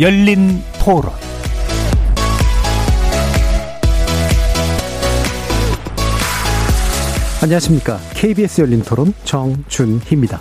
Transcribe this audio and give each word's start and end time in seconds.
열린 0.00 0.62
토론 0.80 1.10
안녕하십니까. 7.42 7.98
KBS 8.14 8.60
열린 8.60 8.82
토론 8.82 9.12
정준희입니다. 9.24 10.40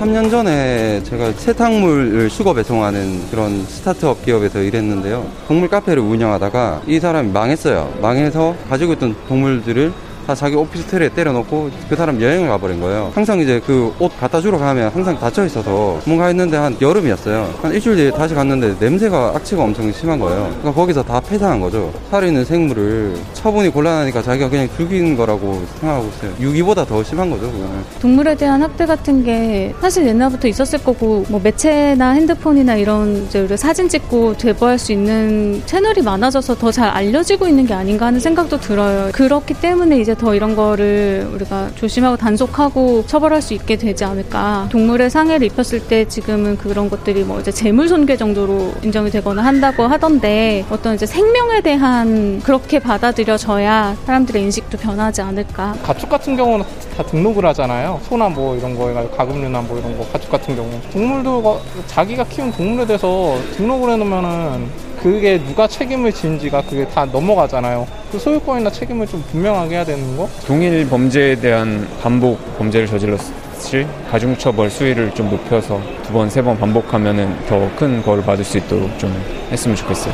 3년 0.00 0.28
전에 0.30 1.02
제가 1.04 1.32
세탁물을 1.32 2.30
수거 2.30 2.52
배송하는 2.52 3.30
그런 3.30 3.64
스타트업 3.64 4.24
기업에서 4.24 4.60
일했는데요. 4.60 5.24
동물 5.46 5.68
카페를 5.68 6.02
운영하다가 6.02 6.82
이 6.88 6.98
사람이 6.98 7.30
망했어요. 7.30 7.94
망해서 8.00 8.56
가지고 8.68 8.94
있던 8.94 9.14
동물들을 9.28 9.92
다 10.28 10.34
자기 10.34 10.56
오피스텔에 10.56 11.08
때려놓고 11.14 11.70
그 11.88 11.96
사람 11.96 12.20
여행을 12.20 12.48
가버린 12.48 12.78
거예요. 12.82 13.10
항상 13.14 13.40
이제 13.40 13.60
그 13.64 13.88
옷 13.98 14.12
갖다 14.20 14.40
주러 14.42 14.58
가면 14.58 14.90
항상 14.92 15.18
닫혀 15.18 15.46
있어서 15.46 15.98
뭔가 16.04 16.26
했는데 16.26 16.56
한 16.58 16.76
여름이었어요. 16.80 17.54
한 17.62 17.72
일주일 17.72 17.96
뒤에 17.96 18.10
다시 18.10 18.34
갔는데 18.34 18.76
냄새가 18.78 19.32
악취가 19.34 19.62
엄청 19.62 19.90
심한 19.90 20.18
거예요. 20.18 20.42
그러니까 20.60 20.72
거기서 20.74 21.02
다 21.02 21.18
폐사한 21.20 21.58
거죠. 21.60 21.90
살아있는 22.10 22.44
생물을 22.44 23.14
처분이 23.32 23.70
곤란하니까 23.70 24.20
자기가 24.22 24.50
그냥 24.50 24.68
죽인 24.76 25.16
거라고 25.16 25.62
생각하고 25.80 26.08
있어요. 26.08 26.32
유기보다 26.38 26.84
더 26.84 27.02
심한 27.02 27.30
거죠, 27.30 27.50
그거는. 27.50 27.82
동물에 28.00 28.34
대한 28.36 28.62
학대 28.62 28.84
같은 28.84 29.24
게 29.24 29.74
사실 29.80 30.06
옛날부터 30.06 30.46
있었을 30.48 30.84
거고 30.84 31.24
뭐 31.30 31.40
매체나 31.42 32.10
핸드폰이나 32.10 32.76
이런 32.76 33.24
이제 33.28 33.56
사진 33.56 33.88
찍고 33.88 34.36
제보할 34.36 34.78
수 34.78 34.92
있는 34.92 35.62
채널이 35.64 36.02
많아져서 36.02 36.56
더 36.56 36.68
잘 36.70 36.90
알려지고 36.90 37.48
있는 37.48 37.66
게 37.66 37.72
아닌가 37.72 38.06
하는 38.06 38.20
생각도 38.20 38.60
들어요. 38.60 39.10
그렇기 39.12 39.54
때문에 39.54 39.98
이제 39.98 40.14
더 40.18 40.34
이런 40.34 40.56
거를 40.56 41.28
우리가 41.32 41.70
조심하고 41.76 42.16
단속하고 42.16 43.06
처벌할 43.06 43.40
수 43.40 43.54
있게 43.54 43.76
되지 43.76 44.04
않을까. 44.04 44.68
동물의 44.70 45.10
상해를 45.10 45.46
입혔을 45.46 45.80
때 45.86 46.04
지금은 46.06 46.58
그런 46.58 46.90
것들이 46.90 47.22
뭐 47.22 47.40
이제 47.40 47.50
재물 47.50 47.88
손괴 47.88 48.16
정도로 48.16 48.74
인정이 48.82 49.10
되거나 49.10 49.42
한다고 49.44 49.84
하던데 49.84 50.64
어떤 50.70 50.96
이제 50.96 51.06
생명에 51.06 51.60
대한 51.60 52.40
그렇게 52.42 52.78
받아들여져야 52.80 53.96
사람들의 54.04 54.42
인식도 54.42 54.78
변하지 54.78 55.22
않을까. 55.22 55.74
가축 55.82 56.10
같은 56.10 56.36
경우는 56.36 56.66
다 56.96 57.02
등록을 57.04 57.46
하잖아요. 57.46 58.00
소나 58.08 58.28
뭐 58.28 58.56
이런 58.56 58.76
거 58.76 58.88
해가지고 58.88 59.16
가금류나 59.16 59.60
뭐 59.62 59.78
이런 59.78 59.96
거 59.96 60.04
가축 60.12 60.30
같은 60.30 60.56
경우 60.56 60.68
동물도 60.92 61.60
자기가 61.86 62.24
키운 62.24 62.50
동물에 62.50 62.86
대해서 62.86 63.38
등록을 63.56 63.90
해놓으면은 63.92 64.88
그게 65.02 65.42
누가 65.44 65.66
책임을 65.68 66.12
지는지가 66.12 66.62
그게 66.62 66.86
다 66.88 67.04
넘어가잖아요. 67.04 67.86
그 68.10 68.18
소유권이나 68.18 68.70
책임을 68.70 69.06
좀 69.06 69.22
분명하게 69.30 69.76
해야 69.76 69.84
되는 69.84 70.16
거. 70.16 70.28
동일 70.46 70.88
범죄에 70.88 71.36
대한 71.36 71.86
반복 72.02 72.38
범죄를 72.58 72.86
저질렀을 72.88 73.86
가중처벌 74.10 74.70
수위를 74.70 75.14
좀 75.14 75.30
높여서 75.30 75.80
두 76.04 76.12
번, 76.12 76.28
세 76.30 76.42
번 76.42 76.58
반복하면은 76.58 77.36
더 77.46 77.68
큰 77.76 78.02
벌을 78.02 78.24
받을 78.24 78.44
수 78.44 78.58
있도록 78.58 78.98
좀 78.98 79.12
했으면 79.52 79.76
좋겠어요. 79.76 80.12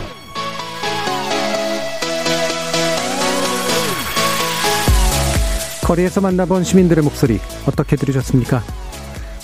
거리에서 5.82 6.20
만나본 6.20 6.64
시민들의 6.64 7.04
목소리 7.04 7.38
어떻게 7.66 7.96
들으셨습니까? 7.96 8.62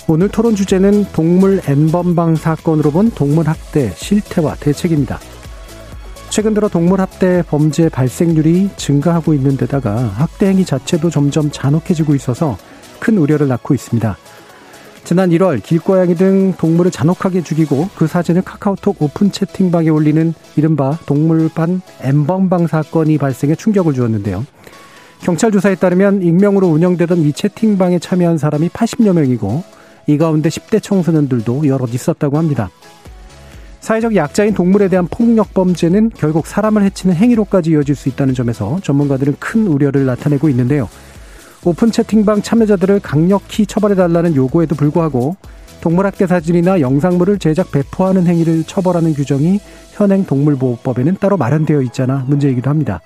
오늘 0.07 0.29
토론 0.29 0.55
주제는 0.55 1.05
동물 1.13 1.61
N번방 1.65 2.35
사건으로 2.35 2.91
본 2.91 3.11
동물학대 3.11 3.93
실태와 3.95 4.55
대책입니다. 4.55 5.19
최근 6.29 6.53
들어 6.53 6.67
동물학대 6.67 7.43
범죄 7.47 7.87
발생률이 7.87 8.71
증가하고 8.77 9.33
있는 9.33 9.57
데다가 9.57 9.95
학대 9.95 10.47
행위 10.47 10.65
자체도 10.65 11.09
점점 11.09 11.51
잔혹해지고 11.51 12.15
있어서 12.15 12.57
큰 12.99 13.17
우려를 13.17 13.47
낳고 13.47 13.73
있습니다. 13.73 14.17
지난 15.03 15.29
1월 15.29 15.61
길고양이 15.61 16.15
등 16.15 16.53
동물을 16.57 16.91
잔혹하게 16.91 17.43
죽이고 17.43 17.89
그 17.95 18.07
사진을 18.07 18.43
카카오톡 18.43 19.01
오픈 19.01 19.31
채팅방에 19.31 19.89
올리는 19.89 20.33
이른바 20.55 20.97
동물반 21.05 21.81
N번방 22.01 22.67
사건이 22.67 23.17
발생해 23.17 23.55
충격을 23.55 23.93
주었는데요. 23.93 24.45
경찰 25.21 25.51
조사에 25.51 25.75
따르면 25.75 26.21
익명으로 26.21 26.67
운영되던 26.67 27.19
이 27.19 27.33
채팅방에 27.33 27.99
참여한 27.99 28.37
사람이 28.37 28.69
80여 28.69 29.13
명이고 29.13 29.63
이 30.07 30.17
가운데 30.17 30.49
10대 30.49 30.81
청소년들도 30.81 31.67
여럿 31.67 31.93
있었다고 31.93 32.37
합니다. 32.37 32.69
사회적 33.79 34.15
약자인 34.15 34.53
동물에 34.53 34.89
대한 34.89 35.07
폭력 35.07 35.53
범죄는 35.53 36.11
결국 36.15 36.45
사람을 36.45 36.83
해치는 36.83 37.15
행위로까지 37.15 37.71
이어질 37.71 37.95
수 37.95 38.09
있다는 38.09 38.33
점에서 38.33 38.79
전문가들은 38.83 39.37
큰 39.39 39.67
우려를 39.67 40.05
나타내고 40.05 40.49
있는데요. 40.49 40.87
오픈 41.63 41.91
채팅방 41.91 42.41
참여자들을 42.41 42.99
강력히 43.01 43.65
처벌해달라는 43.65 44.35
요구에도 44.35 44.75
불구하고 44.75 45.35
동물학대 45.81 46.27
사진이나 46.27 46.79
영상물을 46.79 47.39
제작 47.39 47.71
배포하는 47.71 48.27
행위를 48.27 48.63
처벌하는 48.63 49.13
규정이 49.13 49.59
현행 49.93 50.25
동물보호법에는 50.25 51.17
따로 51.19 51.37
마련되어 51.37 51.81
있잖아 51.81 52.23
문제이기도 52.27 52.69
합니다. 52.69 53.01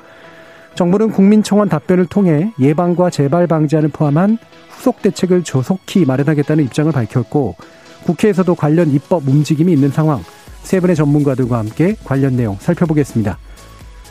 정부는 0.75 1.11
국민청원 1.11 1.69
답변을 1.69 2.05
통해 2.07 2.51
예방과 2.59 3.09
재발 3.09 3.47
방지안을 3.47 3.89
포함한 3.89 4.37
후속 4.69 5.01
대책을 5.01 5.43
조속히 5.43 6.05
마련하겠다는 6.05 6.65
입장을 6.65 6.91
밝혔고 6.91 7.55
국회에서도 8.03 8.53
관련 8.55 8.91
입법 8.91 9.27
움직임이 9.27 9.71
있는 9.71 9.89
상황 9.89 10.23
세 10.63 10.79
분의 10.79 10.95
전문가들과 10.95 11.57
함께 11.57 11.95
관련 12.03 12.35
내용 12.35 12.57
살펴보겠습니다. 12.59 13.37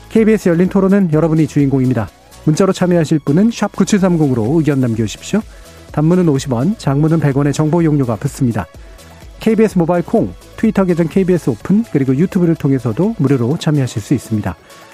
KBS 0.08 0.48
열린 0.48 0.68
토론은 0.68 1.12
여러분이 1.12 1.46
주인공입니다. 1.46 2.08
문자로 2.44 2.72
참여하실 2.72 3.20
분은 3.20 3.50
9730으로 3.50 4.56
의견 4.56 4.80
남겨주십시오. 4.80 5.40
단문은 5.92 6.26
50원, 6.26 6.78
장문은 6.78 7.20
100원의 7.20 7.52
정보 7.52 7.82
이용료가 7.82 8.16
붙습니다. 8.16 8.66
KBS 9.40 9.78
모바일 9.78 10.04
콩, 10.04 10.32
트위터 10.56 10.84
계정 10.84 11.08
KBS 11.08 11.50
오픈, 11.50 11.84
그리고 11.92 12.16
유튜브를 12.16 12.54
통해서도 12.54 13.16
무료로 13.18 13.58
참여하실 13.58 14.02
수 14.02 14.14
있습니다. 14.14 14.56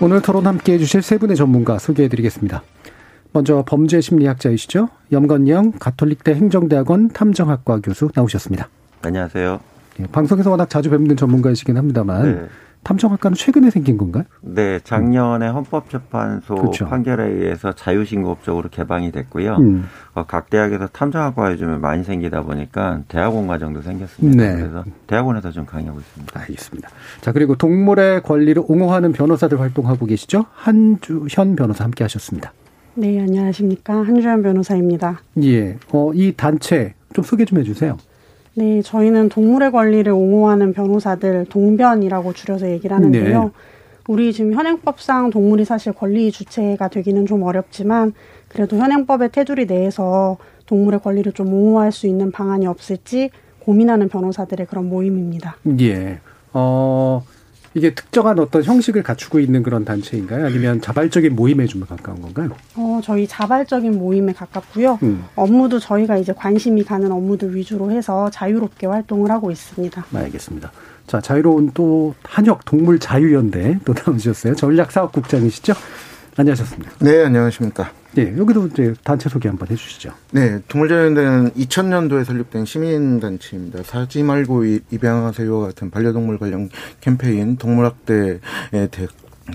오늘 0.00 0.22
토론 0.22 0.46
함께 0.46 0.74
해주실 0.74 1.02
세 1.02 1.18
분의 1.18 1.36
전문가 1.36 1.78
소개해드리겠습니다. 1.78 2.62
먼저 3.32 3.64
범죄 3.66 4.00
심리학자이시죠. 4.00 4.88
염건영 5.10 5.72
가톨릭대 5.80 6.34
행정대학원 6.34 7.08
탐정학과 7.08 7.80
교수 7.80 8.08
나오셨습니다. 8.14 8.68
안녕하세요. 9.02 9.58
예, 10.00 10.06
방송에서 10.06 10.50
워낙 10.50 10.70
자주 10.70 10.90
뵙는 10.90 11.16
전문가이시긴 11.16 11.76
합니다만 11.76 12.22
네. 12.22 12.46
탐정학과는 12.82 13.36
최근에 13.36 13.70
생긴 13.70 13.98
건가요? 13.98 14.24
네, 14.40 14.80
작년에 14.82 15.48
헌법재판소 15.48 16.54
그렇죠. 16.54 16.86
판결에 16.86 17.26
의해서 17.28 17.72
자유신고법적으로 17.72 18.68
개방이 18.70 19.12
됐고요. 19.12 19.56
음. 19.56 19.86
어, 20.14 20.24
각 20.26 20.48
대학에서 20.50 20.86
탐정학과 20.88 21.52
요즘에 21.52 21.78
많이 21.78 22.04
생기다 22.04 22.42
보니까 22.42 23.00
대학원 23.08 23.46
과정도 23.46 23.82
생겼습니다. 23.82 24.42
네. 24.42 24.56
그래서 24.56 24.84
대학원에서 25.06 25.50
좀 25.50 25.66
강의하고 25.66 26.00
있습니다. 26.00 26.40
알겠습니다. 26.40 26.88
자 27.20 27.32
그리고 27.32 27.56
동물의 27.56 28.22
권리를 28.22 28.62
옹호하는 28.66 29.12
변호사들 29.12 29.60
활동하고 29.60 30.06
계시죠. 30.06 30.46
한주현 30.54 31.56
변호사 31.56 31.84
함께 31.84 32.04
하셨습니다. 32.04 32.52
네, 32.94 33.20
안녕하십니까. 33.20 33.94
한주연 33.94 34.42
변호사입니다. 34.42 35.20
예, 35.44 35.76
어, 35.92 36.10
이 36.14 36.32
단체 36.36 36.94
좀 37.12 37.22
소개 37.24 37.44
좀 37.44 37.58
해주세요. 37.58 37.96
네, 38.58 38.82
저희는 38.82 39.28
동물의 39.28 39.70
권리를 39.70 40.10
옹호하는 40.12 40.72
변호사들 40.72 41.46
동변이라고 41.48 42.32
줄여서 42.32 42.70
얘기를 42.70 42.96
하는데요. 42.96 43.44
네. 43.44 43.50
우리 44.08 44.32
지금 44.32 44.52
현행법상 44.52 45.30
동물이 45.30 45.64
사실 45.64 45.92
권리 45.92 46.32
주체가 46.32 46.88
되기는 46.88 47.26
좀 47.26 47.44
어렵지만 47.44 48.14
그래도 48.48 48.76
현행법의 48.76 49.30
테두리 49.30 49.66
내에서 49.66 50.38
동물의 50.66 51.00
권리를 51.00 51.30
좀 51.34 51.52
옹호할 51.52 51.92
수 51.92 52.08
있는 52.08 52.32
방안이 52.32 52.66
없을지 52.66 53.30
고민하는 53.60 54.08
변호사들의 54.08 54.66
그런 54.66 54.88
모임입니다. 54.88 55.56
예, 55.80 56.18
어, 56.52 57.22
이게 57.74 57.94
특정한 57.94 58.38
어떤 58.38 58.64
형식을 58.64 59.02
갖추고 59.02 59.40
있는 59.40 59.62
그런 59.62 59.84
단체인가요? 59.84 60.46
아니면 60.46 60.80
자발적인 60.80 61.36
모임에 61.36 61.66
좀 61.66 61.82
가까운 61.82 62.20
건가요? 62.20 62.50
어, 62.76 63.00
저희 63.04 63.26
자발적인 63.26 63.98
모임에 63.98 64.32
가깝고요. 64.32 64.98
음. 65.02 65.24
업무도 65.36 65.78
저희가 65.78 66.16
이제 66.16 66.32
관심이 66.32 66.82
가는 66.84 67.10
업무들 67.12 67.54
위주로 67.54 67.90
해서 67.90 68.30
자유롭게 68.30 68.86
활동을 68.86 69.30
하고 69.30 69.50
있습니다. 69.50 70.06
알겠습니다. 70.12 70.72
자, 71.06 71.20
자유로운 71.20 71.70
또 71.74 72.14
한혁 72.22 72.64
동물 72.64 72.98
자유연대 72.98 73.80
또 73.84 73.94
나오셨어요. 73.94 74.54
전략사업국장이시죠? 74.54 75.74
안녕하셨습니다. 76.36 76.92
네, 77.00 77.24
안녕하십니까. 77.24 77.90
네, 78.18 78.36
여기도 78.36 78.66
이제 78.66 78.94
단체 79.04 79.28
소개 79.28 79.48
한번 79.48 79.68
해주시죠. 79.70 80.12
네, 80.32 80.58
동물자연대는 80.66 81.50
2000년도에 81.50 82.24
설립된 82.24 82.64
시민단체입니다. 82.64 83.84
사지 83.84 84.24
말고 84.24 84.64
입양하세요 84.64 85.60
같은 85.60 85.88
반려동물 85.88 86.36
관련 86.36 86.68
캠페인, 87.00 87.56
동물학대에 87.56 88.40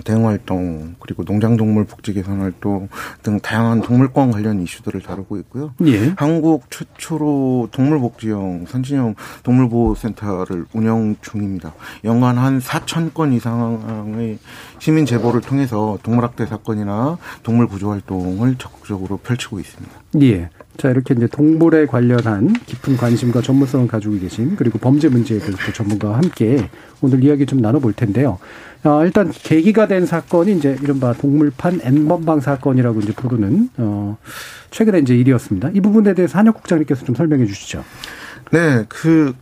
대, 0.02 0.14
대응 0.14 0.26
활동 0.26 0.94
그리고 1.00 1.24
농장동물 1.24 1.84
복지 1.84 2.12
개선 2.12 2.40
활동 2.40 2.88
등 3.22 3.40
다양한 3.40 3.82
동물권 3.82 4.30
관련 4.30 4.62
이슈들을 4.62 5.02
다루고 5.02 5.38
있고요. 5.38 5.74
예. 5.86 6.14
한국 6.16 6.70
최초로 6.70 7.68
동물복지형 7.72 8.66
선진형 8.68 9.16
동물보호센터를 9.42 10.66
운영 10.72 11.16
중입니다. 11.20 11.74
연간 12.04 12.38
한 12.38 12.60
4천 12.60 13.12
건 13.12 13.32
이상의 13.32 14.38
시민 14.78 15.04
제보를 15.04 15.40
통해서 15.40 15.98
동물학대 16.02 16.46
사건이나 16.46 17.18
동물 17.42 17.66
구조 17.66 17.90
활동을 17.90 18.56
적극적으로 18.56 19.18
펼치고 19.18 19.58
있습니다. 19.58 19.92
예. 20.22 20.48
자, 20.76 20.90
이렇게 20.90 21.14
이제 21.14 21.26
동물에 21.26 21.86
관련한 21.86 22.52
깊은 22.52 22.96
관심과 22.96 23.42
전문성을 23.42 23.86
가지고 23.86 24.18
계신 24.18 24.56
그리고 24.56 24.78
범죄 24.78 25.08
문제에 25.08 25.38
대해서 25.38 25.72
전문가와 25.72 26.16
함께 26.16 26.68
오늘 27.00 27.22
이야기 27.22 27.46
좀 27.46 27.60
나눠볼 27.60 27.92
텐데요. 27.92 28.38
어, 28.84 29.02
일단 29.04 29.30
계기가 29.30 29.86
된 29.88 30.04
사건이 30.04 30.52
이제 30.56 30.76
이른바 30.82 31.14
동물판 31.14 31.80
N번방 31.82 32.40
사건이라고 32.40 33.00
이제 33.00 33.12
부르는 33.14 33.70
어, 33.78 34.18
최근에 34.70 34.98
이제 34.98 35.16
일이었습니다. 35.16 35.70
이 35.72 35.80
부분에 35.80 36.14
대해서 36.14 36.38
한혁 36.38 36.56
국장님께서 36.56 37.04
좀 37.06 37.14
설명해 37.14 37.46
주시죠. 37.46 37.82
네, 38.50 38.84
그 38.88 39.34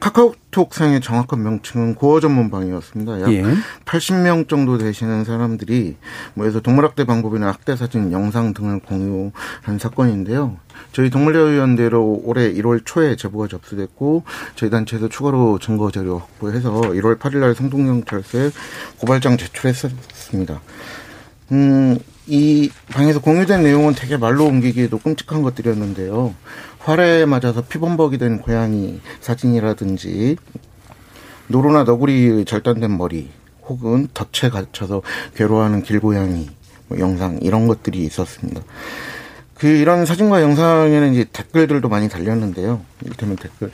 카카오톡상의 0.00 1.00
정확한 1.00 1.42
명칭은 1.42 1.96
고어 1.96 2.20
전문방이었습니다. 2.20 3.20
약 3.22 3.32
예. 3.32 3.42
80명 3.84 4.48
정도 4.48 4.78
되시는 4.78 5.24
사람들이 5.24 5.96
뭐해서 6.34 6.60
동물학대 6.60 7.04
방법이나 7.04 7.48
학대 7.48 7.74
사진, 7.74 8.12
영상 8.12 8.54
등을 8.54 8.80
공유한 8.80 9.78
사건인데요. 9.80 10.58
저희 10.92 11.10
동물대위원대로 11.10 12.22
올해 12.24 12.52
1월 12.52 12.82
초에 12.84 13.16
제보가 13.16 13.48
접수됐고 13.48 14.22
저희 14.54 14.70
단체에서 14.70 15.08
추가로 15.08 15.58
증거 15.58 15.90
자료 15.90 16.18
확보해서 16.18 16.70
1월 16.70 17.18
8일 17.18 17.38
날 17.38 17.54
성동경찰서에 17.54 18.50
고발장 18.98 19.36
제출했었습니다. 19.38 20.60
음, 21.52 21.98
이 22.26 22.70
방에서 22.88 23.20
공유된 23.20 23.62
내용은 23.62 23.94
되게 23.94 24.16
말로 24.16 24.46
옮기기에도 24.46 24.98
끔찍한 24.98 25.42
것들이었는데요. 25.42 26.34
활에 26.80 27.24
맞아서 27.24 27.62
피범벅이 27.62 28.18
된 28.18 28.40
고양이 28.40 29.00
사진이라든지 29.20 30.36
노루나 31.48 31.84
너구리의 31.84 32.44
절단된 32.44 32.96
머리 32.96 33.30
혹은 33.62 34.08
덫에 34.14 34.50
갇혀서 34.50 35.02
괴로워하는 35.34 35.82
길고양이 35.82 36.48
뭐 36.88 36.98
영상 36.98 37.38
이런 37.42 37.66
것들이 37.66 38.04
있었습니다. 38.04 38.62
그 39.54 39.66
이런 39.66 40.04
사진과 40.04 40.42
영상에는 40.42 41.14
이제 41.14 41.24
댓글들도 41.32 41.88
많이 41.88 42.08
달렸는데요. 42.08 42.82
이를테면 43.02 43.36
댓글 43.36 43.70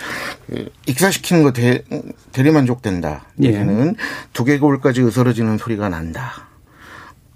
그 0.46 0.70
익사시키는 0.86 1.42
거 1.42 1.52
대, 1.52 1.82
대리만족된다. 2.30 3.24
예. 3.42 3.66
두개골까지 4.32 5.02
으스러지는 5.02 5.58
소리가 5.58 5.88
난다. 5.88 6.51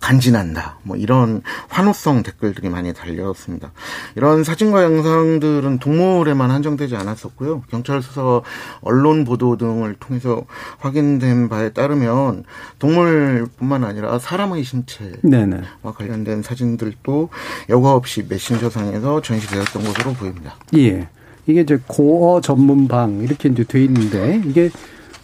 간지난다. 0.00 0.78
뭐 0.82 0.96
이런 0.96 1.42
환호성 1.68 2.22
댓글들이 2.22 2.68
많이 2.68 2.92
달렸습니다. 2.92 3.72
이런 4.14 4.44
사진과 4.44 4.84
영상들은 4.84 5.78
동물에만 5.78 6.50
한정되지 6.50 6.96
않았었고요. 6.96 7.62
경찰 7.70 8.02
수사, 8.02 8.40
언론 8.80 9.24
보도 9.24 9.56
등을 9.56 9.96
통해서 9.98 10.44
확인된 10.78 11.48
바에 11.48 11.70
따르면 11.70 12.44
동물뿐만 12.78 13.84
아니라 13.84 14.18
사람의 14.18 14.64
신체와 14.64 15.12
네네. 15.22 15.62
관련된 15.82 16.42
사진들도 16.42 17.28
여과 17.68 17.94
없이 17.94 18.24
메신저상에서 18.28 19.22
전시되었던 19.22 19.82
것으로 19.82 20.12
보입니다. 20.12 20.56
예. 20.76 21.08
이게 21.46 21.60
이제 21.60 21.78
고어 21.86 22.40
전문방 22.40 23.20
이렇게 23.22 23.48
이제 23.48 23.64
돼 23.64 23.84
있는데 23.84 24.42
이게 24.44 24.70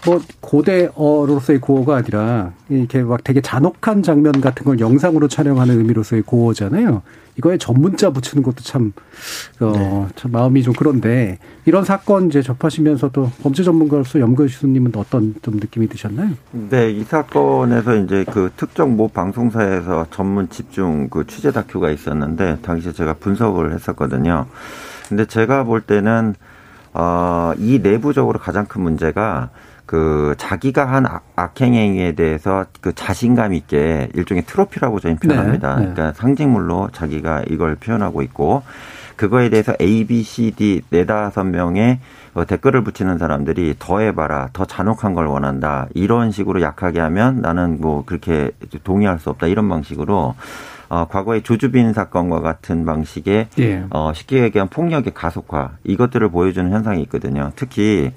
뭐 0.04 0.20
고대어로서의 0.40 1.60
고어가 1.60 1.96
아니라 1.96 2.52
이렇게 2.68 3.02
막 3.02 3.22
되게 3.22 3.40
잔혹한 3.40 4.02
장면 4.02 4.40
같은 4.40 4.64
걸 4.64 4.80
영상으로 4.80 5.28
촬영하는 5.28 5.78
의미로서의 5.78 6.22
고어잖아요. 6.22 7.02
이거에 7.38 7.56
전문자 7.56 8.10
붙이는 8.10 8.42
것도 8.42 8.56
참, 8.62 8.92
어, 9.60 9.72
네. 9.74 10.06
참 10.16 10.32
마음이 10.32 10.62
좀 10.62 10.74
그런데 10.76 11.38
이런 11.64 11.84
사건 11.84 12.28
이제 12.28 12.42
접하시면서도 12.42 13.30
범죄 13.42 13.62
전문가로서 13.62 14.20
염근 14.20 14.46
교수님은 14.46 14.92
어떤 14.96 15.34
좀 15.40 15.54
느낌이 15.54 15.88
드셨나요? 15.88 16.32
네, 16.50 16.90
이 16.90 17.04
사건에서 17.04 17.96
이제 17.96 18.24
그 18.30 18.50
특정 18.56 18.96
모 18.96 19.08
방송사에서 19.08 20.08
전문 20.10 20.50
집중 20.50 21.08
그 21.08 21.26
취재 21.26 21.52
다큐가 21.52 21.90
있었는데 21.90 22.58
당시에 22.60 22.92
제가 22.92 23.14
분석을 23.14 23.72
했었거든요. 23.72 24.46
근데 25.08 25.24
제가 25.24 25.64
볼 25.64 25.80
때는 25.80 26.34
어, 26.92 27.52
이 27.56 27.78
내부적으로 27.82 28.38
가장 28.38 28.66
큰 28.66 28.82
문제가 28.82 29.48
그 29.92 30.34
자기가 30.38 30.86
한 30.86 31.04
악행행위에 31.36 32.12
대해서 32.12 32.64
그 32.80 32.94
자신감 32.94 33.52
있게 33.52 34.08
일종의 34.14 34.44
트로피라고 34.46 35.00
표현합니다. 35.00 35.76
네, 35.76 35.84
네. 35.84 35.92
그러니까 35.92 36.18
상징물로 36.18 36.88
자기가 36.92 37.42
이걸 37.50 37.74
표현하고 37.74 38.22
있고 38.22 38.62
그거에 39.16 39.50
대해서 39.50 39.74
A, 39.82 40.06
B, 40.06 40.22
C, 40.22 40.52
D 40.52 40.80
네다섯 40.88 41.46
명의 41.46 41.98
어, 42.32 42.46
댓글을 42.46 42.82
붙이는 42.82 43.18
사람들이 43.18 43.74
더 43.78 44.00
해봐라, 44.00 44.48
더 44.54 44.64
잔혹한 44.64 45.12
걸 45.12 45.26
원한다. 45.26 45.88
이런 45.92 46.30
식으로 46.30 46.62
약하게 46.62 47.00
하면 47.00 47.42
나는 47.42 47.76
뭐 47.78 48.02
그렇게 48.06 48.50
동의할 48.84 49.18
수 49.18 49.28
없다. 49.28 49.46
이런 49.46 49.68
방식으로 49.68 50.34
어, 50.92 51.06
과거의 51.06 51.40
조주빈 51.40 51.94
사건과 51.94 52.40
같은 52.40 52.84
방식의 52.84 53.48
예. 53.60 53.84
어, 53.88 54.12
쉽게 54.14 54.42
얘기한 54.42 54.68
폭력의 54.68 55.14
가속화 55.14 55.78
이것들을 55.84 56.28
보여주는 56.28 56.70
현상이 56.70 57.00
있거든요. 57.04 57.50
특히 57.56 58.12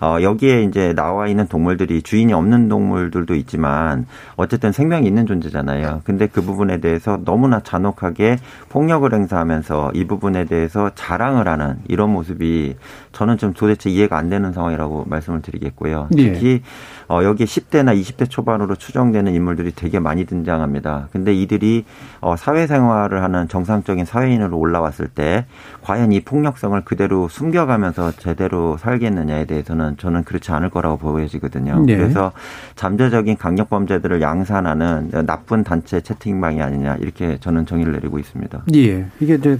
어, 0.00 0.16
여기에 0.22 0.62
이제 0.62 0.92
나와 0.94 1.26
있는 1.26 1.48
동물들이 1.48 2.02
주인이 2.02 2.32
없는 2.32 2.68
동물들도 2.68 3.34
있지만 3.34 4.06
어쨌든 4.36 4.70
생명이 4.70 5.08
있는 5.08 5.26
존재잖아요. 5.26 6.02
근데 6.04 6.28
그 6.28 6.40
부분에 6.40 6.78
대해서 6.78 7.18
너무나 7.24 7.58
잔혹하게 7.58 8.36
폭력을 8.68 9.12
행사하면서 9.12 9.90
이 9.94 10.04
부분에 10.04 10.44
대해서 10.44 10.92
자랑을 10.94 11.48
하는 11.48 11.78
이런 11.88 12.10
모습이 12.12 12.76
저는 13.12 13.38
좀 13.38 13.52
도대체 13.52 13.90
이해가 13.90 14.16
안 14.16 14.30
되는 14.30 14.52
상황이라고 14.52 15.04
말씀을 15.08 15.42
드리겠고요. 15.42 16.08
예. 16.16 16.32
특히 16.32 16.62
어, 17.08 17.24
여기에 17.24 17.44
10대나 17.44 18.00
20대 18.00 18.30
초반으로 18.30 18.76
추정되는 18.76 19.34
인물들이 19.34 19.72
되게 19.74 19.98
많이 19.98 20.24
등장합니다. 20.26 21.08
근데 21.10 21.34
이들이 21.34 21.84
어, 22.20 22.36
사회생활을 22.36 23.22
하는 23.22 23.48
정상적인 23.48 24.04
사회인으로 24.04 24.56
올라왔을 24.56 25.08
때 25.08 25.46
과연 25.82 26.12
이 26.12 26.20
폭력성을 26.20 26.80
그대로 26.84 27.28
숨겨가면서 27.28 28.12
제대로 28.12 28.76
살겠느냐에 28.76 29.46
대해서는 29.46 29.96
저는 29.96 30.22
그렇지 30.22 30.52
않을 30.52 30.70
거라고 30.70 30.98
보여지거든요. 30.98 31.80
네. 31.84 31.96
그래서 31.96 32.30
잠재적인 32.76 33.36
강력범죄들을 33.36 34.20
양산하는 34.22 35.10
나쁜 35.26 35.64
단체 35.64 36.00
채팅방이 36.00 36.62
아니냐 36.62 36.96
이렇게 37.00 37.38
저는 37.40 37.66
정의를 37.66 37.92
내리고 37.94 38.20
있습니다. 38.20 38.62
예. 38.74 39.06
이게 39.18 39.34
이제 39.34 39.56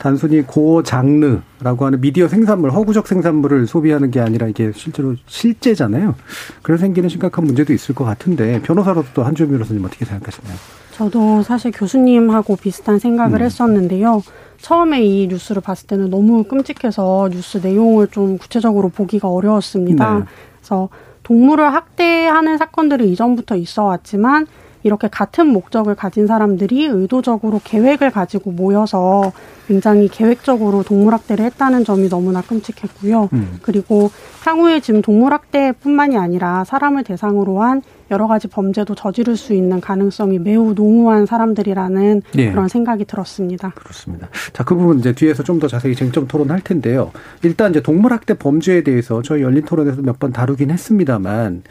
단순히 0.00 0.40
고 0.40 0.82
장르라고 0.82 1.84
하는 1.84 2.00
미디어 2.00 2.26
생산물, 2.26 2.70
허구적 2.70 3.06
생산물을 3.06 3.66
소비하는 3.66 4.10
게 4.10 4.18
아니라 4.18 4.48
이게 4.48 4.72
실제로 4.74 5.14
실제잖아요. 5.26 6.14
그래서 6.62 6.80
생기는 6.80 7.06
심각한 7.10 7.44
문제도 7.44 7.70
있을 7.74 7.94
것 7.94 8.04
같은데 8.04 8.62
변호사로서 8.62 9.22
한주미 9.22 9.50
변호사님 9.50 9.84
어떻게 9.84 10.06
생각하시나요? 10.06 10.56
저도 10.92 11.42
사실 11.42 11.70
교수님하고 11.70 12.56
비슷한 12.56 12.98
생각을 12.98 13.42
음. 13.42 13.44
했었는데요. 13.44 14.22
처음에 14.62 15.02
이 15.04 15.26
뉴스를 15.26 15.60
봤을 15.60 15.86
때는 15.86 16.08
너무 16.08 16.44
끔찍해서 16.44 17.28
뉴스 17.30 17.58
내용을 17.58 18.08
좀 18.08 18.38
구체적으로 18.38 18.88
보기가 18.88 19.28
어려웠습니다. 19.28 20.18
네. 20.18 20.24
그래서 20.60 20.88
동물을 21.24 21.74
학대하는 21.74 22.56
사건들이 22.56 23.12
이전부터 23.12 23.56
있어 23.56 23.84
왔지만 23.84 24.46
이렇게 24.82 25.08
같은 25.08 25.46
목적을 25.46 25.94
가진 25.94 26.26
사람들이 26.26 26.86
의도적으로 26.86 27.60
계획을 27.62 28.10
가지고 28.10 28.50
모여서 28.52 29.32
굉장히 29.66 30.08
계획적으로 30.08 30.82
동물학대를 30.82 31.44
했다는 31.44 31.84
점이 31.84 32.08
너무나 32.08 32.40
끔찍했고요. 32.42 33.28
음. 33.32 33.58
그리고 33.62 34.10
향후에 34.44 34.80
지금 34.80 35.02
동물학대뿐만이 35.02 36.16
아니라 36.16 36.64
사람을 36.64 37.04
대상으로 37.04 37.62
한 37.62 37.82
여러 38.10 38.26
가지 38.26 38.48
범죄도 38.48 38.94
저지를 38.94 39.36
수 39.36 39.52
있는 39.54 39.80
가능성이 39.80 40.38
매우 40.38 40.72
농후한 40.74 41.26
사람들이라는 41.26 42.22
네. 42.34 42.50
그런 42.50 42.68
생각이 42.68 43.04
들었습니다. 43.04 43.70
그렇습니다. 43.76 44.28
자, 44.52 44.64
그 44.64 44.74
부분 44.74 44.98
이제 44.98 45.12
뒤에서 45.12 45.42
좀 45.42 45.60
더 45.60 45.68
자세히 45.68 45.94
쟁점 45.94 46.26
토론할 46.26 46.60
텐데요. 46.62 47.12
일단 47.42 47.70
이제 47.70 47.80
동물학대 47.82 48.34
범죄에 48.34 48.82
대해서 48.82 49.20
저희 49.22 49.42
열린 49.42 49.64
토론에서 49.64 50.02
몇 50.02 50.18
번 50.18 50.32
다루긴 50.32 50.70
했습니다만 50.70 51.62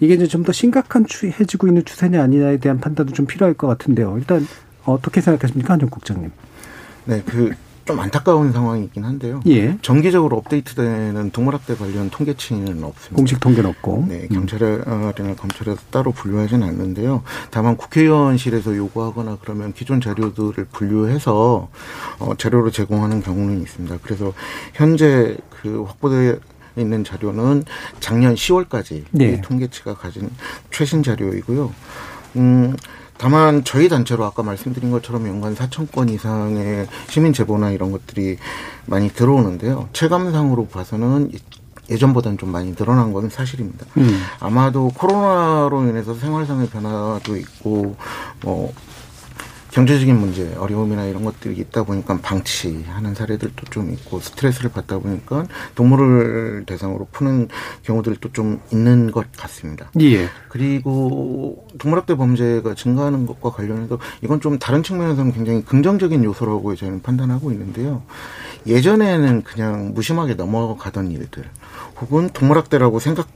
이게 0.00 0.14
이제 0.14 0.26
좀 0.26 0.44
더 0.44 0.52
심각한 0.52 1.04
추해지고 1.06 1.66
있는 1.66 1.84
추세냐 1.84 2.22
아니냐에 2.22 2.56
대한 2.58 2.78
판단도 2.80 3.12
좀 3.12 3.26
필요할 3.26 3.54
것 3.54 3.66
같은데요. 3.66 4.16
일단 4.18 4.46
어떻게 4.84 5.20
생각하십니까, 5.20 5.74
한정 5.74 5.90
국장님? 5.90 6.30
네, 7.06 7.22
그 7.26 7.52
좀 7.88 7.98
안타까운 8.00 8.52
상황이긴 8.52 9.02
한데요. 9.02 9.40
예. 9.46 9.78
정기적으로 9.80 10.36
업데이트되는 10.36 11.30
동물학대 11.30 11.74
관련 11.74 12.10
통계치는 12.10 12.84
없습니다. 12.84 13.16
공식 13.16 13.40
통계는 13.40 13.70
없고. 13.70 14.04
네, 14.08 14.28
경찰이나 14.28 15.34
검찰에서 15.38 15.80
따로 15.90 16.12
분류하지는 16.12 16.68
않는데요. 16.68 17.22
다만 17.50 17.78
국회의원실에서 17.78 18.76
요구하거나 18.76 19.38
그러면 19.40 19.72
기존 19.72 20.02
자료들을 20.02 20.66
분류해서 20.70 21.68
어, 22.18 22.34
자료로 22.36 22.70
제공하는 22.72 23.22
경우는 23.22 23.62
있습니다. 23.62 24.00
그래서 24.02 24.34
현재 24.74 25.38
그 25.62 25.84
확보돼 25.84 26.38
있는 26.76 27.04
자료는 27.04 27.64
작년 28.00 28.34
10월까지 28.34 29.04
네. 29.12 29.40
통계치가 29.40 29.94
가진 29.94 30.28
최신 30.70 31.02
자료이고요. 31.02 31.72
음, 32.36 32.76
다만 33.18 33.64
저희 33.64 33.88
단체로 33.88 34.24
아까 34.24 34.42
말씀드린 34.42 34.90
것처럼 34.90 35.26
연간 35.26 35.54
4천 35.54 35.90
건 35.92 36.08
이상의 36.08 36.86
시민 37.08 37.32
제보나 37.32 37.70
이런 37.70 37.90
것들이 37.90 38.38
많이 38.86 39.08
들어오는데요. 39.10 39.88
체감상으로 39.92 40.68
봐서는 40.68 41.32
예전보다는 41.90 42.38
좀 42.38 42.50
많이 42.50 42.74
늘어난 42.74 43.12
건 43.12 43.28
사실입니다. 43.28 43.86
음. 43.96 44.22
아마도 44.40 44.90
코로나로 44.94 45.84
인해서 45.84 46.14
생활상의 46.14 46.68
변화도 46.68 47.36
있고 47.36 47.96
뭐 48.42 48.72
경제적인 49.70 50.18
문제, 50.18 50.54
어려움이나 50.56 51.04
이런 51.04 51.24
것들이 51.24 51.56
있다 51.60 51.82
보니까 51.82 52.18
방치하는 52.22 53.14
사례들도 53.14 53.66
좀 53.70 53.92
있고 53.92 54.20
스트레스를 54.20 54.70
받다 54.70 54.98
보니까 54.98 55.46
동물을 55.74 56.64
대상으로 56.66 57.08
푸는 57.12 57.48
경우들도 57.82 58.32
좀 58.32 58.60
있는 58.72 59.10
것 59.10 59.30
같습니다. 59.36 59.90
예. 60.00 60.28
그리고 60.48 61.66
동물학대 61.78 62.16
범죄가 62.16 62.74
증가하는 62.74 63.26
것과 63.26 63.50
관련해서 63.50 63.98
이건 64.22 64.40
좀 64.40 64.58
다른 64.58 64.82
측면에서는 64.82 65.32
굉장히 65.32 65.64
긍정적인 65.64 66.24
요소라고 66.24 66.74
저희는 66.74 67.02
판단하고 67.02 67.52
있는데요. 67.52 68.02
예전에는 68.66 69.42
그냥 69.42 69.92
무심하게 69.94 70.34
넘어가던 70.34 71.10
일들 71.10 71.44
혹은 72.00 72.30
동물학대라고 72.30 73.00
생각 73.00 73.28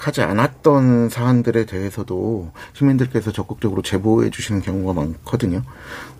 하지 0.00 0.22
않았던 0.22 1.10
사안들에 1.10 1.66
대해서도 1.66 2.52
시민들께서 2.72 3.32
적극적으로 3.32 3.82
제보해 3.82 4.30
주시는 4.30 4.62
경우가 4.62 4.94
많거든요. 4.94 5.62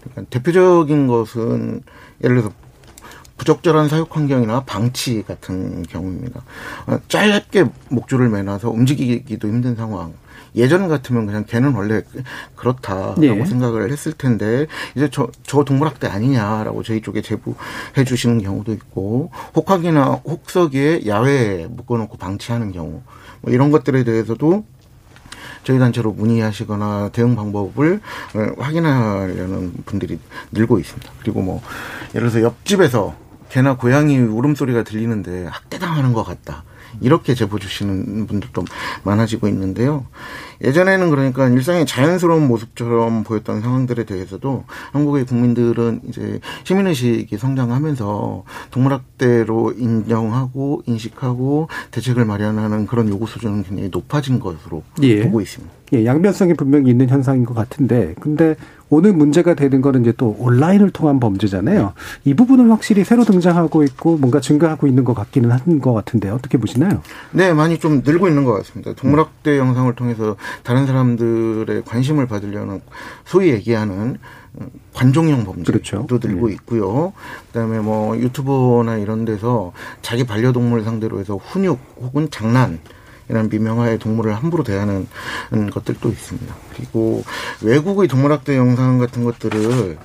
그러니까 0.01 0.31
대표적인 0.31 1.07
것은 1.07 1.83
예를 2.23 2.37
들어서 2.37 2.55
부적절한 3.39 3.89
사육 3.89 4.15
환경이나 4.15 4.65
방치 4.65 5.23
같은 5.27 5.83
경우입니다. 5.85 6.43
어, 6.87 6.99
짧게 7.09 7.65
목줄을 7.89 8.29
매놔서 8.29 8.69
움직이기도 8.71 9.49
힘든 9.49 9.75
상황. 9.77 10.13
예전 10.57 10.89
같으면 10.89 11.27
그냥 11.27 11.45
걔는 11.47 11.75
원래 11.75 12.03
그렇다라고 12.57 13.21
네. 13.21 13.47
생각을 13.47 13.91
했을 13.91 14.13
텐데 14.13 14.67
이제 14.95 15.09
저, 15.11 15.29
저 15.43 15.65
동물학대 15.65 16.07
아니냐라고 16.07 16.83
저희 16.83 17.01
쪽에 17.01 17.23
제보해 17.23 18.05
주시는 18.05 18.43
경우도 18.43 18.73
있고 18.73 19.31
혹학이나 19.55 20.21
혹서기에 20.25 21.07
야외에 21.07 21.67
묶어놓고 21.67 22.19
방치하는 22.19 22.73
경우 22.73 23.03
뭐 23.41 23.53
이런 23.53 23.71
것들에 23.71 24.05
대해서도 24.05 24.65
저희 25.65 25.79
단체로 25.79 26.13
문의하시거나 26.13 27.11
대응 27.13 27.37
방법을 27.37 28.01
어, 28.35 28.63
확인하려는 28.63 29.73
분들이 29.85 30.19
늘고 30.53 30.79
있습니다. 30.79 31.11
그리고 31.21 31.43
뭐 31.43 31.63
예를 32.15 32.31
들어서 32.31 32.43
옆집에서 32.43 33.15
개나 33.51 33.77
고양이 33.77 34.17
울음소리가 34.19 34.85
들리는데 34.85 35.47
학대당하는 35.47 36.13
것 36.13 36.25
같다. 36.25 36.65
이렇게 37.01 37.35
제보 37.35 37.59
주시는 37.59 38.27
분들도 38.27 38.65
많아지고 39.05 39.49
있는데요. 39.49 40.07
예전에는 40.63 41.11
그러니까 41.11 41.49
일상의 41.49 41.87
자연스러운 41.87 42.47
모습처럼 42.47 43.25
보였던 43.25 43.63
상황들에 43.63 44.05
대해서도 44.05 44.65
한국의 44.93 45.25
국민들은 45.25 46.03
이제 46.09 46.41
시민의식이 46.65 47.37
성장하면서 47.37 48.45
동물학대로 48.71 49.73
인정하고 49.77 50.83
인식하고 50.87 51.69
대책을 51.91 52.25
마련하는 52.25 52.87
그런 52.87 53.09
요구 53.09 53.27
수준은 53.27 53.63
굉장히 53.63 53.89
높아진 53.91 54.39
것으로 54.39 54.83
예. 55.03 55.23
보고 55.23 55.41
있습니다. 55.41 55.73
예, 55.93 56.05
양면성이 56.05 56.55
분명히 56.55 56.91
있는 56.91 57.09
현상인 57.09 57.45
것 57.45 57.55
같은데, 57.55 58.15
근데 58.21 58.55
오늘 58.91 59.13
문제가 59.13 59.55
되는 59.55 59.81
거는 59.81 60.03
이제 60.03 60.13
또 60.17 60.37
온라인을 60.39 60.91
통한 60.91 61.21
범죄잖아요. 61.21 61.93
이 62.25 62.35
부분은 62.35 62.71
확실히 62.71 63.05
새로 63.05 63.25
등장하고 63.25 63.85
있고 63.85 64.17
뭔가 64.19 64.41
증가하고 64.41 64.87
있는 64.89 65.05
것 65.05 65.15
같기는 65.15 65.51
한 65.51 65.81
것 65.81 65.93
같은데 65.93 66.29
어떻게 66.29 66.59
보시나요? 66.59 67.01
네, 67.31 67.53
많이 67.53 67.79
좀 67.79 68.03
늘고 68.05 68.27
있는 68.29 68.45
것 68.45 68.53
같습니다. 68.55 68.93
동물학대 68.95 69.53
음. 69.53 69.59
영상을 69.59 69.95
통해서 69.95 70.37
다른 70.65 70.87
사람들의 70.87 71.83
관심을 71.87 72.27
받으려는 72.27 72.81
소위 73.25 73.51
얘기하는 73.51 74.19
관종형 74.93 75.45
범죄도 75.45 75.65
그렇죠. 75.73 76.07
늘고 76.11 76.49
네. 76.49 76.55
있고요. 76.55 77.13
그다음에 77.49 77.79
뭐 77.79 78.17
유튜브나 78.19 78.97
이런 78.97 79.25
데서 79.25 79.73
자기 80.03 80.25
반려동물 80.25 80.83
상대로 80.83 81.21
해서 81.21 81.37
훈육 81.37 81.79
혹은 82.03 82.29
장난 82.31 82.81
이런 83.31 83.49
미명화의 83.49 83.99
동물을 83.99 84.35
함부로 84.35 84.65
대하는 84.65 85.07
것들도 85.73 86.09
있습니다. 86.09 86.55
그리고 86.75 87.25
외국의 87.63 88.09
동물학대 88.09 88.57
영상 88.57 88.99
같은 88.99 89.25
것들을 89.25 89.97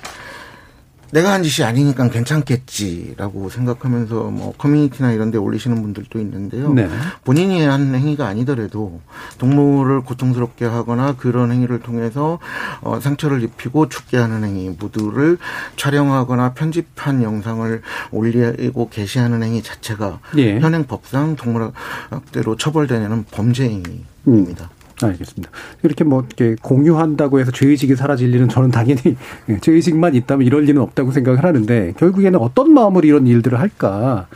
내가 1.12 1.32
한 1.32 1.44
짓이 1.44 1.66
아니니까 1.66 2.10
괜찮겠지라고 2.10 3.50
생각하면서 3.50 4.16
뭐 4.32 4.54
커뮤니티나 4.58 5.12
이런 5.12 5.32
데 5.32 5.38
올리시는 5.38 5.82
분들도 5.82 6.20
있는데요. 6.20 6.74
네. 6.74 6.90
본인이 7.24 7.62
한 7.64 7.96
행위가 7.96 8.28
아니더라도 8.28 9.02
동물을 9.38 10.02
고통스럽게 10.02 10.66
하거나 10.66 11.16
그런 11.16 11.52
행위를 11.52 11.80
통해서 11.80 12.40
어, 12.82 13.00
상처를 13.00 13.44
입히고 13.44 13.90
죽게 13.90 14.18
하는 14.18 14.44
행위 14.44 14.70
모두를 14.70 15.38
촬영하거나 15.78 16.54
편집한 16.54 17.24
영상을 17.24 17.82
올리고 18.12 18.90
게시하는 18.90 19.44
행위 19.44 19.64
자체가 19.64 20.20
예. 20.38 20.60
현행 20.60 20.86
법상 20.86 21.36
동물학대로 21.36 22.58
처벌되는 22.58 23.26
범죄 23.32 23.64
행위입니다. 23.66 24.70
음. 24.72 24.75
알겠습니다. 25.02 25.52
이렇게 25.84 26.04
뭐 26.04 26.26
이렇게 26.26 26.56
공유한다고 26.62 27.40
해서 27.40 27.52
죄의식이 27.52 27.96
사라질 27.96 28.34
일은 28.34 28.48
저는 28.50 28.72
당연히 28.72 29.02
예, 29.50 29.60
죄의식만 29.60 30.16
있다면 30.16 30.46
이럴 30.46 30.64
리는 30.64 30.82
없다고 30.82 31.12
생각을 31.12 31.44
하는데 31.44 31.94
결국에는 31.98 32.40
어떤 32.40 32.74
마음으로 32.74 33.08
이런 33.08 33.28
일들을 33.28 33.60
할까? 33.60 34.28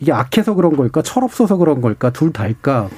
이게 0.00 0.12
악해서 0.12 0.54
그런 0.54 0.76
걸까? 0.76 1.02
철없어서 1.02 1.56
그런 1.56 1.80
걸까? 1.80 2.10
둘 2.10 2.32
다일까? 2.32 2.88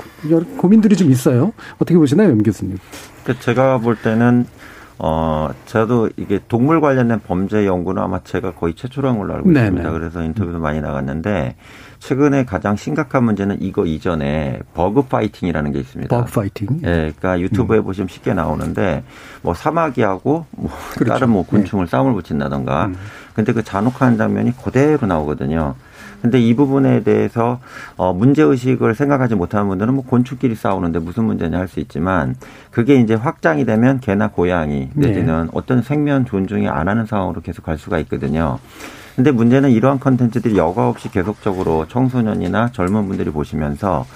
고민들이 0.57 0.97
좀 0.97 1.11
있어요. 1.11 1.53
어떻게 1.77 1.97
보시나요, 1.97 2.31
염 2.31 2.39
교수님? 2.39 2.79
그 3.25 3.39
제가 3.39 3.79
볼 3.79 3.97
때는 3.97 4.47
어, 4.99 5.51
저도 5.67 6.11
이게 6.17 6.41
동물 6.49 6.81
관련된 6.81 7.21
범죄 7.21 7.65
연구는 7.67 8.03
아마 8.03 8.21
제가 8.25 8.55
거의 8.55 8.75
최초로 8.75 9.09
한 9.09 9.19
걸로 9.19 9.35
알고 9.35 9.49
네네. 9.51 9.67
있습니다. 9.67 9.91
그래서 9.93 10.23
인터뷰도 10.25 10.59
많이 10.59 10.81
나갔는데 10.81 11.55
최근에 11.99 12.45
가장 12.45 12.76
심각한 12.76 13.25
문제는 13.25 13.59
이거 13.61 13.85
이전에 13.85 14.61
bug 14.75 15.02
fighting이라는 15.02 15.73
게 15.73 15.81
있습니다. 15.81 16.17
Bug 16.17 16.33
fighting. 16.33 16.69
예, 16.85 17.12
그러니까 17.17 17.40
유튜브에 17.40 17.78
음. 17.78 17.85
보시면 17.85 18.09
쉽게 18.09 18.35
나오는데 18.35 19.02
뭐 19.43 19.55
사마귀하고 19.55 20.47
뭐 20.50 20.71
그렇죠. 20.95 21.12
다른 21.12 21.31
뭐 21.31 21.45
곤충을 21.45 21.87
네. 21.87 21.90
싸움을 21.90 22.14
붙인다던가. 22.14 22.87
음. 22.87 22.97
근데 23.35 23.52
그 23.52 23.62
잔혹한 23.62 24.17
장면이 24.17 24.52
그대로 24.62 25.07
나오거든요. 25.07 25.75
근데 26.23 26.40
이 26.40 26.55
부분에 26.57 27.05
대해서 27.05 27.61
어 27.97 28.12
문제 28.12 28.43
의식을 28.43 28.97
생각하지 28.97 29.37
못하는 29.37 29.69
분들은 29.69 29.95
뭐 29.95 30.05
곤충끼리 30.05 30.57
싸우는데 30.57 30.99
무슨 30.99 31.25
문제냐 31.25 31.57
할 31.59 31.69
수 31.69 31.78
있지만 31.81 32.35
그게 32.73 32.97
이제 32.97 33.14
확장이 33.14 33.64
되면 33.64 34.00
개나 34.00 34.28
고양이 34.28 34.88
내지는 34.95 35.45
네. 35.45 35.50
어떤 35.52 35.83
생명 35.83 36.25
존중이 36.25 36.69
안 36.69 36.88
하는 36.88 37.07
상황으로 37.07 37.40
계속 37.43 37.64
갈 37.64 37.78
수가 37.78 37.99
있거든요. 38.00 38.59
근데 39.19 39.33
문제는 39.33 39.73
이러한 39.73 39.99
컨텐츠들이 39.99 40.57
여과 40.57 40.89
없이 40.89 41.11
계속적으로 41.11 41.89
청소년이나 41.89 42.71
젊은 42.71 43.09
분들이 43.09 43.31
보시면서 43.33 44.07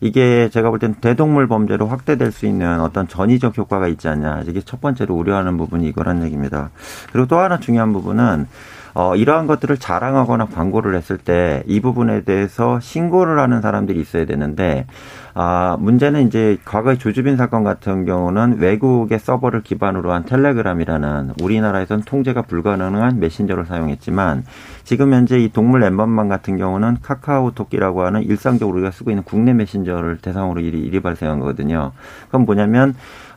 이게 0.00 0.50
제가 0.50 0.70
볼 0.70 0.78
때는 0.78 0.94
대동물 1.00 1.48
범죄로 1.48 1.88
확대될 1.88 2.30
수 2.30 2.46
있는 2.46 2.80
어떤 2.80 3.08
전이적 3.08 3.58
효과가 3.58 3.88
있지 3.88 4.06
않냐. 4.06 4.44
이게 4.46 4.60
첫 4.60 4.80
번째로 4.80 5.16
우려하는 5.16 5.56
부분이 5.56 5.88
이거란 5.88 6.22
얘기입니다. 6.22 6.70
그리고 7.10 7.26
또 7.26 7.38
하나 7.38 7.58
중요한 7.58 7.92
부분은 7.92 8.46
어, 8.94 9.16
이러한 9.16 9.48
것들을 9.48 9.78
자랑하거나 9.78 10.46
광고를 10.46 10.94
했을 10.94 11.18
때 11.18 11.64
이 11.66 11.80
부분에 11.80 12.22
대해서 12.22 12.78
신고를 12.78 13.40
하는 13.40 13.62
사람들이 13.62 14.00
있어야 14.00 14.26
되는데 14.26 14.86
아, 15.34 15.76
문제는 15.80 16.26
이제 16.26 16.58
과거의 16.64 16.98
조주빈 16.98 17.36
사건 17.36 17.64
같은 17.64 18.04
경우는 18.04 18.58
외국의 18.58 19.18
서버를 19.18 19.62
기반으로 19.62 20.12
한 20.12 20.24
텔레그램이라는 20.24 21.34
우리나라에선 21.40 22.02
통제가 22.02 22.42
불가능한 22.42 23.18
메신저를 23.18 23.64
사용했지만 23.64 24.44
지금 24.84 25.14
현재 25.14 25.38
이 25.38 25.50
동물 25.50 25.84
엠번방 25.84 26.28
같은 26.28 26.58
경우는 26.58 26.98
카카오톡이라고 27.00 28.02
하는 28.02 28.22
일상적으로 28.22 28.76
우리가 28.76 28.90
쓰고 28.90 29.10
있는 29.10 29.22
국내 29.22 29.54
메신저를 29.54 30.18
대상으로 30.18 30.60
일이, 30.60 30.80
일이 30.80 31.00
발생한 31.00 31.38
거거든요. 31.38 31.92
그건 32.26 32.44
뭐냐면 32.44 32.94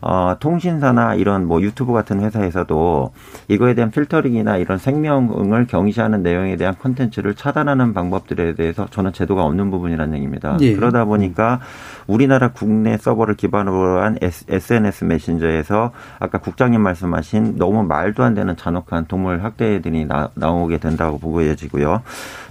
어, 0.07 0.35
통신사나 0.39 1.15
이런 1.15 1.47
뭐 1.47 1.63
유튜브 1.63 1.91
같은 1.91 2.21
회사에서도 2.21 3.11
이거에 3.47 3.73
대한 3.73 3.89
필터링이나 3.89 4.57
이런 4.57 4.77
생명을 4.77 5.65
경시하는 5.65 6.21
내용에 6.21 6.57
대한 6.57 6.75
콘텐츠를 6.75 7.33
차단하는 7.33 7.95
방법들에 7.95 8.53
대해서 8.53 8.85
저는 8.91 9.13
제도가 9.13 9.43
없는 9.43 9.71
부분이라는 9.71 10.13
얘기입니다. 10.13 10.57
예. 10.61 10.75
그러다 10.75 11.05
보니까 11.05 11.59
우리나라 12.05 12.51
국내 12.51 12.97
서버를 12.97 13.33
기반으로 13.33 13.99
한 13.99 14.19
SNS 14.21 15.05
메신저에서 15.05 15.91
아까 16.19 16.37
국장님 16.37 16.79
말씀하신 16.81 17.55
너무 17.57 17.81
말도 17.81 18.23
안 18.23 18.35
되는 18.35 18.55
잔혹한 18.55 19.07
동물 19.07 19.43
학대들이 19.43 20.05
나, 20.05 20.29
나오게 20.35 20.77
된다고 20.77 21.17
보고해지고요. 21.17 22.03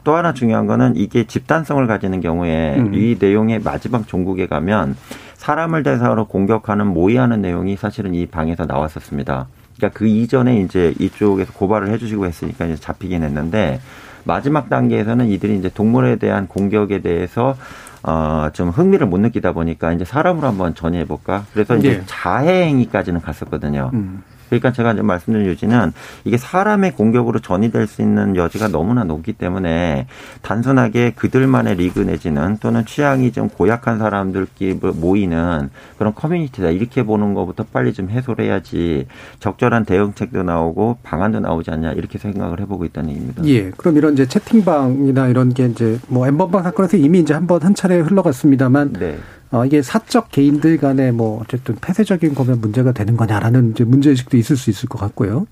또 0.03 0.17
하나 0.17 0.35
중요한 0.35 0.67
거는 0.67 0.97
이게 0.97 1.25
집단성을 1.25 1.87
가지는 1.87 2.21
경우에 2.21 2.81
음. 2.81 2.95
이 2.95 3.17
내용의 3.21 3.61
마지막 3.61 4.09
종국에 4.09 4.49
가면 4.49 4.97
사람을 5.35 5.83
대상으로 5.83 6.27
공격하는 6.27 6.87
모의하는 6.87 7.43
내용이 7.43 7.77
사실은 7.77 8.15
이 8.15 8.27
방에서 8.27 8.67
나왔었습니다. 8.67 9.47
그러니까 9.77 9.99
그 9.99 10.07
이전에 10.07 10.61
이제 10.61 10.95
이쪽에서 10.99 11.53
고발을 11.53 11.89
해주시고 11.91 12.27
했으니까 12.27 12.67
이제 12.67 12.77
잡히긴 12.77 13.23
했는데 13.23 13.81
마지막 14.25 14.71
단계에서는 14.71 15.27
이들이 15.27 15.59
이제 15.59 15.69
동물에 15.69 16.17
대한 16.17 16.47
공격에 16.47 17.01
대해서 17.01 17.57
어, 18.03 18.51
좀 18.53 18.69
흥미를 18.69 19.07
못 19.07 19.19
느끼다 19.19 19.53
보니까 19.53 19.93
이제 19.93 20.05
사람으로 20.05 20.47
한번 20.47 20.75
전해볼까? 20.75 21.47
그래서 21.53 21.77
이제 21.77 21.99
네. 21.99 22.03
자해 22.07 22.65
행위까지는 22.67 23.21
갔었거든요. 23.21 23.91
음. 23.95 24.23
그러니까 24.49 24.73
제가 24.73 24.93
이제 24.93 25.03
말씀드린 25.03 25.47
요지는 25.47 25.93
이게 26.25 26.37
사람의 26.37 26.93
공격으로 26.93 27.39
전이될 27.41 27.87
수 27.87 28.03
있는 28.03 28.37
여지가 28.37 28.69
너무나 28.69 29.05
높기 29.05 29.33
때문에 29.33 30.07
단순하게 30.43 31.13
그들만의 31.13 31.77
리그 31.77 32.01
내지는 32.01 32.59
또는 32.61 32.85
취향이 32.85 33.33
좀 33.33 33.49
고약한 33.49 33.99
사람들끼리 33.99 34.79
모이는 34.81 35.71
그런 35.99 36.15
커뮤니티다 36.15 36.71
이렇게 36.71 37.03
보는 37.03 37.35
것부터 37.35 37.65
빨리 37.73 37.93
좀 37.93 38.11
해소를 38.11 38.45
해야지 38.45 39.07
적절한 39.41 39.85
대응책도 39.85 40.43
나오고 40.43 40.99
방안도 41.03 41.41
나오지 41.41 41.71
않냐 41.71 41.93
이렇게 41.93 42.19
생각을 42.19 42.61
해보고 42.61 42.85
있다는 42.85 43.11
얘기입니다. 43.11 43.45
예. 43.47 43.71
그럼 43.71 43.97
이런 43.97 44.15
이제 44.15 44.27
채팅방이나 44.27 45.29
이런 45.29 45.53
게 45.53 45.67
이제 45.67 45.99
뭐 46.09 46.27
엠번방 46.27 46.63
사건에서 46.63 46.97
이미 46.97 47.21
이제 47.21 47.35
한번 47.35 47.63
한 47.63 47.75
차례 47.75 47.99
흘러갔습니다만 47.99 48.93
네. 48.95 49.19
어, 49.55 49.65
이게 49.65 49.83
사적 49.83 50.33
개인들 50.33 50.79
간에 50.79 51.13
뭐 51.13 51.41
어쨌든 51.41 51.77
폐쇄적인 51.77 52.35
거면 52.35 52.61
문제가 52.61 52.91
되는 52.91 53.17
거냐라는 53.17 53.71
이제 53.71 53.85
문제의식도 53.85 54.37
있을 54.37 54.57
수 54.57 54.69
있을 54.69 54.89
것 54.89 54.99
같고요. 54.99 55.47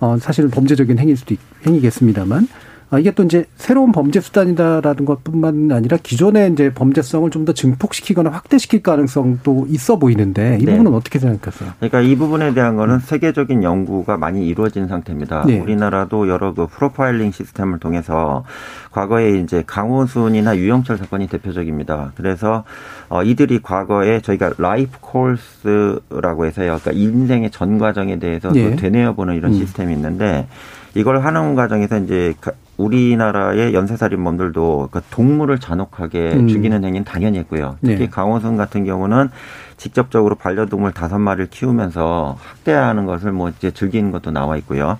어, 0.00 0.16
사실은 0.18 0.50
범죄적인 0.50 0.98
행위일 0.98 1.16
수도 1.16 1.34
있, 1.34 1.38
행위겠습니다만 1.64 2.48
아, 2.50 2.73
이게 2.98 3.10
또 3.12 3.22
이제 3.24 3.44
새로운 3.56 3.92
범죄 3.92 4.20
수단이다라는 4.20 5.04
것뿐만 5.04 5.70
아니라 5.72 5.96
기존의 6.02 6.52
이제 6.52 6.72
범죄성을 6.74 7.30
좀 7.30 7.44
더 7.44 7.52
증폭시키거나 7.52 8.30
확대시킬 8.30 8.82
가능성도 8.82 9.66
있어 9.68 9.98
보이는데 9.98 10.58
이 10.60 10.64
네. 10.64 10.72
부분은 10.72 10.94
어떻게 10.94 11.18
생각하세요? 11.18 11.72
그러니까 11.78 12.00
이 12.00 12.16
부분에 12.16 12.54
대한 12.54 12.76
거는 12.76 13.00
세계적인 13.00 13.62
연구가 13.62 14.16
많이 14.16 14.46
이루어진 14.46 14.88
상태입니다. 14.88 15.44
네. 15.46 15.60
우리나라도 15.60 16.28
여러 16.28 16.54
그 16.54 16.66
프로파일링 16.66 17.32
시스템을 17.32 17.80
통해서 17.80 18.44
과거에 18.92 19.38
이제 19.40 19.62
강호순이나 19.66 20.56
유영철 20.56 20.96
사건이 20.96 21.28
대표적입니다. 21.28 22.12
그래서 22.14 22.64
어 23.10 23.22
이들이 23.22 23.60
과거에 23.60 24.20
저희가 24.20 24.54
life 24.56 24.96
course라고 25.00 26.46
해서요. 26.46 26.78
그러니까 26.82 26.92
인생의 26.92 27.50
전 27.50 27.78
과정에 27.78 28.18
대해서 28.18 28.50
네. 28.52 28.74
되뇌어 28.76 29.12
보는 29.14 29.34
이런 29.34 29.52
음. 29.52 29.58
시스템이 29.58 29.92
있는데 29.92 30.46
이걸 30.94 31.24
하는 31.24 31.54
과정에서 31.54 31.98
이제 31.98 32.34
우리나라의 32.76 33.74
연쇄살인범들도 33.74 34.88
그 34.90 35.00
동물을 35.10 35.58
잔혹하게 35.58 36.32
음. 36.34 36.48
죽이는 36.48 36.84
행위는 36.84 37.04
당연히 37.04 37.38
했고요. 37.38 37.76
특히 37.82 37.98
네. 37.98 38.08
강호순 38.08 38.56
같은 38.56 38.84
경우는 38.84 39.30
직접적으로 39.76 40.34
반려동물 40.34 40.92
다섯 40.92 41.18
마리를 41.18 41.48
키우면서 41.50 42.36
학대하는 42.40 43.06
것을 43.06 43.32
뭐 43.32 43.50
이제 43.50 43.70
즐기는 43.70 44.10
것도 44.10 44.30
나와 44.30 44.56
있고요. 44.58 44.98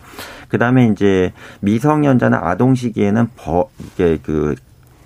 그 0.49 0.59
다음에 0.59 0.87
이제 0.87 1.33
미성년자나 1.61 2.41
아동 2.43 2.75
시기에는 2.75 3.29
버, 3.37 3.69
이게 3.79 4.19
그 4.23 4.55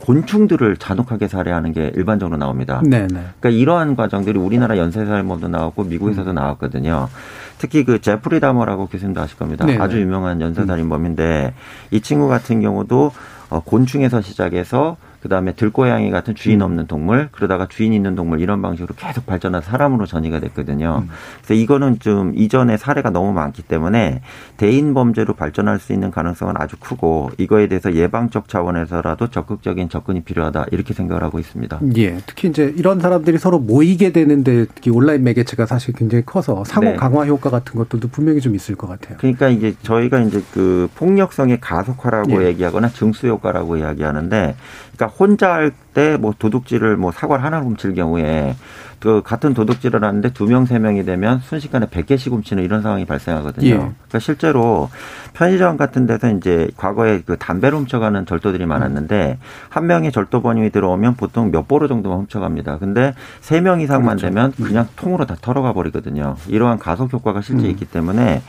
곤충들을 0.09 0.79
잔혹하게 0.79 1.29
살해하는 1.29 1.75
게 1.75 1.93
일반적으로 1.95 2.38
나옵니다. 2.38 2.81
네네. 2.83 3.09
네. 3.09 3.25
그러니까 3.38 3.50
이러한 3.50 3.95
과정들이 3.95 4.38
우리나라 4.38 4.79
연쇄살인범도 4.79 5.49
나왔고 5.49 5.85
미국에서도 5.85 6.31
음. 6.31 6.35
나왔거든요. 6.35 7.11
특히 7.59 7.85
그 7.85 8.00
제프리 8.00 8.41
다머라고 8.41 8.87
교수님도 8.87 9.21
아실 9.21 9.37
겁니다. 9.37 9.67
네네. 9.67 9.79
아주 9.79 10.00
유명한 10.00 10.41
연쇄살인범인데 10.41 11.53
이 11.91 12.00
친구 12.00 12.27
같은 12.27 12.62
경우도 12.62 13.12
어, 13.50 13.61
곤충에서 13.61 14.23
시작해서 14.23 14.97
그다음에 15.23 15.53
들고양이 15.53 16.11
같은 16.11 16.35
주인 16.35 16.61
음. 16.61 16.67
없는 16.67 16.87
동물 16.87 17.29
그러다가 17.33 17.67
주인 17.69 17.93
있는 17.93 18.15
동물 18.15 18.41
이런 18.41 18.63
방식으로 18.63 18.95
계속 18.97 19.26
발전해서 19.26 19.69
사람으로 19.69 20.07
전이가 20.07 20.41
됐거든요. 20.41 21.04
음. 21.04 21.11
그래서 21.39 21.54
이거는 21.54 21.99
좀 21.99 22.33
이전에 22.37 22.76
사례가 22.76 23.11
너무 23.11 23.33
많기 23.33 23.63
때문에 23.63 24.23
대인 24.57 24.95
범죄로 24.95 25.35
발전할 25.35 25.81
수 25.81 25.93
있는 25.93 26.11
가능성은 26.11 26.54
아주 26.57 26.76
크고 26.78 27.31
이거에 27.39 27.67
대해서 27.69 27.95
예방적 27.95 28.49
차원에서라도 28.49 29.28
적극적인 29.28 29.89
접근이 29.89 30.23
필요하다 30.23 30.67
이렇게 30.71 30.95
생각을 30.95 31.23
하고 31.23 31.39
있습니다. 31.39 31.81
예. 31.97 32.19
특히 32.26 32.49
이제 32.49 32.73
이런 32.76 33.00
사람들이 33.00 33.39
서로 33.39 33.59
모이게 33.59 34.13
되는데 34.13 34.67
특히 34.75 34.91
온라인 34.91 35.25
매개체가 35.25 35.67
사실 35.67 35.95
굉장히 35.95 36.25
커서 36.25 36.65
상호 36.65 36.91
네. 36.91 36.97
강화 36.97 37.26
효과 37.26 37.50
같은 37.50 37.75
것들도 37.75 38.09
분명히 38.09 38.41
좀 38.41 38.54
있을 38.54 38.76
것 38.76 38.87
같아요. 38.87 39.19
그러니까 39.19 39.49
이제 39.49 39.75
저희가 39.83 40.21
이제 40.21 40.43
그 40.52 40.89
폭력성의 40.95 41.61
가속화라고 41.61 42.43
예. 42.43 42.49
얘기하거나 42.49 42.89
증수 42.89 43.26
효과라고 43.26 43.76
이야기하는데 43.78 44.54
그러니까 44.97 45.07
혼자 45.08 45.52
할 45.54 45.73
때 45.94 46.16
뭐 46.16 46.32
도둑질을 46.38 46.97
뭐 46.97 47.10
사과를 47.10 47.44
하나 47.44 47.60
훔칠 47.60 47.94
경우에 47.94 48.54
그 49.00 49.23
같은 49.25 49.54
도둑질을 49.54 50.02
하는데 50.02 50.32
두 50.32 50.47
명, 50.47 50.67
세 50.67 50.78
명이 50.78 51.04
되면 51.04 51.39
순식간에 51.41 51.87
100개씩 51.87 52.32
훔치는 52.32 52.65
이런 52.65 52.82
상황이 52.82 53.04
발생하거든요. 53.04 53.67
예. 53.69 53.75
그러니까 53.75 54.19
실제로 54.19 54.91
편의점 55.34 55.76
같은 55.76 56.06
데서 56.06 56.30
이제 56.32 56.69
과거에 56.76 57.23
그 57.25 57.37
담배를 57.37 57.78
훔쳐가는 57.78 58.26
절도들이 58.26 58.67
많았는데 58.67 59.39
한 59.69 59.87
명의 59.87 60.11
절도범이 60.11 60.71
들어오면 60.71 61.15
보통 61.15 61.50
몇 61.50 61.69
보로 61.69 61.87
정도만 61.87 62.19
훔쳐갑니다. 62.21 62.78
근데 62.78 63.15
세 63.41 63.61
명 63.61 63.80
이상만 63.80 64.17
그렇죠. 64.17 64.26
되면 64.34 64.52
그냥 64.52 64.89
통으로 64.97 65.26
다 65.26 65.37
털어가 65.41 65.73
버리거든요. 65.73 66.37
이러한 66.47 66.78
가속 66.78 67.13
효과가 67.13 67.41
실제 67.43 67.67
음. 67.67 67.71
있기 67.71 67.84
때문에 67.84 68.41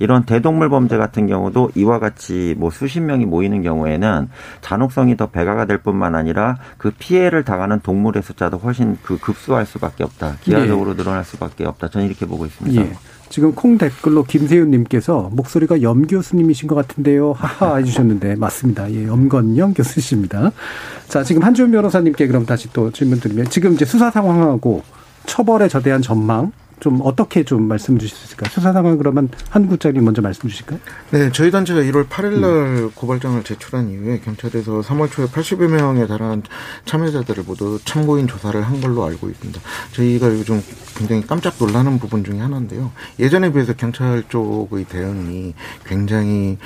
이런 0.00 0.24
대동물 0.24 0.68
범죄 0.70 0.96
같은 0.96 1.28
경우도 1.28 1.70
이와 1.76 2.00
같이 2.00 2.56
뭐 2.58 2.70
수십 2.70 2.98
명이 3.00 3.26
모이는 3.26 3.62
경우에는 3.62 4.28
잔혹성이 4.60 5.16
더 5.16 5.28
배가가 5.28 5.66
될 5.66 5.78
뿐만 5.78 6.16
아니라 6.16 6.56
그 6.78 6.90
피해를 6.98 7.44
당하는 7.44 7.78
동물의 7.78 8.24
숫자도 8.24 8.56
훨씬 8.56 8.98
그 9.04 9.18
급수할 9.18 9.66
수밖에 9.66 9.93
없다. 10.02 10.38
기하적으로 10.42 10.90
네. 10.92 11.02
늘어날 11.02 11.24
수밖에 11.24 11.64
없다. 11.64 11.88
저는 11.88 12.06
이렇게 12.06 12.26
보고 12.26 12.44
있습니다. 12.46 12.82
예. 12.82 12.92
지금 13.28 13.54
콩 13.54 13.78
댓글로 13.78 14.24
김세윤님께서 14.24 15.30
목소리가 15.32 15.82
염 15.82 16.06
교수님이신 16.06 16.68
것 16.68 16.74
같은데요. 16.74 17.32
하하 17.32 17.76
해주셨는데 17.76 18.36
맞습니다. 18.36 18.90
예, 18.92 19.06
염건영 19.06 19.74
교수십니다. 19.74 20.52
자, 21.08 21.24
지금 21.24 21.42
한주훈 21.42 21.70
변호사님께 21.70 22.26
그럼 22.26 22.46
다시 22.46 22.72
또 22.72 22.90
질문 22.90 23.20
드리면 23.20 23.50
지금 23.50 23.74
이제 23.74 23.84
수사 23.84 24.10
상황하고 24.10 24.82
처벌에 25.26 25.68
저대한 25.68 26.02
전망 26.02 26.52
좀 26.80 27.00
어떻게 27.02 27.44
좀 27.44 27.62
말씀 27.68 27.98
주실 27.98 28.16
수 28.16 28.26
있을까요? 28.26 28.50
수사 28.50 28.72
상황 28.72 28.98
그러면 28.98 29.28
한 29.50 29.66
국장님 29.66 30.04
먼저 30.04 30.22
말씀 30.22 30.48
주실까요? 30.48 30.78
네, 31.10 31.30
저희 31.32 31.50
단체가 31.50 31.80
1월 31.80 32.08
8일 32.08 32.40
날 32.40 32.50
음. 32.50 32.90
고발장을 32.94 33.42
제출한 33.44 33.90
이후에 33.90 34.20
경찰에서 34.20 34.80
3월 34.80 35.10
초에 35.10 35.26
80여 35.26 35.68
명에 35.68 36.06
달한 36.06 36.42
참여자들을 36.84 37.44
모두 37.44 37.78
참고인 37.84 38.26
조사를 38.26 38.60
한 38.60 38.80
걸로 38.80 39.04
알고 39.04 39.28
있습니다. 39.28 39.60
저희가 39.92 40.28
요즘 40.28 40.62
굉장히 40.96 41.26
깜짝 41.26 41.54
놀라는 41.58 41.98
부분 41.98 42.24
중에 42.24 42.38
하나인데요. 42.38 42.92
예전에 43.18 43.52
비해서 43.52 43.72
경찰 43.72 44.22
쪽의 44.28 44.84
대응이 44.84 45.54
굉장히 45.84 46.58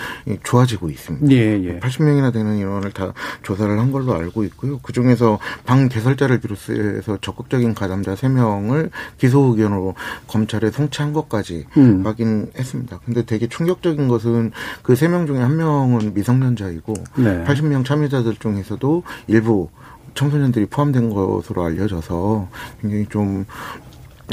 좋아지고 0.43 0.91
있습니다. 0.91 1.31
예, 1.31 1.63
예. 1.65 1.81
80명이나 1.81 2.33
되는 2.33 2.57
인원을 2.57 2.93
다 2.93 3.13
조사를 3.43 3.79
한 3.79 3.93
걸로 3.93 4.15
알고 4.15 4.45
있고요. 4.45 4.79
그 4.83 4.93
중에서 4.93 5.39
방 5.65 5.89
개설자를 5.89 6.41
비롯해서 6.41 7.19
적극적인 7.21 7.75
가담자 7.75 8.15
3명을 8.15 8.91
기소 9.19 9.41
의견으로 9.41 9.95
검찰에 10.27 10.71
송치한 10.71 11.13
것까지 11.13 11.67
음. 11.77 12.05
확인했습니다. 12.07 13.01
근데 13.05 13.25
되게 13.25 13.49
충격적인 13.49 14.09
것은 14.09 14.53
그 14.83 14.95
세 14.95 15.09
명 15.09 15.27
중에 15.27 15.39
한 15.39 15.57
명은 15.57 16.15
미성년자이고 16.15 16.95
네. 17.19 17.45
80명 17.45 17.85
참여자들 17.85 18.37
중에서도 18.37 19.03
일부 19.27 19.69
청소년들이 20.15 20.67
포함된 20.67 21.11
것으로 21.11 21.65
알려져서 21.65 22.49
굉장히 22.81 23.07
좀 23.09 23.45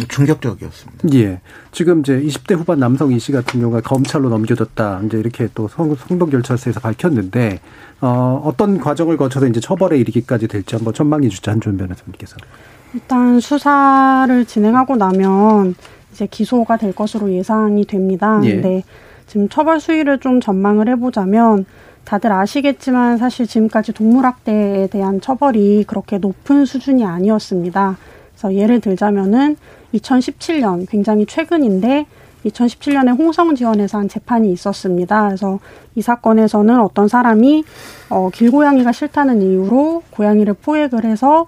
충격적이었습니다. 0.09 1.07
예. 1.13 1.39
지금 1.71 2.01
이제 2.01 2.19
20대 2.19 2.55
후반 2.57 2.79
남성 2.79 3.11
이 3.13 3.19
씨 3.19 3.31
같은 3.31 3.61
경우가 3.61 3.81
검찰로 3.81 4.27
넘겨졌다. 4.29 5.01
이제 5.05 5.17
이렇게 5.17 5.47
또 5.55 5.67
성, 5.69 5.95
동 5.95 6.29
결찰서에서 6.29 6.81
밝혔는데, 6.81 7.61
어, 8.01 8.41
어떤 8.43 8.77
과정을 8.79 9.15
거쳐서 9.15 9.47
이제 9.47 9.61
처벌에 9.61 9.97
이르기까지 9.99 10.47
될지 10.47 10.75
한번 10.75 10.93
전망해 10.93 11.29
주자, 11.29 11.51
한준 11.51 11.77
변호사님께서. 11.77 12.35
일단 12.95 13.41
수사를 13.41 14.45
진행하고 14.45 14.95
나면 14.95 15.75
이제 16.13 16.27
기소가 16.27 16.77
될 16.77 16.93
것으로 16.93 17.29
예상이 17.29 17.85
됩니다. 17.85 18.39
예. 18.43 18.53
근데 18.53 18.83
지금 19.27 19.49
처벌 19.49 19.81
수위를 19.81 20.19
좀 20.19 20.39
전망을 20.39 20.87
해보자면 20.87 21.65
다들 22.05 22.31
아시겠지만 22.31 23.17
사실 23.17 23.47
지금까지 23.47 23.91
동물학대에 23.91 24.87
대한 24.87 25.19
처벌이 25.19 25.83
그렇게 25.85 26.19
높은 26.19 26.63
수준이 26.63 27.03
아니었습니다. 27.03 27.97
그래서 28.31 28.55
예를 28.55 28.79
들자면은 28.79 29.57
2017년 29.93 30.87
굉장히 30.89 31.25
최근인데 31.25 32.05
2017년에 32.45 33.17
홍성지원에서 33.17 33.97
한 33.97 34.07
재판이 34.07 34.53
있었습니다. 34.53 35.25
그래서 35.25 35.59
이 35.95 36.01
사건에서는 36.01 36.79
어떤 36.79 37.09
사람이 37.09 37.65
어, 38.09 38.29
길고양이가 38.31 38.93
싫다는 38.93 39.41
이유로 39.41 40.03
고양이를 40.11 40.53
포획을 40.53 41.03
해서 41.03 41.47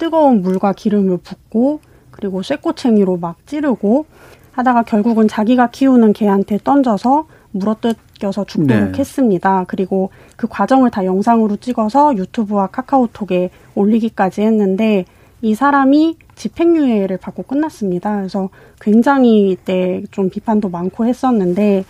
뜨거운 0.00 0.40
물과 0.40 0.72
기름을 0.72 1.18
붓고 1.18 1.80
그리고 2.10 2.42
쇠꼬챙이로 2.42 3.18
막 3.18 3.46
찌르고 3.46 4.06
하다가 4.52 4.82
결국은 4.82 5.28
자기가 5.28 5.70
키우는 5.70 6.14
개한테 6.14 6.58
던져서 6.64 7.26
물어뜯겨서 7.52 8.44
죽도록 8.46 8.92
네. 8.92 8.98
했습니다. 8.98 9.64
그리고 9.68 10.10
그 10.36 10.48
과정을 10.48 10.90
다 10.90 11.04
영상으로 11.04 11.56
찍어서 11.56 12.16
유튜브와 12.16 12.68
카카오톡에 12.68 13.50
올리기까지 13.74 14.40
했는데 14.40 15.04
이 15.42 15.54
사람이 15.54 16.16
집행유예를 16.34 17.18
받고 17.18 17.42
끝났습니다. 17.42 18.16
그래서 18.16 18.48
굉장히 18.80 19.50
이때 19.50 20.02
좀 20.10 20.30
비판도 20.30 20.70
많고 20.70 21.04
했었는데 21.04 21.84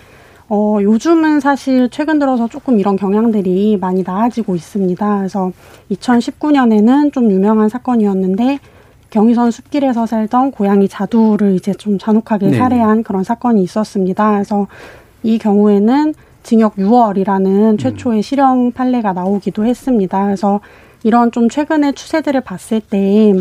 어, 0.51 0.79
요즘은 0.83 1.41
사실 1.41 1.89
최근 1.91 2.19
들어서 2.19 2.49
조금 2.49 2.79
이런 2.79 2.97
경향들이 2.97 3.79
많이 3.81 4.03
나아지고 4.03 4.57
있습니다. 4.57 5.19
그래서 5.19 5.53
2019년에는 5.93 7.13
좀 7.13 7.31
유명한 7.31 7.69
사건이었는데 7.69 8.59
경의선 9.11 9.53
숲길에서 9.53 10.07
살던 10.07 10.51
고양이 10.51 10.89
자두를 10.89 11.55
이제 11.55 11.73
좀 11.73 11.99
잔혹하게 11.99 12.49
네. 12.49 12.59
살해한 12.59 13.05
그런 13.05 13.25
사건이 13.25 13.63
있었습니다. 13.63 14.33
그래서 14.33 14.67
이 15.23 15.39
경우에는 15.39 16.15
징역 16.43 16.77
6월이라는 16.77 17.79
최초의 17.79 18.23
실형 18.23 18.73
판례가 18.73 19.13
나오기도 19.13 19.65
했습니다. 19.65 20.25
그래서 20.25 20.61
이런 21.05 21.31
좀 21.33 21.49
최근의 21.49 21.95
추세들을 21.95 22.41
봤을 22.43 22.81
때 22.81 23.33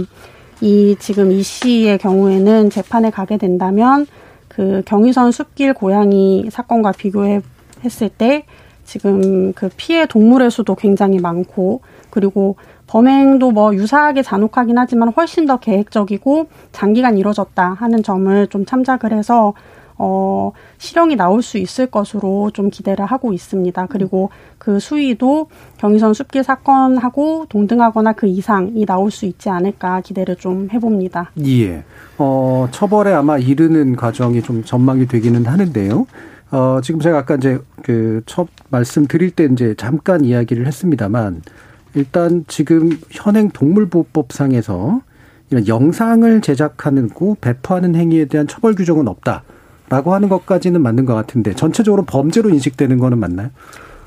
이 0.62 0.96
지금 1.00 1.32
이 1.32 1.42
씨의 1.42 1.98
경우에는 2.00 2.70
재판에 2.70 3.12
가게 3.12 3.38
된다면 3.38 4.06
그 4.50 4.82
경의선 4.86 5.32
숲길 5.32 5.74
고양이 5.74 6.50
사건과 6.52 6.92
비교해 6.92 7.42
했을 7.84 8.10
때 8.10 8.46
지금 8.84 9.54
그 9.54 9.70
피해 9.78 10.06
동물의 10.06 10.52
수도 10.52 10.76
굉장히 10.76 11.20
많고 11.20 11.82
그리고 12.10 12.56
범행도 12.88 13.52
뭐 13.52 13.74
유사하게 13.76 14.24
잔혹하긴 14.24 14.78
하지만 14.78 15.10
훨씬 15.16 15.46
더 15.46 15.58
계획적이고 15.58 16.48
장기간 16.72 17.18
이뤄졌다 17.18 17.76
하는 17.76 18.02
점을 18.02 18.48
좀 18.48 18.66
참작을 18.66 19.14
해서 19.14 19.54
어, 20.00 20.52
실형이 20.78 21.16
나올 21.16 21.44
수 21.44 21.58
있을 21.58 21.86
것으로 21.88 22.50
좀 22.52 22.70
기대를 22.70 23.06
하고 23.06 23.34
있습니다. 23.34 23.86
그리고 23.88 24.32
그 24.58 24.80
수위도 24.80 25.50
경의선 25.78 26.14
숲길 26.14 26.44
사건하고 26.44 27.46
동등하거나 27.50 28.14
그 28.14 28.26
이상이 28.26 28.86
나올 28.86 29.12
수 29.12 29.26
있지 29.26 29.50
않을까 29.50 30.02
기대를 30.02 30.38
좀 30.38 30.70
해봅니다. 30.74 31.32
예. 31.46 31.84
어, 32.18 32.68
처벌에 32.72 33.14
아마 33.14 33.38
이르는 33.38 33.96
과정이 33.96 34.42
좀 34.42 34.64
전망이 34.64 35.08
되기는 35.08 35.46
하는데요. 35.46 36.08
어, 36.52 36.80
지금 36.82 37.00
제가 37.00 37.20
아까 37.20 37.36
이제 37.36 37.60
그 37.84 38.24
첫 38.26 38.48
말씀 38.70 39.08
드릴 39.08 39.32
때 39.32 39.48
이제 39.52 39.74
잠깐 39.76 40.24
이야기를 40.24 40.68
했습니다만 40.68 41.42
일단 41.96 42.46
지금 42.48 42.92
현행 43.10 43.50
동물보호법상에서 43.50 45.02
이런 45.50 45.68
영상을 45.68 46.42
제작하는 46.42 47.10
고 47.10 47.36
배포하는 47.42 47.96
행위에 47.96 48.26
대한 48.26 48.48
처벌 48.48 48.76
규정은 48.76 49.08
없다 49.08 49.44
라고 49.90 50.14
하는 50.14 50.30
것까지는 50.30 50.82
맞는 50.82 51.06
것 51.06 51.16
같은데 51.16 51.54
전체적으로 51.54 52.04
범죄로 52.04 52.50
인식되는 52.50 53.00
거는 53.00 53.18
맞나요? 53.18 53.50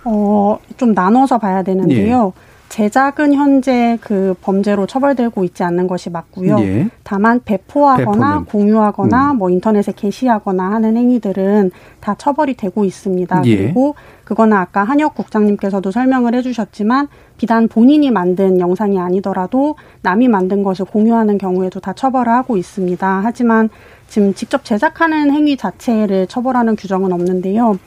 어, 0.05 0.59
좀 0.77 0.93
나눠서 0.95 1.39
봐야 1.39 1.63
되는데요. 1.63 2.33
예. 2.37 2.53
제작은 2.73 3.35
현재 3.35 3.99
그 4.01 4.35
범죄로 4.41 4.87
처벌되고 4.87 5.45
있지 5.45 5.63
않는 5.63 5.87
것이 5.87 6.09
맞고요. 6.09 6.59
예. 6.61 6.89
다만 7.03 7.41
배포하거나 7.45 8.29
배포는. 8.29 8.45
공유하거나 8.47 9.33
음. 9.33 9.37
뭐 9.37 9.51
인터넷에 9.51 9.93
게시하거나 9.95 10.71
하는 10.71 10.97
행위들은 10.97 11.71
다 12.01 12.15
처벌이 12.17 12.55
되고 12.55 12.87
있습니다. 12.87 13.43
예. 13.45 13.57
그리고 13.59 13.95
그거는 14.25 14.57
아까 14.57 14.85
한혁 14.85 15.15
국장님께서도 15.17 15.91
설명을 15.91 16.35
해주셨지만 16.37 17.09
비단 17.37 17.69
본인이 17.69 18.11
만든 18.11 18.59
영상이 18.59 18.99
아니더라도 18.99 19.77
남이 20.01 20.29
만든 20.29 20.63
것을 20.63 20.87
공유하는 20.87 21.37
경우에도 21.37 21.79
다 21.79 21.93
처벌을 21.93 22.33
하고 22.33 22.57
있습니다. 22.57 23.21
하지만 23.23 23.69
지금 24.13 24.35
직접 24.35 24.63
제작하는 24.63 25.31
행위 25.31 25.57
자체를 25.57 26.27
처벌하는 26.27 26.77
규정은 26.77 27.15
없는데요. 27.15 27.79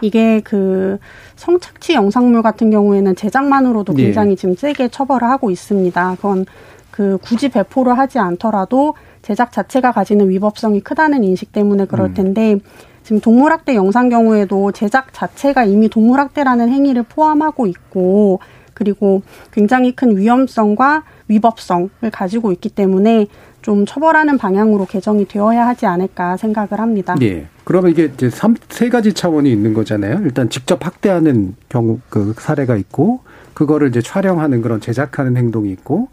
이게 0.00 0.40
그 0.40 0.96
성착취 1.36 1.92
영상물 1.92 2.40
같은 2.40 2.70
경우에는 2.70 3.14
제작만으로도 3.14 3.92
네. 3.92 4.04
굉장히 4.04 4.30
네. 4.30 4.36
지금 4.36 4.54
세게 4.56 4.88
처벌을 4.88 5.28
하고 5.28 5.50
있습니다. 5.50 6.14
그건 6.16 6.46
그 6.90 7.18
굳이 7.20 7.50
배포를 7.50 7.98
하지 7.98 8.18
않더라도 8.18 8.94
제작 9.20 9.52
자체가 9.52 9.92
가지는 9.92 10.30
위법성이 10.30 10.80
크다는 10.80 11.22
인식 11.22 11.52
때문에 11.52 11.84
그럴 11.84 12.06
음. 12.06 12.14
텐데 12.14 12.58
지금 13.02 13.20
동물학대 13.20 13.74
영상 13.74 14.08
경우에도 14.08 14.72
제작 14.72 15.12
자체가 15.12 15.66
이미 15.66 15.90
동물학대라는 15.90 16.70
행위를 16.70 17.02
포함하고 17.02 17.66
있고 17.66 18.40
그리고 18.72 19.20
굉장히 19.52 19.92
큰 19.92 20.16
위험성과 20.16 21.04
위법성을 21.28 21.90
가지고 22.10 22.52
있기 22.52 22.70
때문에 22.70 23.26
좀 23.64 23.86
처벌하는 23.86 24.36
방향으로 24.36 24.84
개정이 24.84 25.26
되어야 25.26 25.66
하지 25.66 25.86
않을까 25.86 26.36
생각을 26.36 26.80
합니다. 26.80 27.14
네. 27.18 27.46
그러면 27.64 27.92
이게 27.92 28.10
이제 28.12 28.28
세 28.68 28.90
가지 28.90 29.14
차원이 29.14 29.50
있는 29.50 29.72
거잖아요. 29.72 30.20
일단 30.22 30.50
직접 30.50 30.84
학대하는 30.84 31.54
경우 31.70 31.98
그 32.10 32.34
사례가 32.36 32.76
있고 32.76 33.20
그거를 33.54 33.88
이제 33.88 34.02
촬영하는 34.02 34.60
그런 34.60 34.82
제작하는 34.82 35.38
행동이 35.38 35.70
있고 35.70 36.08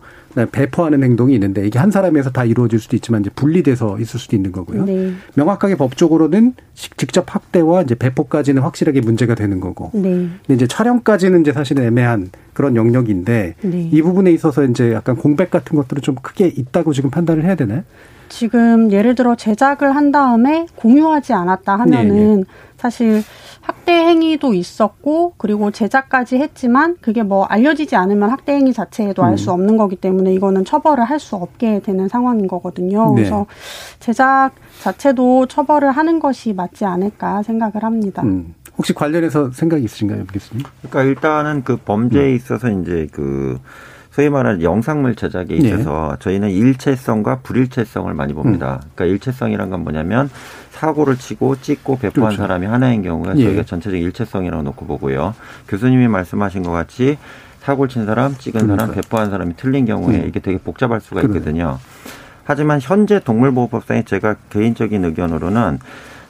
배포하는 0.51 1.03
행동이 1.03 1.33
있는데 1.33 1.65
이게 1.65 1.79
한 1.79 1.91
사람에서 1.91 2.31
다 2.31 2.45
이루어질 2.45 2.79
수도 2.79 2.95
있지만 2.95 3.21
이제 3.21 3.29
분리돼서 3.35 3.99
있을 3.99 4.19
수도 4.19 4.35
있는 4.35 4.51
거고요. 4.51 4.85
네. 4.85 5.13
명확하게 5.35 5.75
법적으로는 5.75 6.53
직접 6.73 7.33
학대와 7.33 7.83
이제 7.83 7.95
배포까지는 7.95 8.61
확실하게 8.61 9.01
문제가 9.01 9.35
되는 9.35 9.59
거고. 9.59 9.91
네. 9.93 10.27
근데 10.45 10.53
이제 10.53 10.67
촬영까지는 10.67 11.41
이제 11.41 11.51
사실은 11.51 11.83
애매한 11.83 12.29
그런 12.53 12.75
영역인데 12.75 13.55
네. 13.61 13.89
이 13.91 14.01
부분에 14.01 14.31
있어서 14.31 14.63
이제 14.63 14.93
약간 14.93 15.15
공백 15.15 15.51
같은 15.51 15.75
것들은 15.75 16.01
좀 16.01 16.15
크게 16.15 16.47
있다고 16.47 16.93
지금 16.93 17.09
판단을 17.09 17.43
해야 17.43 17.55
되나요? 17.55 17.83
지금 18.31 18.91
예를 18.91 19.13
들어 19.13 19.35
제작을 19.35 19.93
한 19.95 20.11
다음에 20.11 20.65
공유하지 20.75 21.33
않았다 21.33 21.75
하면은 21.79 22.15
네, 22.15 22.35
네. 22.37 22.43
사실 22.77 23.23
학대 23.59 23.91
행위도 23.91 24.53
있었고 24.53 25.33
그리고 25.37 25.69
제작까지 25.69 26.37
했지만 26.37 26.95
그게 27.01 27.21
뭐 27.23 27.43
알려지지 27.43 27.95
않으면 27.95 28.29
학대 28.29 28.53
행위 28.53 28.73
자체에도 28.73 29.23
알수 29.23 29.51
음. 29.51 29.53
없는 29.53 29.77
거기 29.77 29.95
때문에 29.95 30.33
이거는 30.33 30.65
처벌을 30.65 31.03
할 31.03 31.19
수 31.19 31.35
없게 31.35 31.81
되는 31.81 32.07
상황인 32.07 32.47
거거든요. 32.47 33.09
네. 33.09 33.15
그래서 33.15 33.45
제작 33.99 34.51
자체도 34.81 35.45
처벌을 35.45 35.91
하는 35.91 36.19
것이 36.19 36.53
맞지 36.53 36.85
않을까 36.85 37.43
생각을 37.43 37.83
합니다. 37.83 38.23
음. 38.23 38.55
혹시 38.77 38.93
관련해서 38.93 39.51
생각이 39.51 39.83
있으신가요, 39.83 40.25
교수님? 40.25 40.63
그러니까 40.79 41.03
일단은 41.03 41.63
그 41.63 41.75
범죄에 41.77 42.31
음. 42.31 42.35
있어서 42.35 42.69
이제 42.71 43.07
그 43.11 43.59
소위 44.11 44.29
말하는 44.29 44.61
영상물 44.61 45.15
제작에 45.15 45.45
네. 45.45 45.55
있어서 45.55 46.11
네. 46.11 46.17
저희는 46.19 46.49
일체성과 46.49 47.39
불일체성을 47.43 48.13
많이 48.13 48.33
봅니다. 48.33 48.81
음. 48.83 48.89
그러니까 48.93 49.05
일체성이란 49.05 49.69
건 49.69 49.83
뭐냐면 49.83 50.29
사고를 50.71 51.17
치고 51.17 51.61
찍고 51.61 51.97
배포한 51.99 52.31
그렇죠. 52.31 52.43
사람이 52.43 52.67
하나인 52.67 53.03
경우가 53.03 53.37
예. 53.37 53.43
저희가 53.43 53.63
전체적 53.63 53.99
일체성이라고 53.99 54.63
놓고 54.63 54.85
보고요. 54.85 55.33
교수님이 55.67 56.07
말씀하신 56.09 56.63
것 56.63 56.71
같이 56.71 57.17
사고를 57.61 57.89
친 57.89 58.05
사람, 58.05 58.35
찍은 58.35 58.61
그러니까. 58.61 58.85
사람, 58.85 58.95
배포한 58.95 59.29
사람이 59.29 59.53
틀린 59.55 59.85
경우에 59.85 60.17
음. 60.17 60.27
이게 60.27 60.39
되게 60.39 60.57
복잡할 60.57 60.99
수가 60.99 61.21
있거든요. 61.21 61.79
하지만 62.43 62.79
현재 62.81 63.19
동물보호법상에 63.19 64.03
제가 64.03 64.35
개인적인 64.49 65.05
의견으로는 65.05 65.79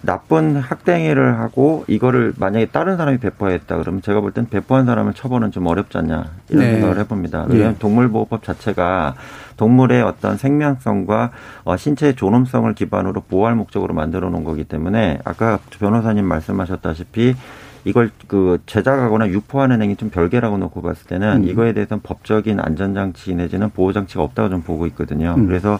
나쁜 0.03 0.55
학대행위를 0.57 1.39
하고 1.39 1.85
이거를 1.87 2.33
만약에 2.37 2.65
다른 2.67 2.97
사람이 2.97 3.19
배포했다 3.19 3.77
그러면 3.77 4.01
제가 4.01 4.19
볼 4.21 4.31
땐 4.31 4.47
배포한 4.49 4.85
사람을 4.85 5.13
처벌은 5.13 5.51
좀 5.51 5.67
어렵지 5.67 5.97
않냐 5.97 6.25
이런 6.49 6.63
네. 6.63 6.71
생각을 6.73 6.97
해봅니다. 6.99 7.45
왜냐하면 7.49 7.73
네. 7.73 7.79
동물보호법 7.79 8.43
자체가 8.43 9.15
동물의 9.57 10.01
어떤 10.01 10.37
생명성과 10.37 11.31
어, 11.65 11.77
신체의 11.77 12.15
존엄성을 12.15 12.73
기반으로 12.73 13.21
보호할 13.21 13.55
목적으로 13.55 13.93
만들어 13.93 14.29
놓은 14.29 14.43
거기 14.43 14.63
때문에 14.63 15.19
아까 15.23 15.59
변호사님 15.79 16.25
말씀하셨다시피 16.25 17.35
이걸 17.83 18.11
그 18.27 18.59
제작하거나 18.67 19.27
유포하는 19.29 19.81
행위 19.81 19.95
좀 19.95 20.09
별개라고 20.09 20.57
놓고 20.57 20.81
봤을 20.81 21.07
때는 21.07 21.43
음. 21.43 21.49
이거에 21.49 21.73
대해서는 21.73 22.01
법적인 22.03 22.59
안전장치 22.59 23.33
내지는 23.35 23.69
보호장치가 23.71 24.21
없다고 24.23 24.49
좀 24.49 24.61
보고 24.61 24.85
있거든요. 24.87 25.33
음. 25.37 25.47
그래서 25.47 25.79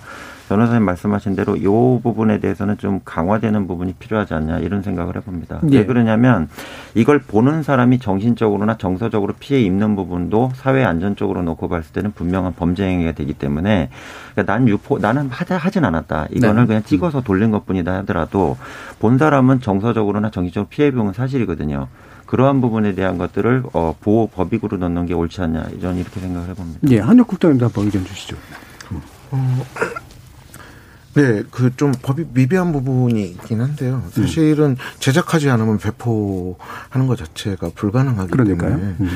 변호사님 0.52 0.84
말씀하신 0.84 1.38
대로 1.38 1.56
이 1.56 1.64
부분에 1.64 2.42
대해서는 2.42 2.78
좀 2.78 3.00
강화되는 3.06 3.68
부분이 3.68 3.94
필요하지 3.94 4.34
않냐 4.34 4.60
이런 4.60 4.82
생각을 4.82 5.16
해봅니다. 5.16 5.62
예. 5.72 5.78
왜 5.78 5.86
그러냐면 5.86 6.50
이걸 6.94 7.20
보는 7.20 7.64
사람이 7.64 8.00
정신적으로나 8.00 8.78
정서적으로 8.78 9.34
피해 9.40 9.62
입는 9.62 9.96
부분도 9.96 10.52
사회 10.56 10.84
안전적으로 10.84 11.42
놓고 11.44 11.70
봤을 11.70 11.94
때는 11.94 12.12
분명한 12.12 12.56
범죄 12.56 12.84
행위가 12.84 13.14
되기 13.14 13.34
때문에 13.34 13.90
그러니까 14.34 14.54
난 14.54 14.68
유포 14.68 15.00
나는 15.00 15.30
하자 15.30 15.56
하진 15.56 15.86
않았다. 15.86 16.28
이거는 16.32 16.64
네. 16.64 16.68
그냥 16.68 16.84
찍어서 16.84 17.22
돌린 17.22 17.52
것뿐이다 17.52 18.00
하더라도 18.00 18.58
본 19.00 19.18
사람은 19.18 19.62
정서적으로나 19.62 20.32
정신적으로 20.32 20.68
피해 20.68 20.90
입은 20.90 21.14
사실이거든요. 21.14 21.88
그러한 22.26 22.60
부분에 22.60 22.94
대한 22.94 23.18
것들을 23.18 23.64
어, 23.72 23.96
보호 24.02 24.28
법익으로 24.28 24.76
넣는 24.76 25.06
게 25.06 25.14
옳지 25.14 25.42
않냐 25.42 25.64
저는 25.82 25.96
이렇게 25.96 26.20
생각을 26.20 26.50
해봅니다. 26.50 26.80
예, 26.90 27.00
한혁 27.00 27.30
국장님도 27.30 27.68
한번 27.68 27.86
의견 27.86 28.04
주시죠. 28.04 28.36
어, 29.32 29.64
네, 31.14 31.44
그 31.52 31.72
좀 31.76 31.92
법이 32.02 32.26
미비한 32.34 32.72
부분이 32.72 33.22
있긴 33.24 33.62
한데요. 33.62 34.04
사실은 34.12 34.78
제작하지 35.00 35.50
않으면 35.50 35.78
배포하는 35.78 37.08
것 37.08 37.18
자체가 37.18 37.72
불가능하기 37.76 38.32
그러니까요. 38.32 38.70
때문에 38.70 38.96
음. 39.00 39.10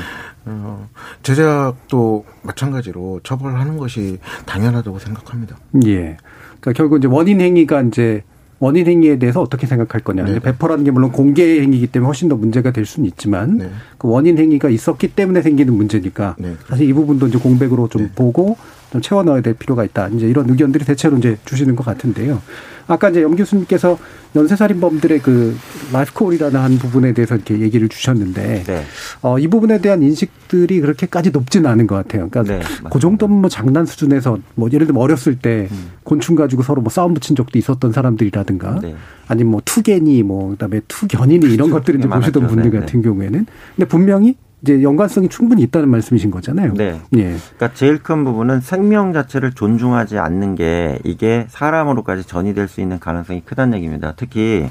어, 0.46 0.88
제작도 1.22 2.24
마찬가지로 2.42 3.20
처벌하는 3.22 3.76
것이 3.78 4.18
당연하다고 4.46 4.98
생각합니다. 4.98 5.56
예. 5.86 6.16
그러니까 6.60 6.72
결국 6.74 6.98
이제 6.98 7.08
원인 7.08 7.40
행위가 7.40 7.82
이제 7.82 8.22
원인 8.58 8.86
행위에 8.86 9.18
대해서 9.18 9.42
어떻게 9.42 9.66
생각할 9.66 10.00
거냐. 10.02 10.22
이제 10.22 10.32
네네. 10.32 10.40
배포라는 10.40 10.84
게 10.84 10.90
물론 10.90 11.12
공개 11.12 11.60
행위이기 11.60 11.88
때문에 11.88 12.06
훨씬 12.06 12.28
더 12.28 12.36
문제가 12.36 12.70
될 12.70 12.86
수는 12.86 13.06
있지만 13.08 13.58
네. 13.58 13.70
그 13.98 14.08
원인 14.08 14.38
행위가 14.38 14.68
있었기 14.70 15.08
때문에 15.08 15.42
생기는 15.42 15.74
문제니까 15.74 16.36
네. 16.38 16.54
사실 16.66 16.88
이 16.88 16.92
부분도 16.92 17.26
이제 17.28 17.38
공백으로 17.38 17.88
좀 17.88 18.02
네. 18.04 18.12
보고 18.14 18.56
좀 18.92 19.00
채워 19.00 19.22
넣어야 19.22 19.40
될 19.40 19.54
필요가 19.54 19.84
있다. 19.84 20.08
이제 20.08 20.26
이런 20.26 20.48
의견들이 20.48 20.84
대체로 20.84 21.16
이제 21.18 21.36
주시는 21.44 21.76
것 21.76 21.84
같은데요. 21.84 22.40
아까 22.88 23.08
이제 23.08 23.22
염 23.22 23.34
교수님께서 23.34 23.98
연쇄살인범들의 24.36 25.18
그 25.20 25.56
life 25.92 26.09
course라는 26.09 26.60
한 26.60 26.78
부분에 26.78 27.12
대해서 27.14 27.34
이렇게 27.34 27.58
얘기를 27.58 27.88
주셨는데 27.88 28.64
네. 28.64 28.82
어, 29.22 29.38
이 29.38 29.48
부분에 29.48 29.80
대한 29.80 30.02
인식들이 30.02 30.80
그렇게까지 30.80 31.30
높지는 31.30 31.68
않은 31.70 31.86
것 31.86 31.96
같아요. 31.96 32.28
그러니까 32.28 32.42
네, 32.54 32.60
그. 32.90 33.00
정도면 33.00 33.40
뭐 33.40 33.50
장난 33.50 33.86
수준에서 33.86 34.38
뭐 34.54 34.68
예를 34.72 34.86
들면 34.86 35.02
어렸을 35.02 35.36
때 35.38 35.68
음. 35.70 35.90
곤충 36.04 36.36
가지고 36.36 36.62
서로 36.62 36.82
뭐 36.82 36.90
싸움 36.90 37.14
붙인 37.14 37.34
적도 37.34 37.58
있었던 37.58 37.92
사람들이라든가 37.92 38.80
네. 38.82 38.94
아니면 39.26 39.52
뭐 39.52 39.62
투견이 39.64 40.22
뭐 40.22 40.50
그다음에 40.50 40.80
투견이니 40.86 41.52
이런 41.52 41.70
것들을 41.70 41.98
이제 41.98 42.08
많았죠. 42.08 42.32
보시던 42.32 42.46
분들 42.48 42.70
네, 42.70 42.80
같은 42.80 43.02
경우에는 43.02 43.46
근데 43.74 43.88
분명히 43.88 44.36
이제 44.62 44.82
연관성이 44.82 45.28
충분히 45.28 45.62
있다는 45.62 45.88
말씀이신 45.90 46.30
거잖아요. 46.30 46.74
네. 46.74 47.00
예. 47.14 47.22
그러니까 47.56 47.74
제일 47.74 48.02
큰 48.02 48.24
부분은 48.24 48.60
생명 48.60 49.12
자체를 49.12 49.52
존중하지 49.52 50.18
않는 50.18 50.54
게 50.54 50.98
이게 51.04 51.46
사람으로까지 51.48 52.24
전이될 52.26 52.66
수 52.68 52.80
있는 52.80 52.98
가능성이 52.98 53.42
크다는 53.44 53.76
얘기입니다. 53.76 54.14
특히 54.16 54.66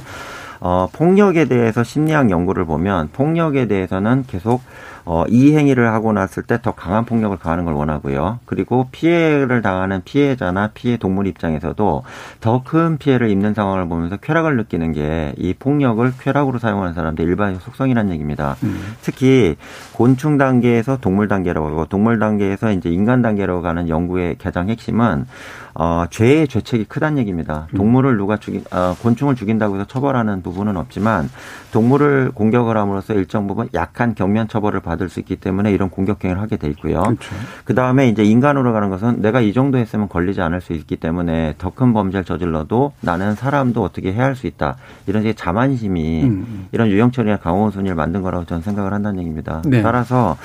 어, 0.68 0.90
폭력에 0.92 1.46
대해서 1.46 1.84
심리학 1.84 2.32
연구를 2.32 2.66
보면 2.66 3.10
폭력에 3.14 3.68
대해서는 3.68 4.24
계속 4.26 4.64
어, 5.08 5.24
이 5.30 5.56
행위를 5.56 5.94
하고 5.94 6.12
났을 6.12 6.42
때 6.42 6.58
더 6.60 6.72
강한 6.72 7.06
폭력을 7.06 7.38
가하는 7.38 7.66
걸 7.66 7.76
원하고요. 7.76 8.40
그리고 8.46 8.88
피해를 8.92 9.62
당하는 9.62 10.02
피해자나 10.04 10.72
피해 10.74 10.98
동물 10.98 11.28
입장에서도 11.28 12.04
더 12.42 12.64
큰 12.64 12.98
피해를 12.98 13.30
입는 13.30 13.54
상황을 13.54 13.88
보면서 13.88 14.18
쾌락을 14.18 14.58
느끼는 14.58 14.94
게 14.94 15.36
이 15.38 15.54
폭력을 15.54 16.12
쾌락으로 16.20 16.58
사용하는 16.58 16.96
사람들 16.96 17.24
일반적 17.26 17.62
속성이라는 17.62 18.12
얘기입니다. 18.14 18.56
특히 19.02 19.58
곤충 19.94 20.40
단계에서 20.40 20.98
동물 20.98 21.28
단계라고 21.28 21.68
하고 21.68 21.86
동물 21.86 22.18
단계에서 22.18 22.72
이제 22.72 22.90
인간 22.90 23.22
단계로 23.22 23.62
가는 23.62 23.88
연구의 23.88 24.38
가장 24.40 24.70
핵심은 24.70 25.28
어, 25.78 26.06
죄의 26.10 26.48
죄책이 26.48 26.86
크다는 26.86 27.18
얘기입니다. 27.20 27.68
동물을 27.76 28.16
누가 28.18 28.38
죽인, 28.38 28.64
어, 28.72 28.96
곤충을 29.02 29.36
죽인다고 29.36 29.76
해서 29.76 29.86
처벌하는 29.86 30.42
부분은 30.42 30.78
없지만 30.78 31.30
동물을 31.74 32.32
공격을 32.34 32.78
함으로써 32.78 33.14
일정 33.14 33.46
부분 33.46 33.68
약한 33.74 34.16
경면 34.16 34.48
처벌을 34.48 34.80
받을 34.80 35.10
수 35.10 35.20
있기 35.20 35.36
때문에 35.36 35.72
이런 35.72 35.90
공격 35.90 36.24
행위를 36.24 36.42
하게 36.42 36.56
돼 36.56 36.70
있고요. 36.70 37.02
그렇죠. 37.04 37.36
그 37.66 37.76
다음에 37.76 38.08
이제 38.08 38.24
인간으로 38.24 38.72
가는 38.72 38.90
것은 38.90 39.22
내가 39.22 39.42
이 39.42 39.52
정도 39.52 39.78
했으면 39.78 40.08
걸리지 40.08 40.42
않을 40.42 40.62
수 40.62 40.74
있기 40.74 40.96
때문에 40.96 41.56
더 41.58 41.76
큰 41.76 41.92
범죄를 41.92 42.24
저질러도 42.24 42.94
나는 43.02 43.36
사람도 43.36 43.84
어떻게 43.84 44.14
해야 44.14 44.24
할 44.24 44.36
수 44.36 44.48
있다. 44.48 44.78
이런 45.08 45.22
식의 45.24 45.36
자만심이 45.36 46.24
음. 46.24 46.68
이런 46.72 46.88
유영철이나 46.90 47.38
강호원 47.38 47.72
순위를 47.72 47.96
만든 47.96 48.22
거라고 48.22 48.46
저는 48.46 48.62
생각을 48.64 48.94
한다는 48.94 49.20
얘기입니다. 49.20 49.62
네. 49.66 49.82
따라서 49.82 50.38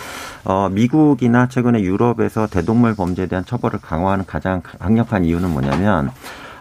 어, 0.45 0.69
미국이나 0.71 1.47
최근에 1.49 1.83
유럽에서 1.83 2.47
대동물 2.49 2.95
범죄에 2.97 3.27
대한 3.27 3.45
처벌을 3.45 3.79
강화하는 3.81 4.27
가장 4.27 4.61
강력한 4.63 5.20
이유는 5.25 5.51
뭐냐면 5.51 6.11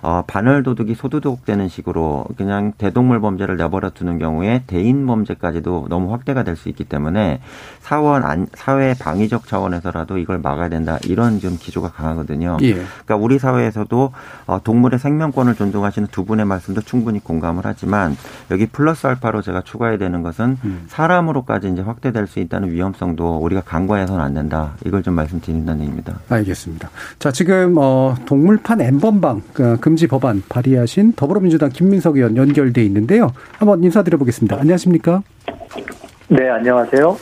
어, 0.01 0.23
반을 0.27 0.63
도둑이 0.63 0.95
소도둑되는 0.95 1.67
식으로 1.67 2.25
그냥 2.37 2.73
대동물 2.77 3.19
범죄를 3.21 3.57
내버려 3.57 3.89
두는 3.89 4.19
경우에 4.19 4.63
대인 4.67 5.05
범죄까지도 5.07 5.87
너무 5.89 6.13
확대가 6.13 6.43
될 6.43 6.59
수 6.59 6.67
있기 6.69 6.83
때문에 6.83 7.39
사원 7.79 8.25
안, 8.25 8.45
사회 8.53 8.93
방위적 8.93 9.47
차원에서라도 9.47 10.17
이걸 10.17 10.39
막아야 10.39 10.67
된다 10.67 10.97
이런 11.05 11.39
좀 11.39 11.57
기조가 11.57 11.91
강하거든요. 11.91 12.57
예. 12.61 12.73
그러니까 12.73 13.15
우리 13.15 13.39
사회에서도 13.39 14.11
어, 14.47 14.59
동물의 14.63 14.99
생명권을 14.99 15.55
존중하시는 15.55 16.09
두 16.11 16.25
분의 16.25 16.45
말씀도 16.45 16.81
충분히 16.81 17.19
공감을 17.19 17.63
하지만 17.65 18.17
여기 18.51 18.65
플러스 18.65 19.07
알파로 19.07 19.41
제가 19.41 19.61
추가해야 19.61 19.97
되는 19.97 20.21
것은 20.21 20.57
음. 20.63 20.83
사람으로까지 20.87 21.69
이제 21.69 21.81
확대될 21.81 22.27
수 22.27 22.39
있다는 22.39 22.71
위험성도 22.71 23.37
우리가 23.37 23.61
간과해서는 23.61 24.21
안 24.23 24.33
된다. 24.33 24.73
이걸 24.85 25.01
좀 25.01 25.13
말씀드린다는 25.13 25.81
얘기입니다. 25.81 26.15
알겠습니다. 26.29 26.89
자, 27.19 27.31
지금 27.31 27.75
어 27.77 28.15
동물판 28.25 28.81
엠번방 28.81 29.41
그 29.53 29.77
금지 29.89 30.05
법안 30.05 30.43
발의하신 30.47 31.13
더불어민주당 31.13 31.71
김민석 31.71 32.15
의원 32.15 32.37
연결돼 32.37 32.83
있는데요. 32.83 33.33
한번 33.57 33.83
인사드려 33.83 34.19
보겠습니다. 34.19 34.59
안녕하십니까? 34.59 35.23
네, 36.27 36.47
안녕하세요. 36.47 37.17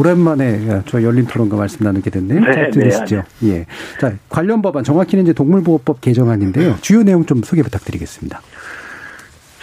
오랜만에 0.00 0.82
저 0.86 1.00
열린 1.00 1.26
토론과 1.26 1.56
말씀 1.56 1.84
나누게 1.84 2.10
됐네요. 2.10 2.40
네, 2.40 2.52
잘 2.52 2.70
들으시죠? 2.72 3.22
예. 3.44 3.66
자, 4.00 4.14
관련 4.28 4.62
법안 4.62 4.82
정확히는 4.82 5.22
이제 5.22 5.32
동물보호법 5.32 6.00
개정안인데요. 6.00 6.78
주요 6.80 7.04
내용 7.04 7.24
좀 7.24 7.44
소개 7.44 7.62
부탁드리겠습니다. 7.62 8.40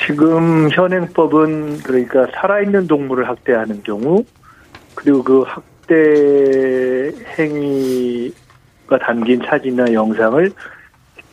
지금 0.08 0.70
현행법은 0.72 1.80
그러니까 1.80 2.26
살아있는 2.36 2.88
동물을 2.88 3.28
학대하는 3.28 3.84
경우 3.84 4.24
그리고 4.96 5.24
그 5.24 5.44
학대 5.46 7.12
행위가 7.38 8.98
담긴 9.02 9.42
사진이나 9.46 9.92
영상을 9.92 10.54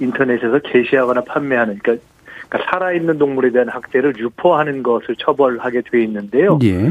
인터넷에서 0.01 0.59
게시하거나 0.61 1.23
판매하는 1.23 1.79
그러니까, 1.83 2.07
그러니까 2.49 2.71
살아있는 2.71 3.19
동물에 3.19 3.51
대한 3.51 3.69
학대를 3.69 4.15
유포하는 4.19 4.83
것을 4.83 5.17
처벌하게 5.19 5.83
돼 5.91 6.03
있는데요. 6.03 6.59
예. 6.65 6.91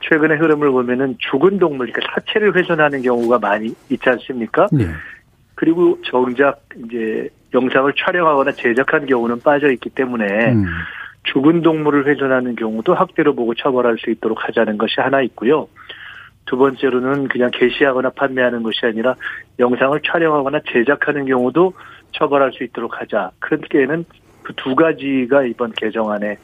최근의 0.00 0.38
흐름을 0.38 0.70
보면은 0.70 1.16
죽은 1.18 1.58
동물, 1.58 1.90
그러니까 1.90 2.12
사체를 2.14 2.56
훼손하는 2.56 3.02
경우가 3.02 3.38
많이 3.38 3.74
있지 3.88 4.08
않습니까? 4.08 4.68
예. 4.78 4.88
그리고 5.54 5.98
정작 6.04 6.60
이제 6.76 7.28
영상을 7.54 7.92
촬영하거나 7.96 8.52
제작한 8.52 9.06
경우는 9.06 9.40
빠져 9.40 9.70
있기 9.70 9.90
때문에 9.90 10.52
음. 10.52 10.64
죽은 11.24 11.62
동물을 11.62 12.06
훼손하는 12.06 12.56
경우도 12.56 12.94
학대로 12.94 13.34
보고 13.34 13.54
처벌할 13.54 13.96
수 13.98 14.10
있도록 14.10 14.46
하자는 14.46 14.76
것이 14.76 15.00
하나 15.00 15.22
있고요. 15.22 15.68
두 16.46 16.58
번째로는 16.58 17.28
그냥 17.28 17.50
게시하거나 17.52 18.10
판매하는 18.10 18.62
것이 18.62 18.84
아니라 18.84 19.14
영상을 19.58 19.98
촬영하거나 20.04 20.60
제작하는 20.70 21.24
경우도 21.24 21.72
처벌할 22.14 22.52
수 22.52 22.64
있도록 22.64 23.00
하자. 23.00 23.30
그렇게는 23.40 24.04
그 24.42 24.52
두 24.56 24.74
가지가 24.74 25.44
이번 25.44 25.72
개정안의 25.72 26.36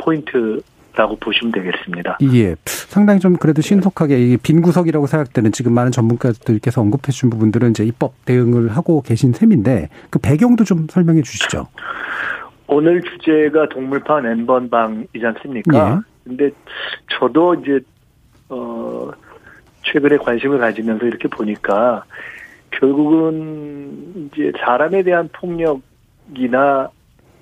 포인트 0.00 0.60
라고 0.94 1.14
보시면 1.16 1.52
되겠습니다. 1.52 2.16
예. 2.34 2.56
상당히 2.64 3.20
좀 3.20 3.36
그래도 3.36 3.60
신속하게 3.60 4.38
빈 4.42 4.62
구석이라고 4.62 5.06
생각되는 5.06 5.52
지금 5.52 5.74
많은 5.74 5.92
전문가들께서 5.92 6.80
언급해 6.80 7.12
주신 7.12 7.28
부분들은 7.28 7.70
이제 7.72 7.84
입법 7.84 8.14
대응을 8.24 8.74
하고 8.74 9.02
계신 9.02 9.32
셈인데 9.34 9.90
그 10.08 10.18
배경도 10.18 10.64
좀 10.64 10.86
설명해 10.88 11.20
주시죠. 11.20 11.66
오늘 12.66 13.02
주제가 13.02 13.68
동물판 13.68 14.24
N번방이지 14.24 15.20
않습니까? 15.22 15.96
예. 15.96 16.00
근데 16.24 16.50
저도 17.18 17.54
이제 17.56 17.80
어 18.48 19.10
최근에 19.82 20.16
관심을 20.16 20.58
가지면서 20.58 21.04
이렇게 21.04 21.28
보니까 21.28 22.04
결국은 22.70 24.30
이제 24.32 24.52
사람에 24.58 25.02
대한 25.02 25.28
폭력이나 25.32 26.90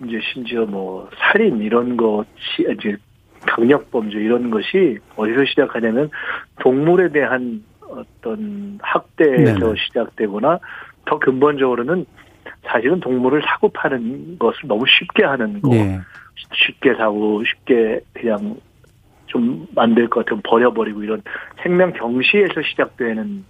이제 0.05 0.21
심지어 0.33 0.65
뭐 0.65 1.09
살인 1.17 1.61
이런 1.61 1.97
것이 1.97 2.29
이제 2.59 2.97
강력 3.47 3.91
범죄 3.91 4.19
이런 4.19 4.51
것이 4.51 4.99
어디서 5.17 5.45
시작하냐면 5.47 6.11
동물에 6.61 7.11
대한 7.11 7.63
어떤 7.81 8.79
학대에서 8.83 9.59
네네. 9.59 9.75
시작되거나 9.87 10.59
더 11.05 11.19
근본적으로는 11.19 12.07
사실은 12.65 13.01
동물을 13.01 13.43
사고 13.43 13.69
파는 13.69 14.39
것을 14.39 14.61
너무 14.67 14.85
쉽게 14.87 15.25
하는 15.25 15.61
거. 15.61 15.75
예. 15.75 16.01
쉽게 16.53 16.95
사고 16.95 17.43
쉽게 17.45 18.01
그냥 18.13 18.57
좀 19.27 19.67
만들 19.75 20.09
것 20.09 20.25
같으면 20.25 20.43
버려버리고 20.45 21.03
이런 21.03 21.23
생명 21.63 21.93
경시에서 21.93 22.63
시작되는 22.71 23.45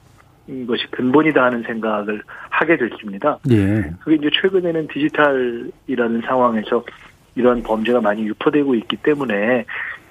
것이 0.67 0.87
근본이다 0.91 1.43
하는 1.43 1.63
생각을 1.63 2.23
하게 2.51 2.77
됐습니다. 2.77 3.39
예. 3.51 3.91
그게 4.01 4.17
이제 4.17 4.31
최근에는 4.41 4.89
디지털이라는 4.89 6.23
상황에서 6.27 6.85
이런 7.35 7.63
범죄가 7.63 8.01
많이 8.01 8.23
유포되고 8.27 8.75
있기 8.75 8.97
때문에 8.99 9.65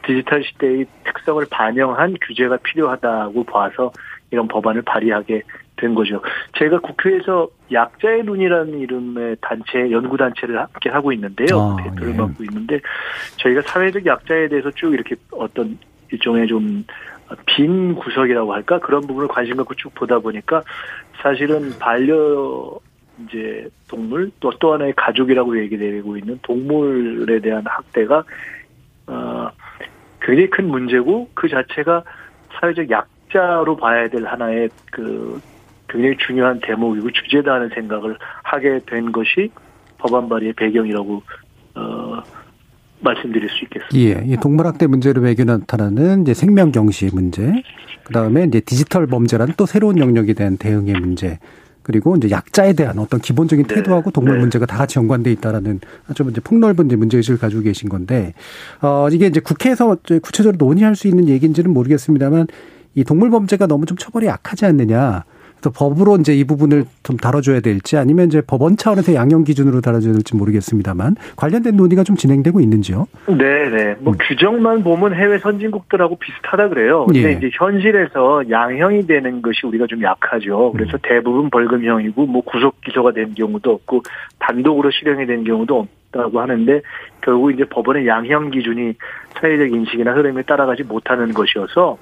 디지털 0.06 0.44
시대의 0.44 0.86
특성을 1.06 1.46
반영한 1.50 2.18
규제가 2.22 2.58
필요하다고 2.58 3.44
봐서 3.46 3.92
이런 4.32 4.48
법안을 4.48 4.82
발의하게 4.82 5.44
된 5.78 5.96
거죠. 5.96 6.22
제가 6.58 6.80
국회에서 6.80 7.48
약자의 7.72 8.24
눈이라는 8.24 8.80
이름의 8.80 9.38
단체, 9.42 9.92
연구 9.92 10.18
단체를 10.18 10.60
함께 10.60 10.90
하고 10.90 11.12
있는데요. 11.14 11.78
아, 11.80 11.84
대표를 11.84 12.14
예. 12.14 12.18
맡고 12.18 12.44
있는데 12.44 12.80
저희가 13.38 13.62
사회적 13.62 14.06
약자에 14.06 14.50
대해서 14.50 14.70
쭉 14.72 14.94
이렇게 14.94 15.16
어떤 15.32 15.78
일종의 16.12 16.48
좀 16.48 16.86
빈 17.46 17.96
구석이라고 17.96 18.54
할까? 18.54 18.80
그런 18.80 19.02
부분을 19.02 19.28
관심 19.28 19.58
갖고 19.58 19.74
쭉 19.76 19.94
보다 19.94 20.20
보니까 20.20 20.62
사실은 21.22 21.72
반려 21.80 22.80
이제 23.22 23.70
동물 23.88 24.32
또또 24.40 24.74
하나의 24.74 24.94
가족이라고 24.96 25.60
얘기되고 25.60 26.18
있는 26.18 26.40
동물에 26.42 27.40
대한 27.40 27.64
학대가 27.66 28.24
어 29.08 29.50
굉장히 30.22 30.50
큰 30.50 30.68
문제고 30.68 31.30
그 31.34 31.48
자체가 31.48 32.04
사회적 32.54 32.90
약자로 32.90 33.76
봐야 33.76 34.08
될 34.08 34.26
하나의 34.26 34.70
그 34.92 35.40
굉장히 35.90 36.18
중요한 36.18 36.60
대목이고 36.60 37.12
주제다 37.12 37.54
하는 37.54 37.70
생각을 37.70 38.18
하게 38.44 38.80
된 38.86 39.12
것이 39.12 39.52
법안 40.00 40.28
발의의 40.28 40.54
배경이라고 40.54 41.22
어 41.76 42.24
말씀드릴 43.04 43.50
수 43.50 43.64
있겠습니다. 43.66 43.98
예, 43.98 44.26
이 44.26 44.38
동물학대 44.38 44.88
문제로 44.88 45.22
매겨 45.22 45.44
나타나는 45.44 46.24
이제 46.24 46.34
생명 46.34 46.72
경시 46.72 47.10
문제, 47.14 47.52
그 48.04 48.14
다음에 48.14 48.46
이제 48.46 48.60
디지털 48.60 49.08
범죄라는 49.08 49.54
또 49.58 49.66
새로운 49.66 49.98
영역에 49.98 50.34
대한 50.34 50.58
대응의 50.58 50.94
문제, 50.96 51.40
그리고 51.84 52.16
이제 52.16 52.32
약자에 52.32 52.74
대한 52.74 52.98
어떤 52.98 53.20
기본적인 53.20 53.68
네. 53.68 53.76
태도하고 53.76 54.10
동물 54.12 54.36
네. 54.36 54.40
문제가 54.40 54.66
다 54.66 54.78
같이 54.78 54.98
연관돼 55.00 55.32
있다라는 55.34 55.82
아주 56.08 56.26
이제 56.30 56.40
폭넓은 56.42 56.86
이제 56.88 56.96
문제의식을 56.96 57.40
가지고 57.40 57.62
계신 57.64 57.90
건데, 57.90 58.34
어, 58.82 59.10
이게 59.12 59.28
이제 59.28 59.40
국회에서 59.42 59.98
구체적으로 60.22 60.58
논의할 60.58 60.96
수 60.96 61.08
있는 61.08 61.28
얘기인지는 61.28 61.72
모르겠습니다만, 61.72 62.48
이 62.96 63.04
동물 63.04 63.30
범죄가 63.32 63.68
너무 63.68 63.86
좀 63.86 63.98
처벌이 63.98 64.28
약하지 64.28 64.66
않느냐. 64.66 65.26
또 65.64 65.72
법으로 65.72 66.18
이제 66.18 66.36
이 66.36 66.44
부분을 66.44 66.86
좀 67.04 67.16
다뤄줘야 67.18 67.62
될지 67.62 67.98
아니면 67.98 68.28
이제 68.28 68.42
법원 68.46 68.76
차원에서 68.76 69.16
양형 69.16 69.46
기준으로 69.46 69.82
다뤄줘야 69.82 70.14
될지 70.14 70.36
모르겠습니다만 70.36 71.16
관련된 71.38 71.78
논의가 71.78 72.04
좀 72.04 72.18
진행되고 72.18 72.60
있는지요? 72.60 73.08
네, 73.28 73.70
네. 73.70 73.96
뭐 74.00 74.14
음. 74.14 74.18
규정만 74.20 74.84
보면 74.84 75.16
해외 75.16 75.40
선진국들하고 75.40 76.18
비슷하다 76.18 76.70
그래요. 76.70 77.06
근데 77.06 77.30
예. 77.30 77.32
이제 77.32 77.50
현실에서 77.54 78.50
양형이 78.50 79.08
되는 79.08 79.42
것이 79.42 79.66
우리가 79.66 79.88
좀 79.88 80.04
약하죠. 80.04 80.74
그래서 80.74 80.98
음. 80.98 81.00
대부분 81.02 81.50
벌금형이고 81.50 82.26
뭐 82.26 82.42
구속 82.44 82.82
기소가 82.82 83.14
된 83.14 83.34
경우도 83.34 83.72
없고 83.72 84.04
단독으로 84.40 84.92
실형이 84.92 85.26
된 85.26 85.46
경우도 85.46 85.88
없다고 86.12 86.42
하는데 86.42 86.82
결국 87.22 87.54
이제 87.54 87.64
법원의 87.64 88.06
양형 88.06 88.52
기준이 88.52 88.94
사회적 89.40 89.72
인식이나 89.72 90.14
흐름에 90.14 90.44
따라가지 90.44 90.84
못하는 90.84 91.32
것이어서 91.34 91.98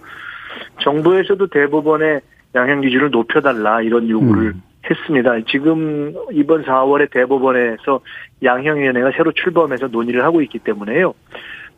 정부에서도 0.82 1.46
대법원의 1.48 2.22
양형 2.56 2.82
기준을 2.82 3.12
높여달라 3.12 3.82
이런 3.82 4.10
요구를 4.10 4.48
음. 4.48 4.62
했습니다. 4.90 5.40
지금 5.48 6.14
이번 6.32 6.64
4월에 6.64 7.12
대법원에서 7.12 8.02
양형위원회가 8.44 9.12
새로 9.16 9.32
출범해서 9.32 9.88
논의를 9.88 10.24
하고 10.24 10.42
있기 10.42 10.60
때문에요. 10.60 11.14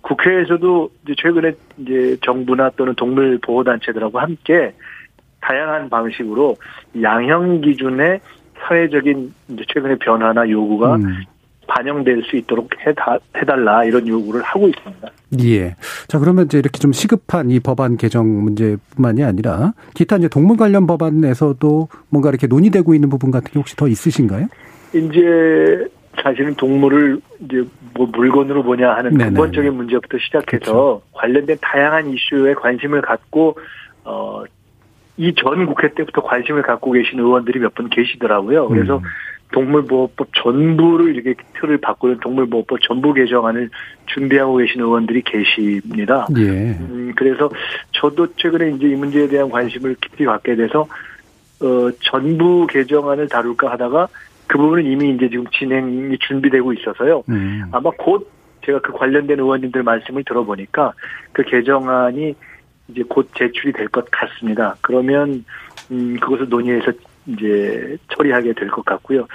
국회에서도 0.01 0.89
이제 1.03 1.13
최근에 1.17 1.53
이제 1.77 2.17
정부나 2.23 2.71
또는 2.75 2.93
동물 2.95 3.39
보호 3.41 3.63
단체들하고 3.63 4.19
함께 4.19 4.73
다양한 5.41 5.89
방식으로 5.89 6.55
양형 7.01 7.62
기준의 7.62 8.19
사회적인 8.62 9.33
이제 9.49 9.63
최근의 9.73 9.97
변화나 9.99 10.49
요구가 10.49 10.95
음. 10.95 11.23
반영될 11.67 12.23
수 12.23 12.36
있도록 12.38 12.69
해다, 12.86 13.17
해달라 13.38 13.84
이런 13.84 14.08
요구를 14.08 14.41
하고 14.41 14.67
있습니다. 14.67 15.08
예. 15.43 15.76
자 16.08 16.19
그러면 16.19 16.45
이제 16.45 16.60
이렇게 16.60 16.78
좀 16.80 16.91
시급한 16.91 17.49
이 17.49 17.60
법안 17.60 17.97
개정 17.97 18.28
문제뿐만이 18.43 19.23
아니라 19.23 19.73
기타 19.93 20.17
이제 20.17 20.28
동물 20.28 20.58
관련 20.58 20.86
법안에서도 20.88 21.88
뭔가 22.10 22.30
이렇게 22.30 22.47
논의되고 22.47 22.93
있는 22.93 23.10
부분 23.10 23.32
같은 23.32 23.52
게 23.52 23.60
혹시 23.60 23.76
더 23.76 23.88
있으신가요? 23.88 24.47
이제 24.93 25.88
사실은 26.21 26.54
동물을 26.56 27.19
이제 27.39 27.63
뭐 27.95 28.06
물건으로 28.08 28.63
보냐 28.63 28.91
하는 28.93 29.12
네네. 29.17 29.32
근본적인 29.32 29.73
문제부터 29.73 30.17
시작해서 30.19 30.63
그렇죠. 30.71 31.02
관련된 31.13 31.58
다양한 31.62 32.10
이슈에 32.12 32.54
관심을 32.54 33.02
갖고 33.02 33.58
어. 34.04 34.43
이 35.15 35.32
전 35.36 35.67
국회 35.67 35.93
때부터 35.93 36.23
관심을 36.23 36.63
갖고 36.63 36.91
계신 36.91 37.19
의원들이 37.19 37.60
몇 37.60 37.76
분 37.76 37.88
계시더라고요. 37.88 38.67
그래서 38.67 38.97
음. 38.97 39.02
동물보호법 39.54 40.28
전부를 40.36 41.16
이렇게 41.16 41.36
틀을 41.60 41.78
바꾸는 41.78 42.20
동물보호법 42.20 42.82
전부 42.82 43.13
개정안을 43.13 43.70
준비하고 44.08 44.58
계신 44.58 44.82
의원들이 44.82 45.22
계십니다. 45.22 46.28
예. 46.38 46.42
음, 46.42 47.13
그래서 47.16 47.50
저도 47.94 48.28
최근에 48.36 48.72
이제 48.72 48.88
이 48.89 48.96
문제에 48.96 49.28
대한 49.28 49.50
관심을 49.50 49.96
깊이 50.02 50.26
갖게 50.26 50.56
돼서 50.56 50.88
어, 51.62 51.92
전부 52.02 52.68
개정안을 52.68 53.30
다룰까 53.30 53.72
하다가 53.72 54.08
그 54.48 54.58
부분은 54.58 54.86
이미 54.86 55.12
이제 55.12 55.30
지금 55.30 55.46
진행이 55.48 56.18
준비되고 56.20 56.74
있어서요. 56.74 57.24
음. 57.30 57.63
아마 57.72 57.89
곧 57.98 58.30
제가 58.66 58.80
그 58.82 58.92
관련된 58.92 59.39
의원님들 59.39 59.84
말씀을 59.84 60.24
들어보니까 60.26 60.94
그 61.32 61.44
개정안이 61.44 62.36
이제 62.89 63.04
곧 63.08 63.30
제출이 63.38 63.72
될 63.74 63.88
것 63.89 64.06
같습니다. 64.12 64.76
그러면 64.82 65.46
음 65.92 66.18
그것을 66.20 66.50
논의해서 66.50 66.92
이제 67.27 67.97
처리하게 68.09 68.53
될 68.53 68.69
것 68.69 68.83
같고요. 68.86 69.27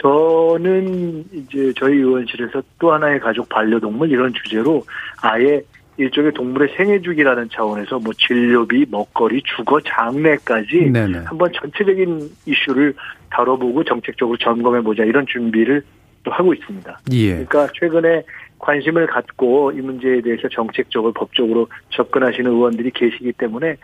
저는 0.00 1.24
이제 1.32 1.72
저희 1.78 1.96
의원실에서 1.96 2.62
또 2.78 2.92
하나의 2.92 3.20
가족 3.20 3.48
반려동물 3.48 4.10
이런 4.10 4.32
주제로 4.32 4.84
아예 5.22 5.62
일종의 5.98 6.32
동물의 6.32 6.74
생애주기라는 6.76 7.50
차원에서 7.52 7.98
뭐 7.98 8.12
진료비, 8.14 8.86
먹거리, 8.90 9.42
주거, 9.44 9.80
장례까지 9.80 10.90
네네. 10.90 11.18
한번 11.24 11.52
전체적인 11.52 12.30
이슈를 12.46 12.94
다뤄보고 13.30 13.84
정책적으로 13.84 14.38
점검해보자 14.38 15.04
이런 15.04 15.26
준비를 15.26 15.82
또 16.24 16.30
하고 16.30 16.54
있습니다. 16.54 17.00
예. 17.12 17.30
그러니까 17.44 17.68
최근에 17.78 18.22
관심을 18.58 19.06
갖고 19.08 19.72
이 19.72 19.80
문제에 19.80 20.20
대해서 20.22 20.48
정책적으로 20.48 21.12
법적으로 21.12 21.66
접근하시는 21.90 22.50
의원들이 22.50 22.92
계시기 22.92 23.32
때문에 23.32 23.76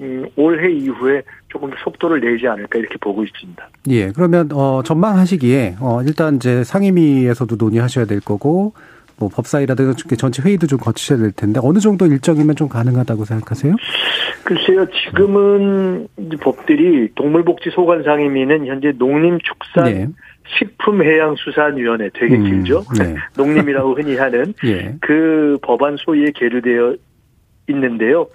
음, 0.00 0.26
올해 0.36 0.70
이후에 0.72 1.22
조금 1.48 1.70
속도를 1.84 2.20
내지 2.20 2.46
않을까 2.46 2.78
이렇게 2.78 2.96
보고 3.00 3.22
있습니다. 3.22 3.68
예, 3.88 4.12
그러면 4.12 4.48
어, 4.52 4.82
전망하시기에 4.82 5.76
어, 5.80 6.00
일단 6.02 6.36
이제 6.36 6.64
상임위에서도 6.64 7.56
논의하셔야 7.56 8.06
될 8.06 8.20
거고 8.20 8.72
뭐 9.18 9.28
법사위라든가 9.28 9.94
전체 10.16 10.42
회의도 10.42 10.66
좀 10.66 10.78
거치셔야 10.78 11.18
될 11.18 11.32
텐데 11.32 11.60
어느 11.62 11.78
정도 11.78 12.06
일정이면 12.06 12.56
좀 12.56 12.68
가능하다고 12.68 13.26
생각하세요? 13.26 13.76
글쎄요, 14.44 14.86
지금은 14.90 16.08
이제 16.16 16.36
법들이 16.40 17.10
동물복지 17.14 17.70
소관 17.70 18.02
상임위는 18.02 18.66
현재 18.66 18.92
농림축산 18.96 19.84
네. 19.84 20.08
식품해양수산위원회 20.58 22.10
되게 22.14 22.36
음, 22.36 22.44
길죠. 22.44 22.84
네. 22.98 23.14
농림이라고 23.36 23.94
흔히 23.94 24.16
하는 24.16 24.54
예. 24.64 24.96
그 25.00 25.58
법안 25.62 25.96
소위에 25.98 26.32
계류되어 26.34 26.96
있는데요. 27.68 28.26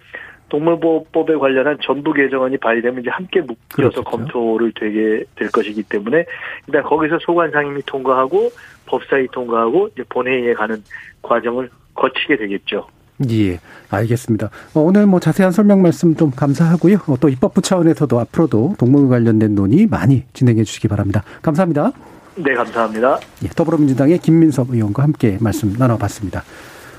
동물보호법에 0.50 1.36
관련한 1.36 1.78
전부 1.82 2.14
개정안이 2.14 2.58
발의되면 2.58 3.02
이제 3.02 3.10
함께 3.10 3.42
묶여서 3.42 3.66
그렇죠. 3.76 4.04
검토를 4.04 4.72
되게 4.80 5.24
될 5.36 5.50
것이기 5.52 5.84
때문에 5.84 6.26
일단 6.68 6.84
거기서 6.84 7.20
소관 7.22 7.52
상임위 7.52 7.82
통과하고 7.86 8.52
법사위 8.86 9.28
통과하고 9.32 9.90
이제 9.94 10.04
본회의에 10.10 10.54
가는 10.54 10.84
과정을 11.22 11.70
거치게 11.96 12.38
되겠죠. 12.38 12.88
예, 13.32 13.60
알겠습니다. 13.90 14.50
어, 14.74 14.80
오늘 14.82 15.06
뭐 15.06 15.20
자세한 15.20 15.52
설명 15.52 15.82
말씀 15.82 16.16
좀 16.16 16.32
감사하고요. 16.32 16.98
어, 17.08 17.16
또 17.20 17.30
입법부 17.30 17.62
차원에서도 17.62 18.20
앞으로도 18.20 18.76
동물 18.78 19.08
관련된 19.08 19.56
논의 19.56 19.88
많이 19.88 20.24
진행해 20.34 20.64
주시기 20.64 20.88
바랍니다. 20.88 21.24
감사합니다. 21.42 21.92
네, 22.36 22.54
감사합니다. 22.54 23.20
예, 23.46 23.48
더불어민주당의 23.48 24.20
김민섭 24.20 24.70
의원과 24.72 25.04
함께 25.04 25.38
말씀 25.40 25.74
나눠봤습니다. 25.78 26.44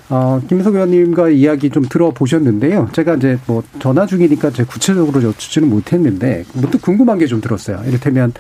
어, 0.09 0.41
김석 0.49 0.75
의원님과 0.75 1.31
이야기 1.31 1.69
좀 1.71 1.83
들어보셨는데요. 1.83 2.91
제가 2.93 3.15
이제 3.17 3.39
뭐 3.47 3.63
전화 3.81 4.07
중이니까 4.07 4.51
제 4.51 4.65
구체적으로 4.65 5.23
여쭙지는 5.23 5.69
못했는데 5.69 6.45
문득 6.55 6.81
궁금한 6.83 7.19
게 7.19 7.27
좀 7.27 7.41
들었어요. 7.41 7.83
이를테면 7.87 8.33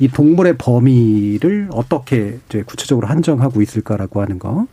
이 0.00 0.08
동물의 0.08 0.56
범위를 0.58 1.68
어떻게 1.70 2.38
이제 2.48 2.62
구체적으로 2.66 3.06
한정하고 3.06 3.62
있을까라고 3.62 4.20
하는 4.20 4.38
거. 4.38 4.66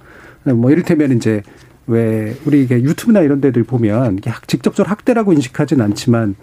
뭐 0.44 0.72
이를테면 0.72 1.14
이제 1.14 1.42
왜 1.88 2.36
우리 2.46 2.64
이게 2.64 2.82
유튜브나 2.82 3.22
이런 3.22 3.40
데들 3.40 3.64
보면 3.64 4.20
직접적으로 4.48 4.90
학대라고 4.90 5.32
인식하진 5.34 5.80
않지만 5.80 6.36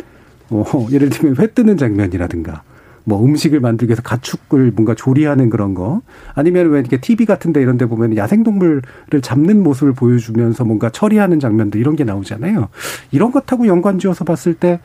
뭐 0.48 0.64
예를 0.90 1.10
들면 1.10 1.36
회 1.38 1.48
뜨는 1.48 1.76
장면이라든가 1.76 2.62
뭐 3.08 3.24
음식을 3.24 3.60
만들기 3.60 3.88
위해서 3.88 4.02
가축을 4.02 4.72
뭔가 4.72 4.94
조리하는 4.94 5.48
그런 5.48 5.72
거 5.72 6.02
아니면 6.34 6.68
왜 6.68 6.80
이렇게 6.80 7.00
TV 7.00 7.24
같은 7.24 7.54
데 7.54 7.62
이런 7.62 7.78
데 7.78 7.86
보면 7.86 8.16
야생동물을 8.16 8.82
잡는 9.22 9.62
모습을 9.62 9.94
보여주면서 9.94 10.64
뭔가 10.64 10.90
처리하는 10.90 11.40
장면도 11.40 11.78
이런 11.78 11.96
게 11.96 12.04
나오잖아요. 12.04 12.68
이런 13.10 13.32
것하고 13.32 13.66
연관 13.66 13.98
지어서 13.98 14.24
봤을 14.24 14.52
때 14.52 14.78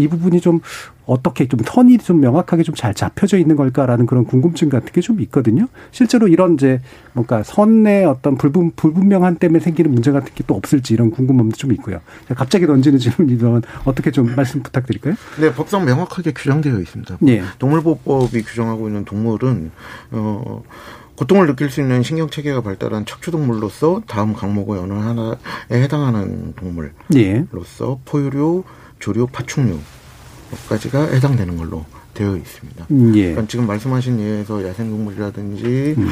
이 0.00 0.08
부분이 0.08 0.40
좀 0.40 0.60
어떻게 1.06 1.46
좀 1.48 1.60
턴이 1.64 1.98
좀 1.98 2.20
명확하게 2.20 2.62
좀 2.62 2.74
잘 2.76 2.94
잡혀져 2.94 3.36
있는 3.38 3.56
걸까라는 3.56 4.06
그런 4.06 4.24
궁금증 4.24 4.68
같은 4.68 4.88
게 4.92 5.00
좀 5.00 5.20
있거든요. 5.22 5.66
실제로 5.90 6.28
이런 6.28 6.54
이제 6.54 6.80
뭔가 7.14 7.42
선의 7.42 8.04
어떤 8.04 8.36
불분, 8.36 8.72
불분명한 8.76 9.36
때문에 9.36 9.60
생기는 9.60 9.90
문제 9.90 10.12
같은 10.12 10.32
게 10.34 10.44
또 10.46 10.54
없을지 10.54 10.94
이런 10.94 11.10
궁금함도 11.10 11.56
좀 11.56 11.72
있고요. 11.72 12.00
갑자기 12.34 12.66
던지는 12.66 12.98
질문이면 12.98 13.62
어떻게 13.84 14.10
좀 14.10 14.34
말씀 14.34 14.62
부탁드릴까요? 14.62 15.14
네, 15.40 15.52
법상 15.52 15.84
명확하게 15.84 16.32
규정되어 16.32 16.78
있습니다. 16.80 17.18
네. 17.20 17.42
동물보호법이 17.58 18.42
규정하고 18.42 18.88
있는 18.88 19.04
동물은 19.04 19.70
어 20.12 20.62
고통을 21.16 21.46
느낄 21.46 21.68
수 21.70 21.82
있는 21.82 22.02
신경 22.02 22.30
체계가 22.30 22.62
발달한 22.62 23.04
척추동물로서 23.04 24.02
다음 24.06 24.32
강목의 24.32 24.78
어느 24.80 24.94
하나에 24.94 25.36
해당하는 25.70 26.54
동물로서 26.54 26.94
예. 27.16 27.44
포유류, 28.06 28.64
조류, 29.00 29.26
파충류 29.26 29.78
까지가 30.68 31.08
해당되는 31.12 31.56
걸로 31.56 31.84
되어 32.14 32.36
있습니다. 32.36 32.86
음, 32.90 33.14
예. 33.14 33.30
그러니까 33.30 33.46
지금 33.46 33.66
말씀하신 33.66 34.20
예에서 34.20 34.66
야생동물이라든지 34.66 35.94
음. 35.96 36.08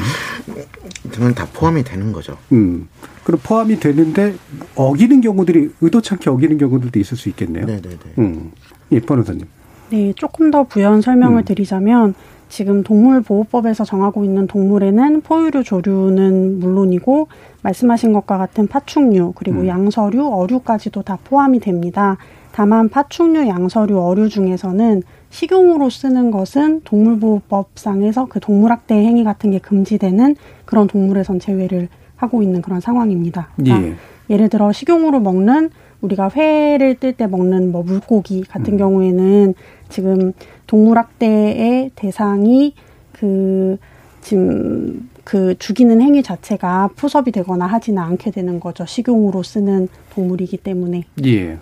등은 1.11 1.35
다 1.35 1.47
포함이 1.53 1.83
되는 1.83 2.11
거죠. 2.11 2.37
음. 2.51 2.87
그럼 3.23 3.39
포함이 3.43 3.79
되는데 3.79 4.35
어기는 4.75 5.21
경우들이 5.21 5.71
의도치 5.81 6.13
않게 6.13 6.29
어기는 6.29 6.57
경우들도 6.57 6.99
있을 6.99 7.17
수 7.17 7.29
있겠네요. 7.29 7.65
네네네. 7.65 7.97
음. 8.17 8.51
예, 8.91 8.99
변호사님. 8.99 9.45
네, 9.91 10.13
조금 10.15 10.51
더 10.51 10.63
부연 10.63 11.01
설명을 11.01 11.41
음. 11.41 11.45
드리자면 11.45 12.13
지금 12.47 12.83
동물보호법에서 12.83 13.83
정하고 13.85 14.23
있는 14.23 14.47
동물에는 14.47 15.21
포유류, 15.21 15.63
조류는 15.63 16.59
물론이고 16.59 17.27
말씀하신 17.61 18.13
것과 18.13 18.37
같은 18.37 18.67
파충류 18.67 19.33
그리고 19.35 19.61
음. 19.61 19.67
양서류, 19.67 20.27
어류까지도 20.27 21.03
다 21.03 21.17
포함이 21.23 21.59
됩니다. 21.59 22.17
다만 22.51 22.89
파충류, 22.89 23.47
양서류, 23.47 24.01
어류 24.01 24.29
중에서는 24.29 25.03
식용으로 25.29 25.89
쓰는 25.89 26.31
것은 26.31 26.81
동물보호법상에서 26.83 28.25
그 28.25 28.39
동물학대 28.39 28.95
행위 28.95 29.23
같은 29.23 29.51
게 29.51 29.59
금지되는 29.59 30.35
그런 30.65 30.87
동물에선 30.87 31.39
제외를 31.39 31.87
하고 32.15 32.41
있는 32.41 32.61
그런 32.61 32.79
상황입니다. 32.81 33.49
그러니까 33.55 33.95
예. 34.29 34.37
를 34.37 34.49
들어 34.49 34.71
식용으로 34.71 35.19
먹는 35.19 35.71
우리가 36.01 36.29
회를 36.35 36.95
뜰 36.95 37.13
때 37.13 37.27
먹는 37.27 37.71
뭐 37.71 37.83
물고기 37.83 38.43
같은 38.43 38.73
음. 38.73 38.77
경우에는 38.77 39.53
지금 39.89 40.33
동물학대의 40.67 41.91
대상이 41.95 42.73
그 43.11 43.77
지금 44.21 45.09
그 45.23 45.55
죽이는 45.57 46.01
행위 46.01 46.23
자체가 46.23 46.89
푸섭이 46.95 47.31
되거나 47.31 47.65
하지는 47.65 48.01
않게 48.01 48.31
되는 48.31 48.59
거죠. 48.59 48.85
식용으로 48.85 49.43
쓰는 49.43 49.87
동물이기 50.13 50.57
때문에. 50.57 51.03
예. 51.25 51.57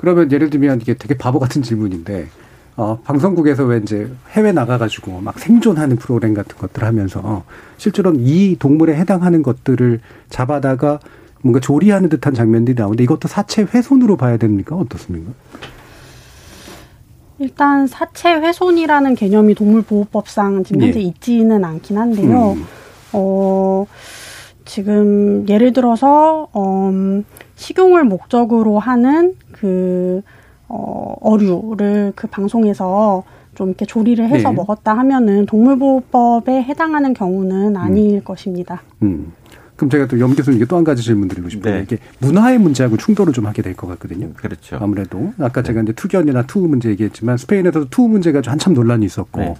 그러면 0.00 0.32
예를 0.32 0.48
들면 0.48 0.80
이게 0.80 0.94
되게 0.94 1.14
바보 1.14 1.38
같은 1.38 1.60
질문인데 1.62 2.28
어, 2.76 2.98
방송국에서 3.04 3.64
왜 3.64 3.76
이제 3.82 4.10
해외 4.30 4.50
나가가지고 4.50 5.20
막 5.20 5.38
생존하는 5.38 5.96
프로그램 5.96 6.32
같은 6.32 6.56
것들 6.56 6.84
하면서 6.84 7.44
실제로는 7.76 8.20
이 8.20 8.56
동물에 8.58 8.96
해당하는 8.96 9.42
것들을 9.42 10.00
잡아다가 10.30 11.00
뭔가 11.42 11.60
조리하는 11.60 12.08
듯한 12.08 12.32
장면들이 12.32 12.76
나오는데 12.78 13.04
이것도 13.04 13.28
사체 13.28 13.62
훼손으로 13.62 14.16
봐야 14.16 14.38
됩니까? 14.38 14.74
어떻습니까? 14.74 15.32
일단 17.38 17.86
사체 17.86 18.32
훼손이라는 18.32 19.14
개념이 19.14 19.54
동물보호법상 19.54 20.64
지금 20.64 20.80
현재 20.80 21.00
예. 21.00 21.04
있지는 21.04 21.62
않긴 21.62 21.98
한데요. 21.98 22.52
음. 22.52 22.64
어, 23.12 23.86
지금 24.70 25.44
예를 25.48 25.72
들어서 25.72 26.46
어, 26.52 26.92
식용을 27.56 28.04
목적으로 28.04 28.78
하는 28.78 29.34
그 29.50 30.22
어, 30.68 31.16
어류를 31.20 32.12
그 32.14 32.28
방송에서 32.28 33.24
좀 33.56 33.70
이렇게 33.70 33.84
조리를 33.84 34.24
해서 34.28 34.50
네. 34.50 34.54
먹었다 34.54 34.96
하면은 34.96 35.46
동물보호법에 35.46 36.62
해당하는 36.62 37.14
경우는 37.14 37.76
아닐 37.76 38.18
음. 38.18 38.20
것입니다. 38.22 38.82
음. 39.02 39.32
그럼 39.74 39.90
제가 39.90 40.06
또 40.06 40.16
염 40.18 40.36
교수님께 40.36 40.66
또 40.66 40.76
한 40.76 40.84
가지 40.84 41.02
질문 41.02 41.26
드리고 41.26 41.48
싶어요. 41.48 41.74
네. 41.74 41.82
이게 41.82 41.98
문화의 42.20 42.58
문제하고 42.58 42.96
충돌을 42.96 43.32
좀 43.32 43.46
하게 43.46 43.62
될 43.62 43.74
것 43.74 43.88
같거든요. 43.88 44.28
그렇죠. 44.36 44.78
아무래도 44.80 45.32
아까 45.40 45.62
네. 45.62 45.66
제가 45.66 45.82
이제 45.82 45.92
투견이나 45.94 46.42
투우 46.46 46.68
문제 46.68 46.90
얘기했지만 46.90 47.38
스페인에서도 47.38 47.88
투우 47.90 48.06
문제가 48.06 48.40
한참 48.46 48.74
논란이 48.74 49.04
있었고 49.04 49.40
네. 49.40 49.54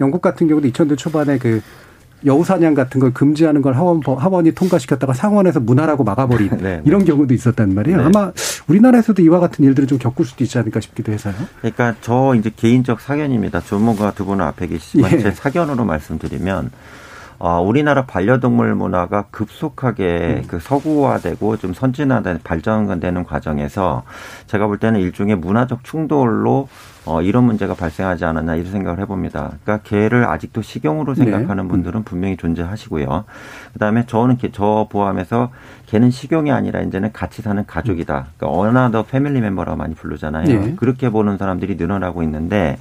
영국 0.00 0.22
같은 0.22 0.46
경우도 0.46 0.68
2000년 0.68 0.96
초반에 0.96 1.38
그 1.38 1.60
여우사냥 2.24 2.74
같은 2.74 3.00
걸 3.00 3.12
금지하는 3.12 3.62
걸 3.62 3.74
하원, 3.74 4.00
하원이 4.04 4.52
통과시켰다가 4.52 5.12
상원에서 5.12 5.60
문화라고 5.60 6.04
막아버린 6.04 6.50
네, 6.58 6.76
네. 6.76 6.82
이런 6.84 7.04
경우도 7.04 7.34
있었단 7.34 7.74
말이에요. 7.74 7.98
네. 7.98 8.04
아마 8.04 8.32
우리나라에서도 8.66 9.20
이와 9.22 9.40
같은 9.40 9.64
일들을 9.64 9.86
좀 9.88 9.98
겪을 9.98 10.24
수도 10.24 10.44
있지 10.44 10.58
않을까 10.58 10.80
싶기도 10.80 11.12
해서요. 11.12 11.34
그러니까 11.60 11.94
저 12.00 12.34
이제 12.36 12.50
개인적 12.54 13.00
사견입니다. 13.00 13.60
전문가 13.60 14.12
두 14.12 14.24
분은 14.24 14.44
앞에 14.44 14.66
계시지만 14.66 15.12
예. 15.12 15.18
제 15.18 15.30
사견으로 15.30 15.84
말씀드리면 15.84 16.70
어, 17.38 17.60
우리나라 17.60 18.06
반려동물 18.06 18.74
문화가 18.74 19.24
급속하게 19.30 20.42
음. 20.42 20.44
그 20.46 20.60
서구화되고 20.60 21.56
좀 21.58 21.74
선진화된 21.74 22.40
발전되는 22.44 23.24
과정에서 23.24 24.04
제가 24.46 24.66
볼 24.66 24.78
때는 24.78 25.00
일종의 25.00 25.36
문화적 25.36 25.84
충돌로 25.84 26.68
어, 27.06 27.20
이런 27.22 27.44
문제가 27.44 27.74
발생하지 27.74 28.24
않았나 28.24 28.54
이런 28.54 28.72
생각을 28.72 28.98
해봅니다. 29.00 29.52
그러니까 29.62 29.78
개를 29.88 30.24
아직도 30.24 30.62
식용으로 30.62 31.14
네. 31.14 31.24
생각하는 31.24 31.64
네. 31.64 31.68
분들은 31.68 32.04
분명히 32.04 32.36
존재하시고요. 32.36 33.24
그다음에 33.74 34.06
저는 34.06 34.38
개, 34.38 34.50
저 34.50 34.86
포함해서 34.90 35.50
개는 35.86 36.10
식용이 36.10 36.50
아니라 36.50 36.80
이제는 36.80 37.12
같이 37.12 37.42
사는 37.42 37.64
가족이다. 37.66 38.26
그러니까 38.36 38.58
another 38.58 39.02
family 39.04 39.40
member라고 39.40 39.76
많이 39.76 39.94
부르잖아요. 39.94 40.44
네. 40.44 40.74
그렇게 40.76 41.10
보는 41.10 41.36
사람들이 41.36 41.76
늘어나고 41.76 42.22
있는데 42.22 42.78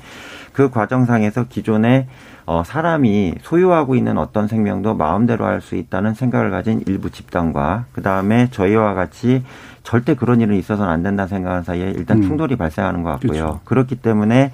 그 0.53 0.69
과정상에서 0.69 1.45
기존에 1.49 2.07
어, 2.45 2.61
사람이 2.65 3.35
소유하고 3.41 3.95
있는 3.95 4.17
어떤 4.17 4.47
생명도 4.47 4.95
마음대로 4.95 5.45
할 5.45 5.61
수 5.61 5.75
있다는 5.75 6.13
생각을 6.13 6.51
가진 6.51 6.83
일부 6.87 7.09
집단과 7.09 7.85
그 7.93 8.01
다음에 8.01 8.49
저희와 8.51 8.93
같이 8.93 9.43
절대 9.83 10.15
그런 10.15 10.41
일은 10.41 10.55
있어서는 10.55 10.91
안 10.91 11.03
된다 11.03 11.27
생각하는 11.27 11.63
사이에 11.63 11.91
일단 11.91 12.17
음. 12.17 12.23
충돌이 12.23 12.55
음. 12.55 12.57
발생하는 12.57 13.03
것 13.03 13.11
같고요. 13.11 13.31
그렇죠. 13.31 13.59
그렇기 13.65 13.95
때문에 13.97 14.51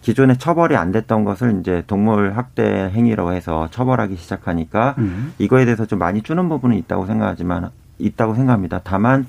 기존에 0.00 0.38
처벌이 0.38 0.76
안 0.76 0.92
됐던 0.92 1.24
것을 1.24 1.58
이제 1.60 1.82
동물 1.86 2.36
학대 2.36 2.90
행위라고 2.94 3.32
해서 3.32 3.68
처벌하기 3.70 4.16
시작하니까 4.16 4.94
음. 4.98 5.32
이거에 5.38 5.64
대해서 5.64 5.86
좀 5.86 5.98
많이 5.98 6.22
주는 6.22 6.48
부분은 6.48 6.76
있다고 6.76 7.06
생각하지만 7.06 7.70
있다고 7.98 8.34
생각합니다. 8.34 8.80
다만 8.84 9.26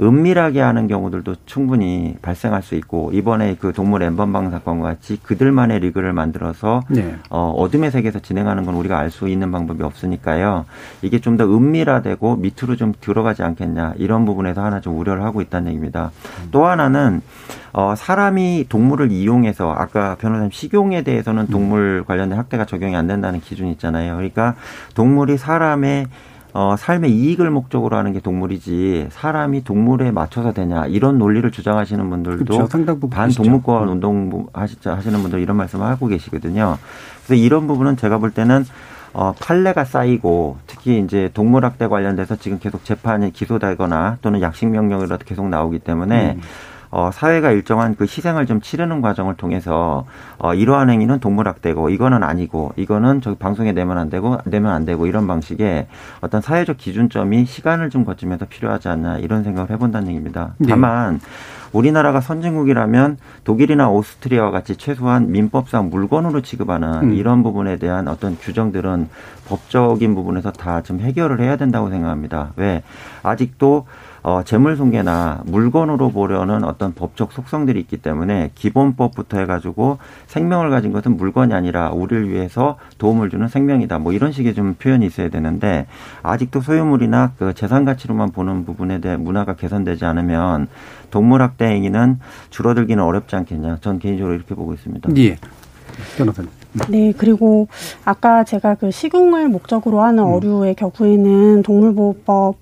은밀하게 0.00 0.60
하는 0.60 0.88
경우들도 0.88 1.36
충분히 1.46 2.16
발생할 2.20 2.62
수 2.62 2.74
있고 2.74 3.10
이번에 3.12 3.56
그 3.58 3.72
동물 3.72 4.02
엠번방 4.02 4.50
사건과 4.50 4.88
같이 4.88 5.18
그들만의 5.22 5.80
리그를 5.80 6.12
만들어서 6.12 6.82
네. 6.88 7.16
어, 7.30 7.50
어둠의 7.56 7.90
세계에서 7.90 8.18
진행하는 8.18 8.64
건 8.66 8.74
우리가 8.74 8.98
알 8.98 9.10
수 9.10 9.28
있는 9.28 9.50
방법이 9.52 9.82
없으니까요. 9.82 10.66
이게 11.02 11.20
좀 11.20 11.36
더 11.36 11.44
은밀화되고 11.44 12.36
밑으로 12.36 12.76
좀 12.76 12.94
들어가지 13.00 13.42
않겠냐 13.42 13.92
이런 13.98 14.24
부분에서 14.24 14.64
하나 14.64 14.80
좀 14.80 14.98
우려를 14.98 15.22
하고 15.22 15.42
있다는 15.42 15.68
얘기입니다. 15.68 16.10
음. 16.42 16.48
또 16.50 16.66
하나는 16.66 17.20
어, 17.74 17.94
사람이 17.94 18.66
동물을 18.70 19.12
이용해서 19.12 19.70
아까 19.70 20.14
변호사님 20.14 20.50
식용에 20.50 21.02
대해서는 21.02 21.42
음. 21.42 21.48
동물 21.48 22.04
관련된 22.06 22.38
학대가 22.38 22.64
적용이 22.64 22.96
안 22.96 23.06
된다는 23.06 23.40
기준이 23.40 23.70
있잖아요. 23.72 24.16
그러니까 24.16 24.54
동물이 24.94 25.36
사람의 25.36 26.06
어, 26.58 26.74
삶의 26.74 27.10
이익을 27.10 27.50
목적으로 27.50 27.98
하는 27.98 28.14
게 28.14 28.20
동물이지 28.20 29.08
사람이 29.10 29.62
동물에 29.62 30.10
맞춰서 30.10 30.54
되냐 30.54 30.86
이런 30.86 31.18
논리를 31.18 31.50
주장하시는 31.50 32.08
분들도 32.08 32.44
그렇죠. 32.46 32.66
반동물권 33.10 33.88
운동 33.90 34.46
하시는 34.54 35.20
분들 35.20 35.40
이런 35.40 35.58
말씀을 35.58 35.84
하고 35.84 36.06
계시거든요. 36.06 36.78
그래서 37.26 37.34
이런 37.34 37.66
부분은 37.66 37.98
제가 37.98 38.16
볼 38.16 38.30
때는 38.30 38.64
어, 39.12 39.34
판례가 39.38 39.84
쌓이고 39.84 40.56
특히 40.66 40.98
이제 40.98 41.30
동물학대 41.34 41.88
관련돼서 41.88 42.36
지금 42.36 42.58
계속 42.58 42.86
재판이 42.86 43.34
기소되거나 43.34 44.16
또는 44.22 44.40
약식 44.40 44.66
명령이라도 44.70 45.26
계속 45.26 45.50
나오기 45.50 45.80
때문에 45.80 46.36
음. 46.38 46.40
어, 46.90 47.10
사회가 47.12 47.50
일정한 47.50 47.94
그 47.96 48.04
희생을 48.04 48.46
좀 48.46 48.60
치르는 48.60 49.00
과정을 49.00 49.34
통해서 49.34 50.06
어, 50.38 50.54
이러한 50.54 50.88
행위는 50.90 51.20
동물학대고 51.20 51.90
이거는 51.90 52.22
아니고 52.22 52.72
이거는 52.76 53.20
저기 53.20 53.36
방송에 53.36 53.72
내면 53.72 53.98
안 53.98 54.08
되고 54.10 54.38
내면 54.44 54.72
안 54.72 54.84
되고 54.84 55.06
이런 55.06 55.26
방식의 55.26 55.86
어떤 56.20 56.40
사회적 56.40 56.76
기준점이 56.76 57.44
시간을 57.44 57.90
좀 57.90 58.04
거치면서 58.04 58.46
필요하지 58.46 58.88
않나 58.88 59.18
이런 59.18 59.44
생각을 59.44 59.70
해본다는 59.70 60.08
얘기입니다. 60.08 60.54
네. 60.58 60.68
다만 60.70 61.20
우리나라가 61.72 62.20
선진국이라면 62.20 63.18
독일이나 63.44 63.90
오스트리아와 63.90 64.50
같이 64.50 64.76
최소한 64.76 65.30
민법상 65.32 65.90
물건으로 65.90 66.40
취급하는 66.40 67.10
음. 67.10 67.12
이런 67.12 67.42
부분에 67.42 67.76
대한 67.76 68.08
어떤 68.08 68.38
규정들은 68.38 69.08
법적인 69.48 70.14
부분에서 70.14 70.52
다 70.52 70.80
좀 70.86 71.00
해결을 71.00 71.40
해야 71.40 71.56
된다고 71.56 71.90
생각합니다. 71.90 72.52
왜 72.56 72.82
아직도 73.22 73.86
어, 74.26 74.42
재물손괴나 74.42 75.42
물건으로 75.46 76.10
보려는 76.10 76.64
어떤 76.64 76.94
법적 76.94 77.30
속성들이 77.30 77.78
있기 77.78 77.98
때문에 77.98 78.50
기본법부터 78.56 79.38
해가지고 79.38 79.98
생명을 80.26 80.68
가진 80.68 80.90
것은 80.90 81.16
물건이 81.16 81.54
아니라 81.54 81.90
우리를 81.90 82.28
위해서 82.28 82.76
도움을 82.98 83.30
주는 83.30 83.46
생명이다. 83.46 84.00
뭐 84.00 84.12
이런 84.12 84.32
식의 84.32 84.54
좀 84.54 84.74
표현이 84.74 85.06
있어야 85.06 85.28
되는데 85.28 85.86
아직도 86.24 86.60
소유물이나 86.60 87.34
그 87.38 87.54
재산 87.54 87.84
가치로만 87.84 88.32
보는 88.32 88.64
부분에 88.64 89.00
대해 89.00 89.16
문화가 89.16 89.54
개선되지 89.54 90.04
않으면 90.04 90.66
동물학대 91.12 91.64
행위는 91.64 92.18
줄어들기는 92.50 93.00
어렵지 93.00 93.36
않겠냐. 93.36 93.78
전 93.80 94.00
개인적으로 94.00 94.34
이렇게 94.34 94.56
보고 94.56 94.74
있습니다. 94.74 95.08
예. 95.18 95.36
변호사님. 96.18 96.50
네, 96.88 97.12
그리고 97.16 97.68
아까 98.04 98.42
제가 98.42 98.74
그 98.74 98.90
식용을 98.90 99.48
목적으로 99.48 100.02
하는 100.02 100.24
음. 100.24 100.32
어류의 100.32 100.74
경우에는 100.74 101.62
동물보호법 101.62 102.56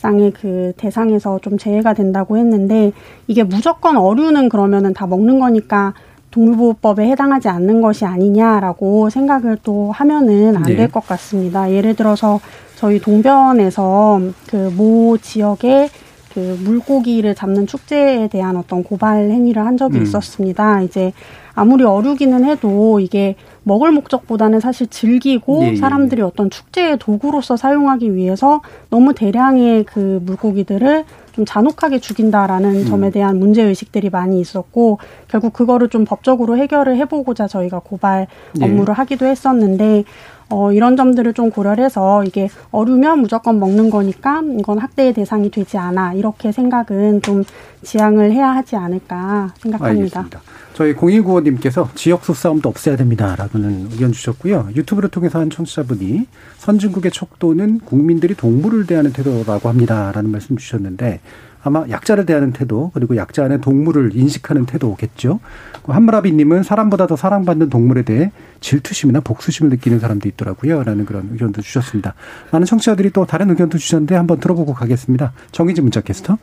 상의 0.00 0.30
그 0.30 0.72
대상에서 0.78 1.38
좀 1.40 1.58
제외가 1.58 1.92
된다고 1.92 2.38
했는데 2.38 2.92
이게 3.26 3.42
무조건 3.42 3.98
어류는 3.98 4.48
그러면은 4.48 4.94
다 4.94 5.06
먹는 5.06 5.38
거니까 5.38 5.92
동물보호법에 6.30 7.06
해당하지 7.08 7.48
않는 7.48 7.82
것이 7.82 8.06
아니냐라고 8.06 9.10
생각을 9.10 9.58
또 9.62 9.92
하면은 9.92 10.56
안 10.56 10.62
될것 10.62 11.02
네. 11.02 11.08
같습니다. 11.08 11.70
예를 11.70 11.94
들어서 11.94 12.40
저희 12.76 12.98
동변에서 12.98 14.20
그 14.48 14.70
모 14.74 15.18
지역에 15.18 15.90
그 16.32 16.58
물고기를 16.64 17.34
잡는 17.34 17.66
축제에 17.66 18.28
대한 18.28 18.56
어떤 18.56 18.82
고발 18.84 19.30
행위를 19.30 19.66
한 19.66 19.76
적이 19.76 19.98
음. 19.98 20.02
있었습니다. 20.04 20.80
이제 20.82 21.12
아무리 21.54 21.84
어류기는 21.84 22.44
해도 22.44 23.00
이게 23.00 23.36
먹을 23.62 23.92
목적보다는 23.92 24.60
사실 24.60 24.86
즐기고 24.86 25.64
예, 25.64 25.68
예. 25.72 25.76
사람들이 25.76 26.22
어떤 26.22 26.50
축제의 26.50 26.98
도구로서 26.98 27.56
사용하기 27.56 28.14
위해서 28.14 28.62
너무 28.88 29.14
대량의 29.14 29.84
그 29.84 30.20
물고기들을 30.24 31.04
좀 31.32 31.44
잔혹하게 31.44 32.00
죽인다라는 32.00 32.80
음. 32.80 32.84
점에 32.86 33.10
대한 33.10 33.38
문제 33.38 33.62
의식들이 33.62 34.10
많이 34.10 34.40
있었고 34.40 34.98
결국 35.28 35.52
그거를 35.52 35.88
좀 35.88 36.04
법적으로 36.04 36.56
해결을 36.56 36.96
해보고자 36.96 37.46
저희가 37.46 37.80
고발 37.80 38.26
예. 38.60 38.64
업무를 38.64 38.92
예. 38.92 38.96
하기도 38.96 39.26
했었는데 39.26 40.04
어, 40.50 40.72
이런 40.72 40.96
점들을 40.96 41.32
좀 41.32 41.50
고려를 41.50 41.84
해서 41.84 42.24
이게 42.24 42.48
어류면 42.72 43.20
무조건 43.20 43.58
먹는 43.58 43.88
거니까 43.88 44.42
이건 44.58 44.78
학대의 44.78 45.14
대상이 45.14 45.50
되지 45.50 45.78
않아 45.78 46.14
이렇게 46.14 46.52
생각은 46.52 47.22
좀 47.22 47.44
지양을 47.82 48.32
해야 48.32 48.50
하지 48.50 48.76
않을까 48.76 49.54
생각합니다. 49.58 50.20
알겠습니다. 50.20 50.40
저희 50.74 50.92
공익구호님께서 50.94 51.90
지역수 51.94 52.34
싸움도 52.34 52.68
없애야 52.68 52.96
됩니다라고는 52.96 53.88
의견 53.92 54.12
주셨고요. 54.12 54.70
유튜브를 54.74 55.08
통해서 55.08 55.38
한 55.38 55.50
청취자분이 55.50 56.26
선진국의 56.58 57.10
척도는 57.12 57.80
국민들이 57.80 58.34
동물을 58.34 58.86
대하는 58.86 59.12
태도라고 59.12 59.68
합니다라는 59.68 60.30
말씀 60.30 60.56
주셨는데 60.56 61.20
아마 61.62 61.84
약자를 61.88 62.26
대하는 62.26 62.52
태도 62.52 62.90
그리고 62.94 63.16
약자 63.16 63.44
안에 63.44 63.58
동물을 63.58 64.12
인식하는 64.14 64.66
태도겠죠. 64.66 65.40
한무라비님은 65.86 66.62
사람보다 66.62 67.06
더 67.06 67.16
사랑받는 67.16 67.68
동물에 67.70 68.02
대해 68.02 68.32
질투심이나 68.60 69.20
복수심을 69.20 69.70
느끼는 69.70 69.98
사람도 69.98 70.28
있더라고요.라는 70.28 71.04
그런 71.04 71.28
의견도 71.32 71.62
주셨습니다. 71.62 72.14
많은 72.50 72.66
청취자들이 72.66 73.10
또 73.10 73.26
다른 73.26 73.50
의견도 73.50 73.78
주셨는데 73.78 74.14
한번 74.14 74.40
들어보고 74.40 74.74
가겠습니다. 74.74 75.32
정희진 75.52 75.84
문자 75.84 76.00
캐스터. 76.00 76.38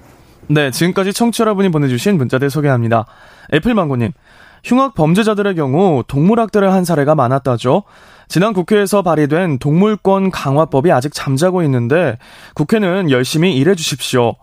네, 0.48 0.72
지금까지 0.72 1.14
청취자 1.14 1.44
여러분이 1.44 1.70
보내주신 1.70 2.18
문자들 2.18 2.50
소개합니다. 2.50 3.06
애플망고님, 3.54 4.12
흉악 4.64 4.96
범죄자들의 4.96 5.56
경우 5.56 6.04
동물학대를 6.08 6.72
한 6.72 6.86
사례가 6.86 7.16
많았다죠. 7.16 7.84
지난 8.28 8.54
국회에서 8.54 9.02
발의된 9.02 9.60
동물권 9.60 10.32
강화법이 10.32 10.92
아직 10.92 11.14
잠자고 11.14 11.64
있는데 11.64 12.18
국회는 12.56 13.10
열심히 13.12 13.56
일해 13.56 13.76
주십시오. 13.76 14.36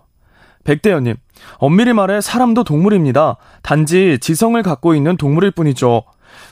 백대현님, 0.65 1.15
엄밀히 1.59 1.93
말해 1.93 2.21
사람도 2.21 2.65
동물입니다. 2.65 3.37
단지 3.63 4.19
지성을 4.21 4.61
갖고 4.63 4.95
있는 4.95 5.17
동물일 5.17 5.51
뿐이죠. 5.53 6.03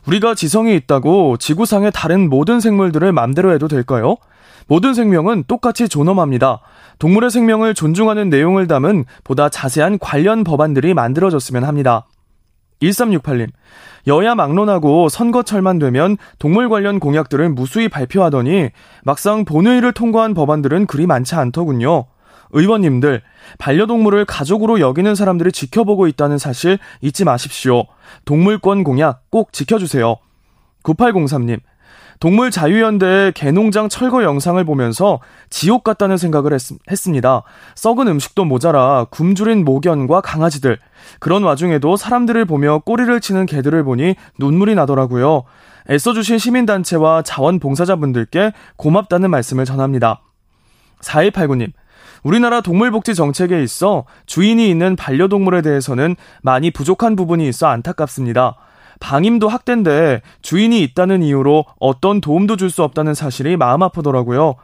우리가 0.07 0.35
지성이 0.35 0.77
있다고 0.77 1.37
지구상의 1.39 1.93
다른 1.93 2.29
모든 2.29 2.61
생물들을 2.61 3.13
맘대로 3.13 3.53
해도 3.53 3.69
될까요? 3.69 4.17
모든 4.69 4.95
생명은 4.95 5.45
똑같이 5.49 5.89
존엄합니다. 5.89 6.61
동물의 6.99 7.31
생명을 7.31 7.75
존중하는 7.75 8.31
내용을 8.31 8.69
담은 8.69 9.05
보다 9.25 9.49
자세한 9.49 9.99
관련 9.99 10.45
법안들이 10.45 10.95
만들어졌으면 10.95 11.65
합니다. 11.65 12.07
1368님, 12.81 13.49
여야 14.09 14.35
막론하고 14.35 15.09
선거철만 15.09 15.79
되면 15.79 16.17
동물 16.39 16.69
관련 16.69 16.99
공약들을 16.99 17.49
무수히 17.51 17.89
발표하더니 17.89 18.71
막상 19.05 19.45
본회의를 19.45 19.93
통과한 19.93 20.35
법안들은 20.35 20.87
그리 20.87 21.07
많지 21.07 21.35
않더군요. 21.35 22.07
의원님들, 22.53 23.23
반려동물을 23.59 24.25
가족으로 24.25 24.81
여기는 24.81 25.15
사람들이 25.15 25.53
지켜보고 25.53 26.07
있다는 26.07 26.39
사실 26.39 26.79
잊지 27.01 27.25
마십시오. 27.25 27.85
동물권 28.25 28.85
공약 28.85 29.31
꼭 29.31 29.53
지켜주세요. 29.53 30.17
9803님, 30.83 31.61
동물 32.23 32.53
자유연대의 32.53 33.33
개농장 33.33 33.89
철거 33.89 34.23
영상을 34.23 34.63
보면서 34.65 35.19
지옥 35.51 35.83
같다는 35.83 36.17
생각을 36.17 36.53
했, 36.53 36.61
습니다 36.97 37.43
썩은 37.75 38.07
음식도 38.07 38.45
모자라 38.45 39.07
굶주린 39.11 39.65
모견과 39.65 40.21
강아지들. 40.21 40.79
그런 41.19 41.43
와중에도 41.43 41.97
사람들을 41.97 42.45
보며 42.45 42.79
꼬리를 42.79 43.21
치는 43.21 43.47
개들을 43.47 43.83
보니 43.83 44.15
눈물이 44.39 44.77
나더라고요. 44.77 45.43
애써주신 45.91 46.39
시민단체와 46.39 47.23
자원봉사자분들께 47.23 48.53
고맙다는 48.77 49.29
말씀을 49.29 49.65
전합니다. 49.65 50.23
4189님, 51.01 51.73
우리나라 52.23 52.61
동물복지 52.61 53.15
정책에 53.15 53.63
있어 53.63 54.05
주인이 54.27 54.69
있는 54.69 54.97
반려동물에 54.97 55.63
대해서는 55.63 56.17
많이 56.43 56.71
부족한 56.71 57.17
부분이 57.17 57.49
있어 57.49 57.67
안타깝습니다. 57.67 58.57
방임도 59.01 59.49
학대인데 59.49 60.23
주인이 60.43 60.81
있다는 60.83 61.23
이유로 61.23 61.65
어떤 61.81 62.21
도움도 62.21 62.57
줄 62.57 62.71
수 62.71 62.83
없다는 62.85 63.15
사실이 63.15 63.57
마음 63.57 63.83
아프더라고요. 63.83 64.55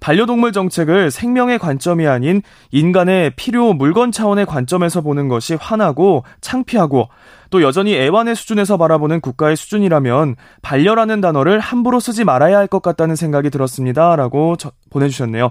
반려동물 0.00 0.52
정책을 0.52 1.10
생명의 1.10 1.58
관점이 1.58 2.06
아닌 2.06 2.40
인간의 2.70 3.32
필요 3.34 3.72
물건 3.72 4.12
차원의 4.12 4.46
관점에서 4.46 5.00
보는 5.00 5.26
것이 5.26 5.56
화나고 5.60 6.22
창피하고 6.40 7.08
또 7.50 7.62
여전히 7.62 7.96
애완의 7.96 8.36
수준에서 8.36 8.76
바라보는 8.76 9.20
국가의 9.20 9.56
수준이라면 9.56 10.36
반려라는 10.62 11.20
단어를 11.20 11.58
함부로 11.58 11.98
쓰지 11.98 12.22
말아야 12.22 12.56
할 12.58 12.68
것 12.68 12.80
같다는 12.80 13.16
생각이 13.16 13.50
들었습니다. 13.50 14.14
라고 14.14 14.54
보내주셨네요. 14.90 15.50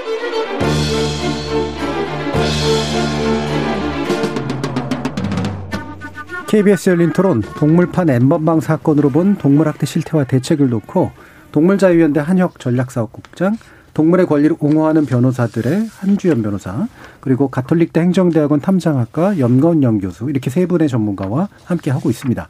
KBS 6.51 6.89
열린 6.89 7.13
토론 7.13 7.41
동물판 7.41 8.09
엠번방 8.09 8.59
사건으로 8.59 9.09
본 9.09 9.37
동물학대 9.37 9.85
실태와 9.85 10.25
대책을 10.25 10.67
놓고 10.67 11.11
동물자유연대 11.53 12.19
한혁 12.19 12.59
전략사업국장 12.59 13.55
동물의 13.93 14.25
권리를 14.25 14.57
옹호하는 14.59 15.05
변호사들의 15.05 15.87
한주연 15.99 16.43
변호사 16.43 16.89
그리고 17.21 17.47
가톨릭대 17.47 18.01
행정대학원 18.01 18.59
탐장학과 18.59 19.39
연건영 19.39 19.99
교수 19.99 20.29
이렇게 20.29 20.49
세 20.49 20.65
분의 20.65 20.89
전문가와 20.89 21.47
함께 21.63 21.89
하고 21.89 22.09
있습니다. 22.09 22.49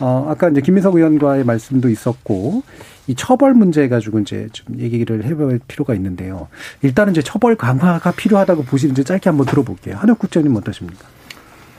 어, 0.00 0.26
아까 0.28 0.50
이제 0.50 0.60
김민석 0.60 0.96
의원과의 0.96 1.44
말씀도 1.44 1.90
있었고, 1.90 2.62
이 3.06 3.14
처벌 3.14 3.52
문제 3.52 3.86
가지고 3.88 4.20
이제 4.20 4.48
좀 4.52 4.78
얘기를 4.78 5.24
해볼 5.24 5.60
필요가 5.68 5.94
있는데요. 5.94 6.48
일단은 6.80 7.12
이제 7.12 7.20
처벌 7.20 7.54
강화가 7.54 8.10
필요하다고 8.10 8.64
보시는지 8.64 9.04
짧게 9.04 9.28
한번 9.28 9.44
들어볼게요. 9.44 9.96
한혁 9.96 10.18
국장님 10.18 10.56
어떠십니까? 10.56 11.19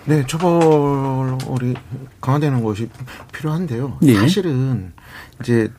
네, 0.05 0.25
처벌이 0.25 1.75
강화되는 2.19 2.63
것이 2.63 2.89
필요한데요. 3.31 3.97
네. 4.01 4.15
사실은 4.15 4.93
이제 5.39 5.71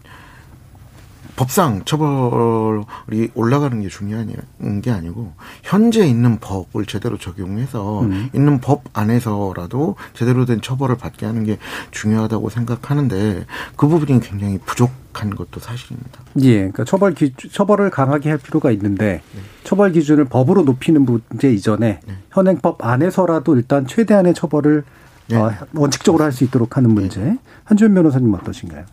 법상 1.43 1.83
처벌이 1.85 3.31
올라가는 3.35 3.81
게 3.81 3.89
중요한 3.89 4.33
게 4.81 4.91
아니고 4.93 5.33
현재 5.65 6.07
있는 6.07 6.39
법을 6.39 6.87
제대로 6.87 7.19
적용해서 7.19 8.03
음. 8.03 8.31
있는 8.33 8.61
법 8.61 8.85
안에서라도 8.93 9.97
제대로 10.15 10.45
된 10.45 10.61
처벌을 10.61 10.97
받게 10.97 11.27
하는 11.27 11.43
게 11.43 11.59
중요하다고 11.91 12.49
생각하는데 12.49 13.45
그 13.75 13.89
부분이 13.89 14.21
굉장히 14.21 14.59
부족한 14.65 15.35
것도 15.35 15.59
사실입니다. 15.59 16.21
예, 16.43 16.59
그러니까 16.59 16.85
처벌 16.85 17.13
기 17.15 17.33
처벌을 17.51 17.91
강하게 17.91 18.31
할 18.31 18.39
필요가 18.39 18.71
있는데 18.71 19.23
네. 19.35 19.41
처벌 19.65 19.91
기준을 19.91 20.27
법으로 20.27 20.63
높이는 20.63 21.05
문제 21.05 21.53
이전에 21.53 21.99
네. 22.07 22.15
현행법 22.31 22.87
안에서라도 22.87 23.57
일단 23.57 23.85
최대한의 23.89 24.35
처벌을 24.35 24.85
네. 25.27 25.37
어, 25.37 25.53
원칙적으로 25.75 26.23
할 26.23 26.31
수 26.31 26.45
있도록 26.45 26.77
하는 26.77 26.95
문제. 26.95 27.21
네. 27.21 27.37
한주현 27.65 27.95
변호사님 27.95 28.33
어떠신가요? 28.33 28.85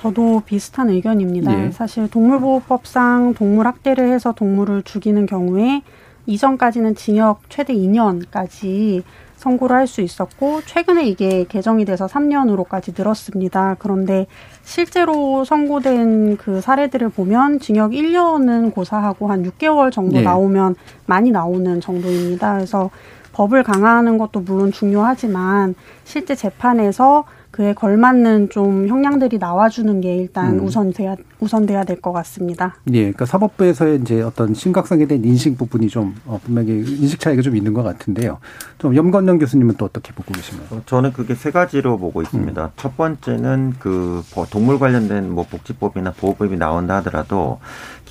저도 0.00 0.42
비슷한 0.46 0.88
의견입니다. 0.88 1.66
예. 1.66 1.70
사실 1.72 2.08
동물보호법상 2.08 3.34
동물 3.34 3.66
학대를 3.66 4.10
해서 4.10 4.32
동물을 4.32 4.82
죽이는 4.82 5.26
경우에 5.26 5.82
이전까지는 6.24 6.94
징역 6.94 7.40
최대 7.50 7.74
2년까지 7.74 9.02
선고를 9.36 9.76
할 9.76 9.86
수 9.86 10.00
있었고 10.02 10.60
최근에 10.66 11.06
이게 11.06 11.44
개정이 11.44 11.84
돼서 11.86 12.06
3년으로까지 12.06 12.96
늘었습니다. 12.96 13.76
그런데 13.78 14.26
실제로 14.64 15.44
선고된 15.44 16.36
그 16.36 16.60
사례들을 16.60 17.08
보면 17.10 17.58
징역 17.58 17.92
1년은 17.92 18.72
고사하고 18.72 19.28
한 19.28 19.42
6개월 19.44 19.90
정도 19.92 20.16
네. 20.16 20.22
나오면 20.22 20.76
많이 21.06 21.30
나오는 21.30 21.80
정도입니다. 21.80 22.54
그래서 22.54 22.90
법을 23.32 23.62
강화하는 23.62 24.18
것도 24.18 24.40
물론 24.40 24.72
중요하지만 24.72 25.74
실제 26.04 26.34
재판에서 26.34 27.24
그에 27.50 27.72
걸맞는 27.74 28.50
좀 28.50 28.86
형량들이 28.86 29.38
나와주는 29.38 30.00
게 30.00 30.16
일단 30.16 30.58
음. 30.58 30.64
우선돼야 30.64 31.16
우선돼야 31.40 31.84
될 31.84 32.00
것 32.00 32.12
같습니다. 32.12 32.76
예, 32.92 33.00
그러니까 33.00 33.26
사법부에서의 33.26 34.00
이제 34.00 34.22
어떤 34.22 34.54
심각성에 34.54 35.06
대한 35.06 35.24
인식 35.24 35.58
부분이 35.58 35.88
좀 35.88 36.14
어, 36.26 36.38
분명히 36.42 36.70
인식 36.78 37.18
차이가 37.20 37.42
좀 37.42 37.56
있는 37.56 37.74
것 37.74 37.82
같은데요. 37.82 38.38
좀 38.78 38.94
염건영 38.94 39.38
교수님은 39.38 39.74
또 39.76 39.84
어떻게 39.86 40.12
보고 40.12 40.32
계신가요? 40.32 40.68
어, 40.70 40.82
저는 40.86 41.12
그게 41.12 41.34
세 41.34 41.50
가지로 41.50 41.98
보고 41.98 42.22
있습니다. 42.22 42.64
음. 42.64 42.68
첫 42.76 42.96
번째는 42.96 43.74
그 43.78 44.22
동물 44.50 44.78
관련된 44.78 45.30
뭐 45.30 45.44
복지법이나 45.50 46.12
보호법이 46.12 46.56
나온다 46.56 46.96
하더라도 46.96 47.58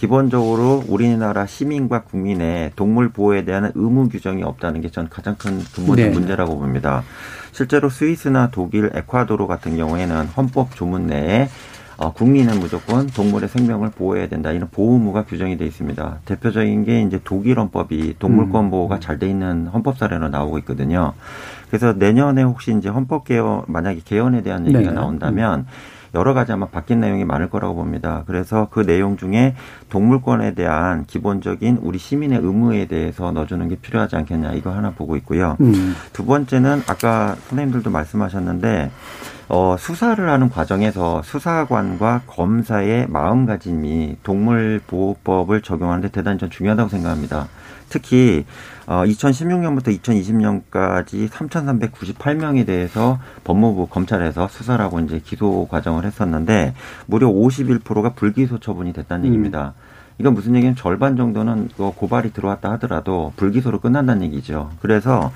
기본적으로 0.04 0.82
우리나라 0.88 1.46
시민과 1.46 2.04
국민의 2.04 2.72
동물 2.78 3.10
보호에 3.10 3.44
대한 3.44 3.70
의무 3.76 4.08
규정이 4.08 4.44
없다는 4.44 4.80
게 4.80 4.90
전 4.90 5.10
가장 5.10 5.36
큰 5.38 5.60
근본적 5.76 6.08
네. 6.08 6.10
문제라고 6.10 6.58
봅니다. 6.58 7.04
실제로 7.52 7.90
스위스나 7.90 8.50
독일, 8.50 8.92
에콰도르 8.94 9.46
같은 9.46 9.76
경우에는 9.76 10.28
헌법 10.28 10.74
조문 10.76 11.08
내에 11.08 11.50
어, 11.98 12.14
국민은 12.14 12.60
무조건 12.62 13.08
동물의 13.08 13.50
생명을 13.50 13.90
보호해야 13.92 14.30
된다. 14.30 14.54
이런 14.54 14.70
보호무가 14.72 15.26
규정이 15.26 15.58
돼 15.58 15.66
있습니다. 15.66 16.20
대표적인 16.24 16.86
게 16.86 17.02
이제 17.02 17.20
독일 17.26 17.60
헌법이 17.60 18.16
동물권 18.20 18.66
음. 18.66 18.72
보호가 18.72 19.02
잘 19.02 19.20
돼 19.20 19.28
있는 19.30 19.68
헌법 19.68 19.98
사례로 19.98 20.30
나오고 20.30 20.60
있거든요. 20.60 21.12
그래서 21.68 21.92
내년에 21.92 22.42
혹시 22.44 22.74
이제 22.76 22.88
헌법 22.88 23.26
개헌 23.26 23.64
만약에 23.68 24.00
개헌에 24.06 24.44
대한 24.44 24.66
얘기가 24.66 24.80
네. 24.80 24.92
나온다면 24.92 25.60
음. 25.60 25.66
여러 26.16 26.34
가지 26.34 26.52
아마 26.52 26.68
바뀐 26.68 27.00
내용이 27.00 27.26
많을 27.26 27.50
거라고 27.50 27.76
봅니다. 27.76 28.24
그래서 28.28 28.68
그 28.72 28.86
내용 28.86 29.18
중에 29.18 29.56
동물권에 29.90 30.54
대한 30.54 31.06
기본적인 31.06 31.80
우리 31.82 31.98
시민의 31.98 32.40
의무에 32.40 32.86
대해서 32.86 33.32
넣어주는 33.32 33.68
게 33.70 33.76
필요하지 33.76 34.16
않겠냐 34.16 34.54
이거 34.54 34.72
하나 34.72 34.92
보고 34.92 35.16
있고요. 35.18 35.58
음. 35.62 35.96
두 36.14 36.26
번째는 36.26 36.84
아까 36.88 37.36
선생님들도 37.48 37.90
말씀하셨는데 37.90 38.92
어, 39.52 39.76
수사를 39.80 40.30
하는 40.30 40.50
과정에서 40.50 41.24
수사관과 41.24 42.22
검사의 42.28 43.08
마음가짐이 43.10 44.18
동물보호법을 44.22 45.62
적용하는데 45.62 46.10
대단히 46.10 46.38
좀 46.38 46.52
중요하다고 46.52 46.90
생각합니다. 46.90 47.48
특히 47.90 48.46
어 48.90 49.04
2016년부터 49.04 49.96
2020년까지 50.02 51.30
3,398명에 51.30 52.66
대해서 52.66 53.20
법무부 53.44 53.86
검찰에서 53.86 54.48
수사를 54.48 54.84
하고 54.84 55.00
이제 55.00 55.22
기소 55.24 55.68
과정을 55.68 56.06
했었는데 56.06 56.74
무려 57.06 57.28
51%가 57.28 58.14
불기소 58.14 58.58
처분이 58.58 58.92
됐다는 58.94 59.26
음. 59.26 59.28
얘기입니다. 59.28 59.76
이건 60.18 60.34
무슨 60.34 60.56
얘기냐면 60.56 60.76
절반 60.76 61.16
정도는 61.16 61.70
그 61.78 61.92
고발이 61.92 62.34
들어왔다 62.34 62.72
하더라도 62.72 63.32
불기소로 63.36 63.80
끝난다는 63.80 64.24
얘기죠. 64.24 64.72
그래서 64.82 65.32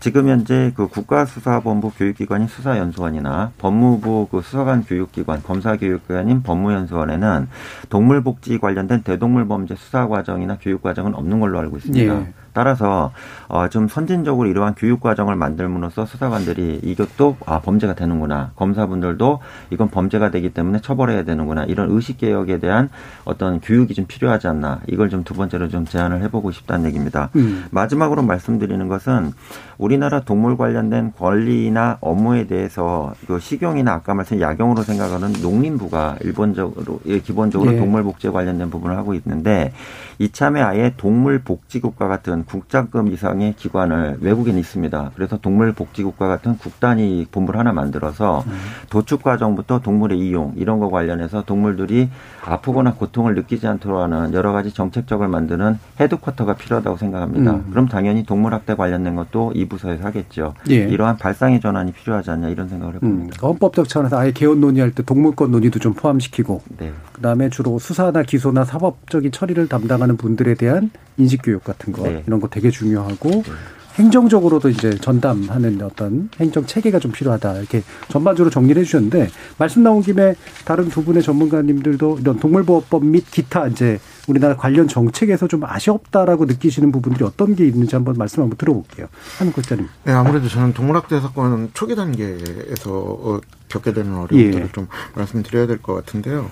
지금 0.00 0.28
현재 0.28 0.72
그 0.74 0.88
국가수사본부 0.88 1.92
교육기관인 1.96 2.48
수사연수원이나 2.48 3.52
법무부 3.58 4.26
그 4.28 4.42
수사관 4.42 4.82
교육기관, 4.82 5.44
검사교육기관인 5.44 6.42
법무연수원에는 6.42 7.48
동물복지 7.90 8.58
관련된 8.58 9.02
대동물범죄 9.02 9.76
수사 9.76 10.08
과정이나 10.08 10.58
교육 10.60 10.82
과정은 10.82 11.14
없는 11.14 11.38
걸로 11.38 11.60
알고 11.60 11.76
있습니다. 11.76 12.14
예. 12.14 12.32
따라서 12.52 13.12
어, 13.46 13.68
좀 13.68 13.86
선진적으로 13.86 14.48
이러한 14.48 14.74
교육 14.76 15.00
과정을 15.00 15.36
만들므로써 15.36 16.04
수사관들이 16.04 16.80
이것도 16.82 17.36
아 17.46 17.60
범죄가 17.60 17.94
되는구나 17.94 18.50
검사분들도 18.56 19.40
이건 19.70 19.88
범죄가 19.88 20.30
되기 20.32 20.50
때문에 20.50 20.80
처벌해야 20.80 21.22
되는구나 21.22 21.64
이런 21.64 21.90
의식 21.90 22.18
개혁에 22.18 22.58
대한 22.58 22.90
어떤 23.24 23.60
교육이 23.60 23.94
좀 23.94 24.06
필요하지 24.06 24.48
않나 24.48 24.80
이걸 24.88 25.08
좀 25.08 25.28
두 25.28 25.34
번째로 25.34 25.68
좀 25.68 25.84
제안을 25.84 26.22
해보고 26.22 26.52
싶다는 26.52 26.86
얘기입니다. 26.86 27.28
음. 27.36 27.66
마지막으로 27.70 28.22
말씀드리는 28.22 28.88
것은 28.88 29.32
우리나라 29.78 30.20
동물 30.20 30.56
관련된 30.56 31.12
권리나 31.16 31.98
업무에 32.00 32.46
대해서 32.48 33.14
그 33.26 33.38
식용이나 33.38 33.92
아까 33.92 34.12
말씀 34.12 34.40
야경으로 34.40 34.82
생각하는 34.82 35.32
농림부가 35.40 36.16
일본적으로 36.20 37.00
예, 37.06 37.20
기본적으로 37.20 37.72
예. 37.72 37.76
동물 37.78 38.02
복제 38.02 38.30
관련된 38.30 38.70
부분을 38.70 38.96
하고 38.96 39.14
있는데 39.14 39.72
이참에 40.18 40.60
아예 40.60 40.92
동물 40.96 41.38
복지국과 41.38 42.08
같은 42.08 42.44
국장급 42.44 43.08
이상의 43.08 43.54
기관을 43.54 44.18
외국에 44.20 44.50
있습니다. 44.50 45.12
그래서 45.14 45.38
동물 45.38 45.72
복지국과 45.72 46.26
같은 46.26 46.58
국단위 46.58 47.26
본부를 47.30 47.60
하나 47.60 47.72
만들어서 47.72 48.42
음. 48.46 48.52
도축 48.90 49.22
과정부터 49.22 49.80
동물의 49.80 50.18
이용 50.18 50.54
이런 50.56 50.80
거 50.80 50.90
관련해서 50.90 51.44
동물들이 51.44 52.08
아프거나 52.44 52.94
고통을 52.94 53.36
느끼지 53.36 53.68
않도록 53.68 54.00
하는 54.00 54.32
여러 54.34 54.52
가지 54.52 54.72
정책적을 54.72 55.28
만드는 55.28 55.78
헤드쿼터가 56.00 56.54
필요하다고 56.54 56.96
생각합니다. 56.96 57.52
음. 57.52 57.66
그럼 57.70 57.86
당연히 57.86 58.24
동물학대 58.24 58.74
관련된 58.74 59.14
것도 59.14 59.52
이 59.54 59.67
부서에서 59.68 60.04
하겠죠. 60.04 60.54
예. 60.70 60.76
이러한 60.88 61.16
발상의 61.16 61.60
전환이 61.60 61.92
필요하지 61.92 62.30
않냐 62.30 62.48
이런 62.48 62.68
생각을 62.68 62.96
해봅니다. 62.96 63.36
음. 63.40 63.48
헌법적 63.48 63.88
차원에서 63.88 64.18
아예 64.18 64.32
개헌 64.32 64.60
논의할 64.60 64.90
때 64.90 65.02
동물권 65.02 65.52
논의도 65.52 65.78
좀 65.78 65.94
포함시키고 65.94 66.62
네. 66.78 66.92
그다음에 67.12 67.48
주로 67.50 67.78
수사나 67.78 68.22
기소나 68.22 68.64
사법적인 68.64 69.30
처리를 69.30 69.68
담당하는 69.68 70.08
하는 70.08 70.16
분들에 70.16 70.54
대한 70.54 70.90
인식 71.18 71.42
교육 71.44 71.62
같은 71.62 71.92
거 71.92 72.04
네. 72.04 72.24
이런 72.26 72.40
거 72.40 72.48
되게 72.48 72.70
중요하고 72.70 73.28
네. 73.30 73.52
행정적으로도 73.98 74.68
이제 74.68 74.90
전담하는 74.96 75.80
어떤 75.82 76.28
행정 76.38 76.64
체계가 76.64 76.98
좀 77.00 77.10
필요하다 77.10 77.58
이렇게 77.58 77.82
전반적으로 78.08 78.50
정리를 78.50 78.80
해주셨는데 78.80 79.28
말씀 79.58 79.82
나온 79.82 80.02
김에 80.02 80.34
다른 80.64 80.88
두 80.88 81.04
분의 81.04 81.22
전문가님들도 81.22 82.18
이런 82.20 82.38
동물보호법 82.38 83.04
및 83.04 83.24
기타 83.30 83.66
이제 83.66 83.98
우리나라 84.28 84.56
관련 84.56 84.86
정책에서 84.86 85.48
좀 85.48 85.64
아쉬웠다라고 85.64 86.44
느끼시는 86.44 86.92
부분들이 86.92 87.24
어떤 87.24 87.56
게 87.56 87.66
있는지 87.66 87.96
한번 87.96 88.14
말씀 88.16 88.42
한번 88.42 88.56
들어볼게요. 88.56 89.08
한국자님. 89.38 89.88
네, 90.04 90.12
아무래도 90.12 90.48
저는 90.48 90.74
동물학대 90.74 91.20
사건 91.20 91.70
초기 91.74 91.96
단계에서 91.96 92.90
어, 92.92 93.40
겪게 93.68 93.92
되는 93.92 94.14
어려움들을 94.14 94.62
예. 94.64 94.72
좀 94.72 94.86
말씀드려야 95.14 95.66
될 95.66 95.78
것 95.78 95.94
같은데요. 95.94 96.50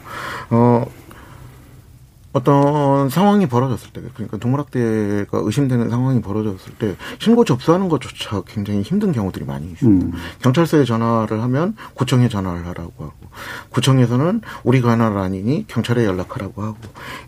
어, 0.50 0.86
어떤 2.36 3.08
상황이 3.08 3.46
벌어졌을 3.46 3.90
때, 3.94 4.02
그러니까 4.12 4.36
동물학대가 4.36 5.38
의심되는 5.42 5.88
상황이 5.88 6.20
벌어졌을 6.20 6.74
때 6.74 6.94
신고 7.18 7.46
접수하는 7.46 7.88
것조차 7.88 8.42
굉장히 8.46 8.82
힘든 8.82 9.12
경우들이 9.12 9.46
많이 9.46 9.70
있습니다. 9.70 10.06
음. 10.06 10.12
경찰서에 10.42 10.84
전화를 10.84 11.42
하면 11.42 11.74
구청에 11.94 12.28
전화를 12.28 12.66
하라고 12.66 13.04
하고, 13.04 13.14
구청에서는 13.70 14.42
우리가 14.64 14.90
하나를 14.90 15.16
아니니 15.16 15.64
경찰에 15.66 16.04
연락하라고 16.04 16.62
하고 16.62 16.76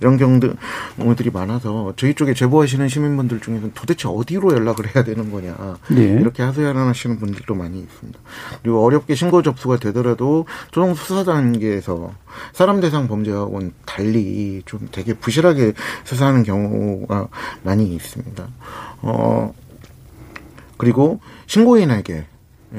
이런 0.02 0.18
경우들이 0.18 1.30
많아서 1.32 1.94
저희 1.96 2.12
쪽에 2.12 2.34
제보하시는 2.34 2.86
시민분들 2.88 3.40
중에서는 3.40 3.72
도대체 3.74 4.08
어디로 4.08 4.52
연락을 4.52 4.94
해야 4.94 5.04
되는 5.04 5.30
거냐 5.30 5.78
네. 5.88 6.02
이렇게 6.20 6.42
하소연하시는 6.42 7.18
분들도 7.18 7.54
많이 7.54 7.80
있습니다. 7.80 8.18
그리고 8.62 8.84
어렵게 8.84 9.14
신고 9.14 9.40
접수가 9.40 9.78
되더라도 9.78 10.44
조정 10.70 10.94
수사 10.94 11.24
단계에서 11.24 12.12
사람 12.52 12.80
대상 12.80 13.08
범죄하고는 13.08 13.72
달리 13.86 14.62
좀 14.66 14.88
되게 14.98 15.14
부실하게 15.14 15.74
수사하는 16.02 16.42
경우가 16.42 17.28
많이 17.62 17.94
있습니다. 17.94 18.48
어, 19.02 19.54
그리고 20.76 21.20
신고인에게 21.46 22.26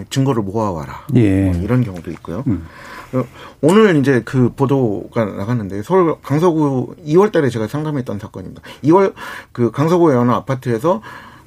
증거를 0.09 0.43
모아와라. 0.43 1.07
예. 1.15 1.45
뭐 1.45 1.61
이런 1.61 1.83
경우도 1.83 2.11
있고요. 2.11 2.43
음. 2.47 2.67
어, 3.13 3.23
오늘 3.61 3.95
이제 3.95 4.21
그 4.25 4.51
보도가 4.53 5.23
나갔는데 5.23 5.81
서울 5.81 6.15
강서구 6.21 6.95
2월 7.07 7.31
달에 7.31 7.49
제가 7.49 7.67
상담했던 7.67 8.19
사건입니다. 8.19 8.61
2월 8.83 9.13
그 9.53 9.71
강서구의 9.71 10.17
어느 10.17 10.31
아파트에서 10.31 11.01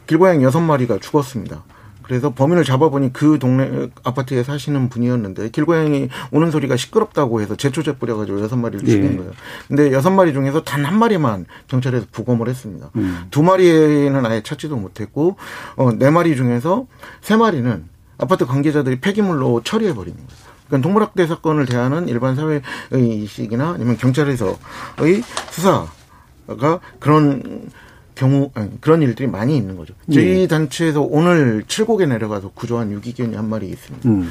길고양 0.06 0.42
여섯 0.42 0.60
마리가 0.60 0.98
죽었습니다. 0.98 1.64
그래서 2.02 2.32
범인을 2.34 2.64
잡아보니 2.64 3.12
그 3.12 3.38
동네 3.38 3.88
아파트에 4.04 4.42
사시는 4.42 4.88
분이었는데 4.88 5.48
길고양이 5.50 6.08
우는 6.30 6.50
소리가 6.50 6.76
시끄럽다고 6.76 7.40
해서 7.40 7.56
제초제 7.56 7.96
뿌려가지고 7.96 8.40
여섯 8.40 8.56
마리를 8.56 8.84
죽인 8.86 9.12
예. 9.12 9.16
거예요. 9.16 9.32
근데 9.68 9.92
여섯 9.92 10.10
마리 10.10 10.32
중에서 10.32 10.62
단 10.62 10.82
한 10.82 10.98
마리만 10.98 11.46
경찰에서 11.68 12.06
부검을 12.12 12.48
했습니다. 12.48 12.90
음. 12.96 13.26
두 13.30 13.42
마리는 13.42 14.26
아예 14.26 14.42
찾지도 14.42 14.76
못했고 14.76 15.36
어, 15.76 15.92
네 15.92 16.10
마리 16.10 16.36
중에서 16.36 16.86
세 17.20 17.36
마리는 17.36 17.84
아파트 18.18 18.44
관계자들이 18.46 19.00
폐기물로 19.00 19.62
처리해버린 19.64 20.14
거예요. 20.14 20.28
그러니까 20.66 20.86
동물학대 20.86 21.26
사건을 21.26 21.66
대하는 21.66 22.08
일반 22.08 22.34
사회의 22.36 22.62
이식이나 22.92 23.70
아니면 23.70 23.96
경찰에서의 23.96 25.22
수사가 25.50 26.80
그런 26.98 27.70
경우 28.22 28.52
아니, 28.54 28.80
그런 28.80 29.02
일들이 29.02 29.26
많이 29.26 29.56
있는 29.56 29.76
거죠. 29.76 29.94
저희 30.12 30.42
네. 30.42 30.46
단체에서 30.46 31.00
오늘 31.00 31.64
칠곡에 31.66 32.06
내려가서 32.06 32.52
구조한 32.54 32.92
유기견이 32.92 33.34
한 33.34 33.48
마리 33.48 33.68
있습니다. 33.68 34.08
음. 34.08 34.30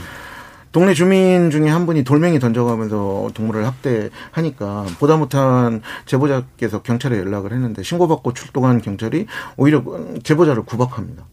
동네 0.71 0.93
주민 0.93 1.49
중에 1.49 1.67
한 1.67 1.85
분이 1.85 2.05
돌멩이 2.05 2.39
던져가면서 2.39 3.31
동물을 3.33 3.65
학대하니까 3.67 4.85
보다 4.97 5.17
못한 5.17 5.81
제보자께서 6.05 6.81
경찰에 6.81 7.17
연락을 7.17 7.51
했는데 7.51 7.83
신고받고 7.83 8.33
출동한 8.33 8.81
경찰이 8.81 9.25
오히려 9.57 9.83
제보자를 10.23 10.63
구박합니다. 10.63 11.25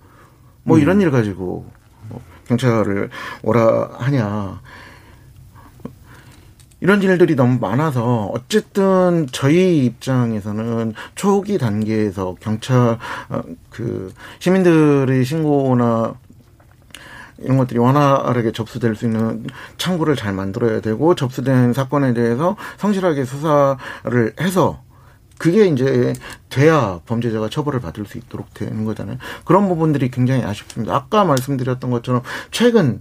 뭐 0.64 0.78
음. 0.78 0.82
이런 0.82 1.00
일 1.00 1.12
가지고 1.12 1.64
뭐 2.08 2.20
경찰을 2.48 3.10
오라 3.44 3.90
하냐. 3.98 4.60
이런 6.80 7.02
일들이 7.02 7.34
너무 7.34 7.58
많아서 7.58 8.30
어쨌든 8.32 9.26
저희 9.32 9.84
입장에서는 9.84 10.94
초기 11.14 11.58
단계에서 11.58 12.36
경찰 12.40 12.98
어, 13.28 13.42
그 13.70 14.12
시민들의 14.38 15.24
신고나 15.24 16.14
이런 17.38 17.56
것들이 17.56 17.78
원활하게 17.78 18.52
접수될 18.52 18.96
수 18.96 19.06
있는 19.06 19.46
창구를 19.76 20.16
잘 20.16 20.32
만들어야 20.32 20.80
되고 20.80 21.14
접수된 21.14 21.72
사건에 21.72 22.14
대해서 22.14 22.56
성실하게 22.78 23.24
수사를 23.24 24.34
해서 24.40 24.82
그게 25.38 25.66
이제 25.66 26.12
돼야 26.48 27.00
범죄자가 27.06 27.48
처벌을 27.48 27.80
받을 27.80 28.04
수 28.06 28.18
있도록 28.18 28.52
되는 28.54 28.84
거잖아요. 28.84 29.18
그런 29.44 29.68
부분들이 29.68 30.10
굉장히 30.10 30.42
아쉽습니다. 30.44 30.94
아까 30.94 31.24
말씀드렸던 31.24 31.90
것처럼 31.90 32.22
최근 32.50 33.00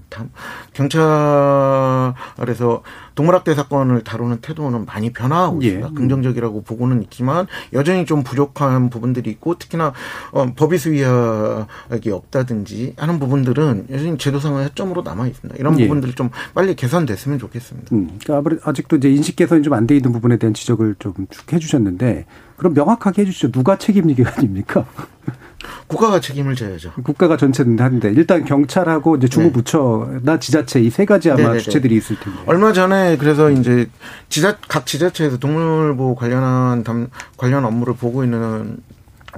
경찰에서 2.43 2.83
동물학대 3.15 3.55
사건을 3.55 4.03
다루는 4.03 4.37
태도는 4.41 4.85
많이 4.85 5.11
변화하고 5.11 5.61
예. 5.63 5.67
있습니다. 5.67 5.89
긍정적이라고 5.95 6.61
보고는 6.63 7.01
있지만 7.03 7.47
여전히 7.73 8.05
좀 8.05 8.23
부족한 8.23 8.89
부분들이 8.89 9.29
있고 9.31 9.57
특히나 9.57 9.93
어, 10.31 10.45
법의 10.55 10.77
수위학이 10.77 12.11
없다든지 12.11 12.93
하는 12.97 13.19
부분들은 13.19 13.87
여전히 13.89 14.17
제도상의 14.17 14.65
해점으로 14.65 15.01
남아 15.01 15.25
있습니다. 15.27 15.57
이런 15.59 15.79
예. 15.79 15.83
부분들이 15.87 16.13
좀 16.13 16.29
빨리 16.53 16.75
개선됐으면 16.75 17.39
좋겠습니다. 17.39 17.95
음, 17.95 18.19
그러니까 18.23 18.69
아직도 18.69 18.97
이제 18.97 19.09
인식 19.09 19.35
개선이 19.35 19.63
좀 19.63 19.73
안 19.73 19.87
돼 19.87 19.95
있는 19.95 20.11
부분에 20.11 20.37
대한 20.37 20.53
지적을 20.53 20.95
좀 20.99 21.13
쭉 21.29 21.51
해주셨는데 21.53 22.25
그럼 22.57 22.73
명확하게 22.73 23.21
해주시죠. 23.21 23.51
누가 23.51 23.77
책임지기관입니까? 23.77 24.85
국가가 25.87 26.19
책임을 26.19 26.55
져야죠. 26.55 26.91
국가가 27.03 27.37
전체는 27.37 27.79
하는데 27.79 28.09
일단 28.11 28.43
경찰하고 28.45 29.15
이제 29.17 29.27
중부부처나 29.27 30.33
네. 30.33 30.39
지자체 30.39 30.81
이 30.81 30.89
세 30.89 31.05
가지 31.05 31.29
아마 31.29 31.37
네네네. 31.41 31.59
주체들이 31.59 31.95
있을 31.95 32.19
텐데. 32.19 32.39
얼마 32.45 32.73
전에 32.73 33.17
그래서 33.17 33.49
이제 33.51 33.89
지자 34.29 34.57
각 34.67 34.85
지자체에서 34.85 35.37
동물보호 35.37 36.15
관련한 36.15 36.83
담, 36.83 37.07
관련 37.37 37.63
업무를 37.65 37.95
보고 37.95 38.23
있는 38.23 38.77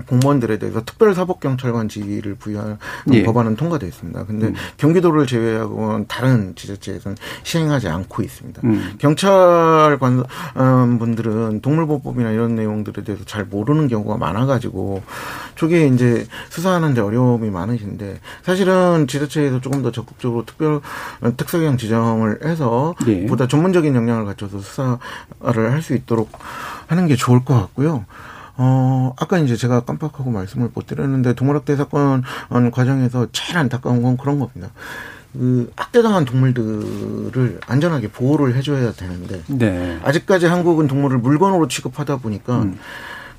공무원들에 0.08 0.60
대해서 0.60 0.84
특별사법경찰관 0.84 1.90
지위를 1.90 2.36
부여한 2.36 2.78
예. 3.14 3.24
법안은 3.24 3.56
통과되어 3.56 3.90
습니다 3.92 4.24
근데 4.26 4.48
음. 4.48 4.56
경기도를 4.78 5.26
제외하고는 5.26 6.06
다른 6.08 6.54
지자체에서는 6.56 7.18
시행하지 7.44 7.90
않고 7.90 8.22
있습니다. 8.24 8.62
음. 8.64 8.94
경찰관 9.00 10.24
분들은 11.00 11.62
동물보호법이나 11.62 12.32
이런 12.32 12.56
내용들에 12.56 13.04
대해서 13.04 13.24
잘 13.26 13.46
모르는 13.46 13.88
경우가 13.88 14.18
많아가지고 14.18 15.02
초기에 15.56 15.88
이제 15.88 16.28
수사하는데 16.50 17.02
어려움이 17.02 17.50
많으신데 17.50 18.20
사실은 18.44 19.08
지자체에서 19.08 19.60
조금 19.62 19.82
더 19.82 19.92
적극적으로 19.92 20.46
특별 20.46 20.82
특사경 21.38 21.78
지정을 21.78 22.46
해서 22.46 22.96
예. 23.08 23.26
보다 23.26 23.48
전문적인 23.48 23.96
역량을 23.96 24.26
갖춰서 24.26 24.60
수사를 24.60 25.00
할 25.72 25.80
수 25.82 25.96
있도록 25.96 26.30
하는 26.88 27.08
게 27.08 27.16
좋을 27.16 27.44
것 27.44 27.54
같고요. 27.54 28.06
어, 28.62 29.14
아까 29.18 29.40
이제 29.40 29.56
제가 29.56 29.80
깜빡하고 29.82 30.32
말씀을 30.32 30.70
못 30.74 30.86
드렸는데 30.86 31.34
동물학대 31.34 31.78
사건 31.78 32.24
과정에서 32.72 33.28
제일 33.32 33.58
안타까운 33.58 34.02
건 34.04 34.18
그런 34.18 34.38
겁니다. 34.38 34.70
그 35.32 35.72
학대당한 35.78 36.26
동물들을 36.26 37.62
안전하게 37.66 38.10
보호를 38.10 38.56
해줘야 38.56 38.92
되는데 38.92 39.42
네. 39.48 39.98
아직까지 40.04 40.48
한국은 40.48 40.88
동물을 40.88 41.20
물건으로 41.20 41.70
취급하다 41.70 42.18
보니까 42.18 42.64
음. 42.64 42.80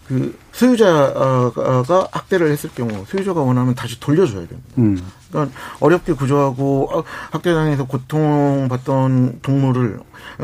그 0.08 0.38
소유자가 0.52 2.08
학대를 2.10 2.50
했을 2.50 2.70
경우 2.74 3.04
소유자가 3.06 3.42
원하면 3.42 3.74
다시 3.74 4.00
돌려줘야 4.00 4.46
됩니다. 4.46 4.68
음. 4.78 4.98
그러니까 5.30 5.54
어렵게 5.80 6.14
구조하고 6.14 7.04
학대당해서 7.30 7.84
고통받던 7.86 9.40
동물을 9.42 10.00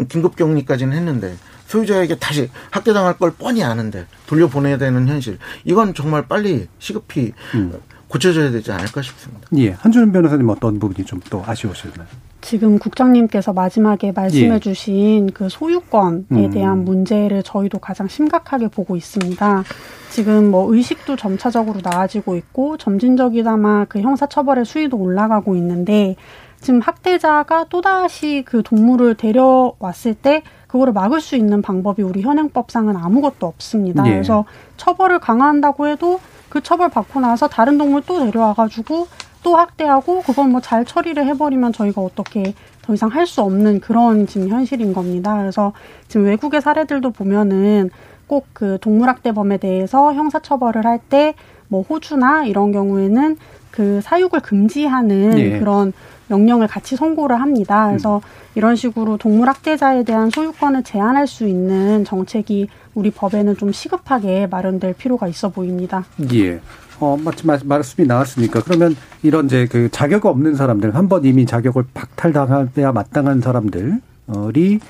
긴급격리까지는 0.08 0.94
했는데 0.94 1.36
소유자에게 1.66 2.16
다시 2.16 2.50
학대당할 2.70 3.18
걸 3.18 3.32
뻔히 3.32 3.62
아는데 3.62 4.06
돌려보내야 4.26 4.78
되는 4.78 5.06
현실. 5.08 5.38
이건 5.64 5.94
정말 5.94 6.26
빨리 6.26 6.66
시급히 6.78 7.32
음. 7.54 7.72
고쳐져야 8.08 8.50
되지 8.50 8.70
않을까 8.72 9.02
싶습니다. 9.02 9.48
예. 9.58 9.70
한준현 9.72 10.12
변호사님 10.12 10.48
어떤 10.48 10.78
부분이 10.78 11.04
좀 11.04 11.20
또 11.28 11.42
아쉬우셨나요? 11.44 12.06
지금 12.40 12.78
국장님께서 12.78 13.52
마지막에 13.52 14.12
말씀해 14.12 14.54
예. 14.54 14.58
주신 14.60 15.32
그 15.32 15.48
소유권에 15.48 16.24
음. 16.30 16.50
대한 16.50 16.84
문제를 16.84 17.42
저희도 17.42 17.80
가장 17.80 18.06
심각하게 18.06 18.68
보고 18.68 18.94
있습니다. 18.94 19.64
지금 20.10 20.52
뭐 20.52 20.72
의식도 20.72 21.16
점차적으로 21.16 21.80
나아지고 21.82 22.36
있고 22.36 22.76
점진적이다마 22.76 23.86
그 23.86 24.00
형사처벌의 24.00 24.64
수위도 24.64 24.96
올라가고 24.96 25.56
있는데 25.56 26.14
지금 26.60 26.80
학대자가 26.80 27.64
또다시 27.68 28.44
그 28.46 28.62
동물을 28.62 29.16
데려왔을 29.16 30.14
때 30.14 30.42
그거를 30.76 30.92
막을 30.92 31.20
수 31.20 31.36
있는 31.36 31.62
방법이 31.62 32.02
우리 32.02 32.20
현행법상은 32.20 32.96
아무것도 32.96 33.46
없습니다. 33.46 34.06
예. 34.06 34.10
그래서 34.12 34.44
처벌을 34.76 35.18
강화한다고 35.18 35.88
해도 35.88 36.20
그 36.50 36.62
처벌 36.62 36.90
받고 36.90 37.20
나서 37.20 37.48
다른 37.48 37.78
동물 37.78 38.02
또 38.06 38.18
데려와가지고 38.18 39.06
또 39.42 39.56
학대하고 39.56 40.22
그걸 40.22 40.48
뭐잘 40.48 40.84
처리를 40.84 41.24
해버리면 41.26 41.72
저희가 41.72 42.00
어떻게 42.02 42.54
더 42.82 42.92
이상 42.94 43.08
할 43.10 43.26
수 43.26 43.40
없는 43.42 43.80
그런 43.80 44.26
지금 44.26 44.48
현실인 44.48 44.92
겁니다. 44.92 45.36
그래서 45.38 45.72
지금 46.08 46.26
외국의 46.26 46.60
사례들도 46.60 47.10
보면은 47.10 47.90
꼭 48.26 48.46
그 48.52 48.78
동물학대범에 48.80 49.58
대해서 49.58 50.12
형사처벌을 50.12 50.84
할 50.86 50.98
때 51.08 51.34
뭐 51.68 51.82
호주나 51.82 52.44
이런 52.44 52.70
경우에는 52.70 53.36
그 53.72 54.00
사육을 54.00 54.38
금지하는 54.40 55.36
예. 55.38 55.58
그런 55.58 55.92
명령을 56.28 56.66
같이 56.66 56.96
선고를 56.96 57.40
합니다. 57.40 57.88
그래서 57.88 58.16
음. 58.16 58.20
이런 58.54 58.74
식으로 58.76 59.16
동물 59.16 59.48
학대자에 59.48 60.04
대한 60.04 60.30
소유권을 60.30 60.82
제한할 60.82 61.26
수 61.26 61.46
있는 61.46 62.04
정책이 62.04 62.68
우리 62.94 63.10
법에는 63.10 63.56
좀 63.56 63.72
시급하게 63.72 64.46
마련될 64.48 64.94
필요가 64.94 65.28
있어 65.28 65.50
보입니다. 65.50 66.04
예. 66.32 66.60
어, 66.98 67.16
마침 67.22 67.50
말씀이 67.64 68.06
나왔으니까 68.08 68.62
그러면 68.62 68.96
이런 69.22 69.44
이제 69.46 69.66
그 69.70 69.90
자격 69.90 70.24
없는 70.24 70.54
사람들 70.54 70.94
한 70.94 71.08
번 71.08 71.24
이미 71.26 71.44
자격을 71.44 71.84
박탈당해야 71.92 72.92
마땅한 72.92 73.42
사람들이 73.42 74.80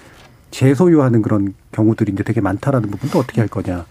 재소유하는 0.52 1.22
그런 1.22 1.54
경우들이 1.72 2.12
이제 2.12 2.22
되게 2.22 2.40
많다라는 2.40 2.90
부분도 2.90 3.18
어떻게 3.18 3.40
할 3.40 3.48
거냐. 3.48 3.84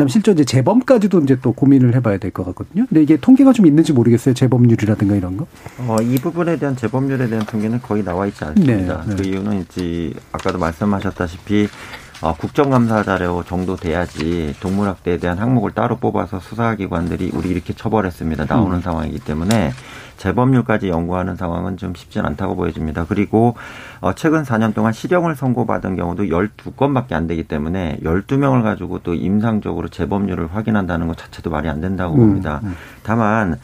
그다음 0.00 0.08
실제 0.08 0.32
이제 0.32 0.44
재범까지도 0.44 1.20
이제 1.20 1.36
또 1.42 1.52
고민을 1.52 1.94
해봐야 1.94 2.16
될 2.16 2.30
것 2.30 2.44
같거든요. 2.46 2.86
근데 2.88 3.02
이게 3.02 3.16
통계가 3.16 3.52
좀 3.52 3.66
있는지 3.66 3.92
모르겠어요. 3.92 4.34
재범률이라든가 4.34 5.14
이런 5.14 5.36
거. 5.36 5.46
어, 5.86 5.96
이 6.00 6.16
부분에 6.16 6.56
대한 6.56 6.74
재범률에 6.76 7.28
대한 7.28 7.44
통계는 7.44 7.82
거의 7.82 8.02
나와 8.04 8.26
있지 8.26 8.42
않습니다. 8.44 9.04
네, 9.04 9.14
네. 9.14 9.16
그 9.16 9.28
이유는 9.28 9.60
이제 9.62 10.12
아까도 10.32 10.58
말씀하셨다시피 10.58 11.68
어, 12.22 12.34
국정감사 12.36 13.02
자료 13.02 13.42
정도 13.44 13.76
돼야지 13.76 14.54
동물학대에 14.60 15.18
대한 15.18 15.38
항목을 15.38 15.72
따로 15.72 15.96
뽑아서 15.96 16.38
수사기관들이 16.40 17.30
우리 17.34 17.48
이렇게 17.50 17.72
처벌했습니다. 17.74 18.44
나오는 18.48 18.76
음. 18.76 18.82
상황이기 18.82 19.18
때문에 19.20 19.72
재범률까지 20.20 20.90
연구하는 20.90 21.34
상황은 21.34 21.78
좀 21.78 21.94
쉽지 21.94 22.20
않다고 22.20 22.54
보여집니다. 22.54 23.06
그리고 23.08 23.54
어, 24.00 24.12
최근 24.12 24.42
4년 24.42 24.74
동안 24.74 24.92
실형을 24.92 25.34
선고받은 25.34 25.96
경우도 25.96 26.24
12건밖에 26.24 27.14
안 27.14 27.26
되기 27.26 27.44
때문에 27.44 27.98
12명을 28.02 28.62
가지고 28.62 28.98
또 28.98 29.14
임상적으로 29.14 29.88
재범률을 29.88 30.54
확인한다는 30.54 31.08
것 31.08 31.16
자체도 31.16 31.48
말이 31.48 31.70
안 31.70 31.80
된다고 31.80 32.14
음, 32.14 32.18
봅니다. 32.18 32.60
음. 32.64 32.76
다만 33.02 33.58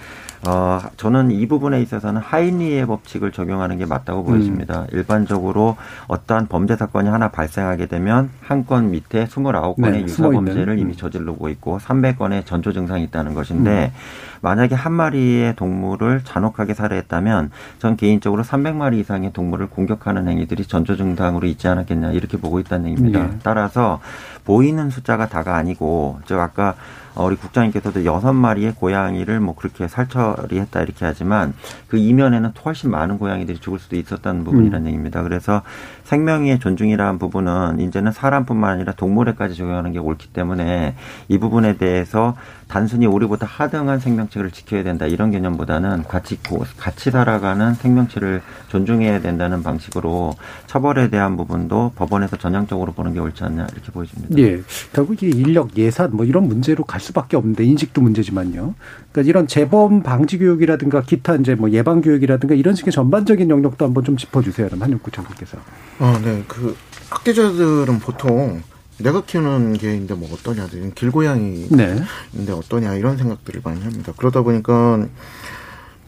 어, 0.47 0.81
저는 0.97 1.31
이 1.31 1.47
부분에 1.49 1.81
있어서는 1.83 2.21
하인리의 2.21 2.87
법칙을 2.87 3.33
적용하는 3.33 3.79
게 3.79 3.87
맞다고 3.87 4.23
보여집니다. 4.23 4.83
음. 4.83 4.87
일반적으로 4.93 5.77
어떠한 6.09 6.47
범죄 6.47 6.77
사건이 6.77 7.09
하나 7.09 7.29
발생하게 7.29 7.87
되면 7.87 8.31
한 8.41 8.67
건 8.67 8.91
밑에 8.91 9.27
29건의 9.27 9.91
네, 9.93 10.03
유사 10.03 10.29
범죄를 10.29 10.79
이미 10.79 10.93
음. 10.93 10.97
저지르고 10.97 11.49
있고 11.51 11.79
300건의 11.79 12.45
전조 12.47 12.73
증상이 12.73 13.05
있다는 13.05 13.35
것인데 13.35 13.93
음. 13.95 14.36
만약에 14.47 14.77
한 14.77 14.93
마리의 14.93 15.57
동물을 15.57 16.21
잔혹하게 16.23 16.75
살해했다면 16.75 17.51
전 17.81 17.97
개인적으로 17.97 18.45
300마리 18.45 19.01
이상의 19.01 19.33
동물을 19.33 19.67
공격하는 19.67 20.29
행위들이 20.29 20.67
전조 20.67 20.97
증상으로 20.97 21.49
있지 21.49 21.67
않았겠냐 21.67 22.13
이렇게 22.13 22.37
보고 22.37 22.61
있다는 22.61 22.91
얘기입니다. 22.91 23.25
네. 23.25 23.39
따라서 23.43 24.01
보이는 24.45 24.89
숫자가 24.89 25.27
다가 25.29 25.57
아니고 25.57 26.21
저 26.27 26.39
아까 26.39 26.77
어, 27.17 27.25
우리 27.25 27.35
국장님께서도 27.35 28.05
여섯 28.05 28.35
마리의 28.35 28.75
고양이를 28.75 29.41
뭐 29.41 29.55
그렇게 29.55 29.89
살처리했다 29.89 30.83
이렇게 30.83 31.07
하지만 31.07 31.55
그 31.89 31.97
이면에는 31.97 32.53
훨씬 32.65 32.91
많은 32.91 33.19
고양이들이 33.19 33.59
죽을 33.59 33.79
수도 33.79 33.97
있었다는 33.97 34.45
부분이라는 34.45 34.83
음. 34.83 34.87
얘기입니다. 34.87 35.23
그래서 35.23 35.63
생명의 36.05 36.61
존중이라는 36.61 37.19
부분은 37.19 37.81
이제는 37.81 38.13
사람뿐만 38.13 38.71
아니라 38.71 38.93
동물에까지 38.93 39.57
적용하는 39.57 39.93
게 39.93 39.99
옳기 39.99 40.29
때문에 40.29 40.95
이 41.29 41.39
부분에 41.39 41.79
대해서 41.79 42.37
단순히 42.69 43.07
우리보다 43.07 43.47
하등한 43.47 44.01
생명체를 44.01 44.51
지켜야 44.51 44.83
된다 44.83 45.07
이런 45.07 45.31
개념보다는 45.31 46.03
같이 46.05 46.39
같이 46.77 47.11
살아가는 47.11 47.75
생명체를 47.75 48.43
존중해야 48.69 49.21
된다는 49.21 49.63
방식으로 49.63 50.35
처벌에 50.67 51.09
대한 51.09 51.37
부분도 51.37 51.93
법원에서 51.95 52.37
전향적으로 52.37 52.93
보는 52.93 53.15
게 53.15 53.21
옳지 53.21 53.45
않냐 53.45 53.67
이렇게 53.73 53.93
보여집니다. 53.93 54.37
예, 54.39 54.61
결국 54.93 55.23
이 55.23 55.29
인력 55.29 55.77
예산 55.77 56.15
뭐 56.15 56.25
이런 56.25 56.49
문제로 56.49 56.85
갈 56.85 57.01
수밖에 57.01 57.37
없는데 57.37 57.65
인식도 57.65 58.01
문제지만요. 58.01 58.75
그러니까 59.13 59.29
이런 59.29 59.47
재범 59.47 60.03
방지 60.03 60.39
교육이라든가 60.39 61.03
기타 61.03 61.37
이제 61.37 61.55
뭐 61.55 61.71
예방 61.71 62.01
교육이라든가 62.01 62.55
이런 62.55 62.75
식의 62.75 62.93
전반적인 62.93 63.49
영역도 63.49 63.85
한번 63.85 64.05
좀 64.05 64.17
짚어주세요. 64.17 64.69
한육구 64.79 65.11
장님께서. 65.11 65.59
아, 65.99 66.21
네. 66.23 66.43
그 66.49 66.77
학대자들은 67.11 68.01
보통 68.01 68.63
내가 68.99 69.23
키우는 69.25 69.75
개인데 69.75 70.15
뭐 70.15 70.29
어떠냐, 70.33 70.69
길고양이인데 70.95 71.95
네. 72.33 72.53
어떠냐 72.53 72.95
이런 72.95 73.17
생각들을 73.17 73.61
많이 73.65 73.83
합니다. 73.83 74.13
그러다 74.17 74.43
보니까 74.43 75.07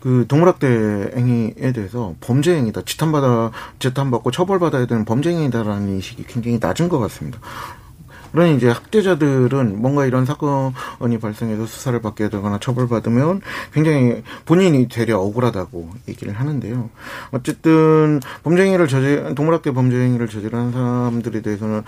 그 0.00 0.24
동물학대 0.28 1.10
행위에 1.16 1.72
대해서 1.72 2.14
범죄 2.20 2.54
행위다, 2.54 2.82
지탄받아 2.82 3.50
지탄받고 3.78 4.30
처벌받아야 4.30 4.86
되는 4.86 5.04
범죄 5.04 5.30
행위다라는 5.30 5.88
인식이 5.88 6.24
굉장히 6.24 6.58
낮은 6.60 6.88
것 6.88 6.98
같습니다. 7.00 7.40
그러니 8.32 8.56
이제 8.56 8.68
학대자들은 8.68 9.80
뭔가 9.80 10.06
이런 10.06 10.24
사건이 10.24 11.18
발생해서 11.20 11.66
수사를 11.66 12.00
받게 12.00 12.28
되거나 12.28 12.58
처벌받으면 12.58 13.40
굉장히 13.72 14.22
본인이 14.44 14.88
되려 14.88 15.18
억울하다고 15.18 15.90
얘기를 16.08 16.32
하는데요. 16.32 16.90
어쨌든 17.30 18.20
범죄행위를 18.44 18.88
저지 18.88 19.34
동물학대 19.34 19.72
범죄행위를 19.72 20.28
저지른 20.28 20.72
사람들에 20.72 21.42
대해서는 21.42 21.84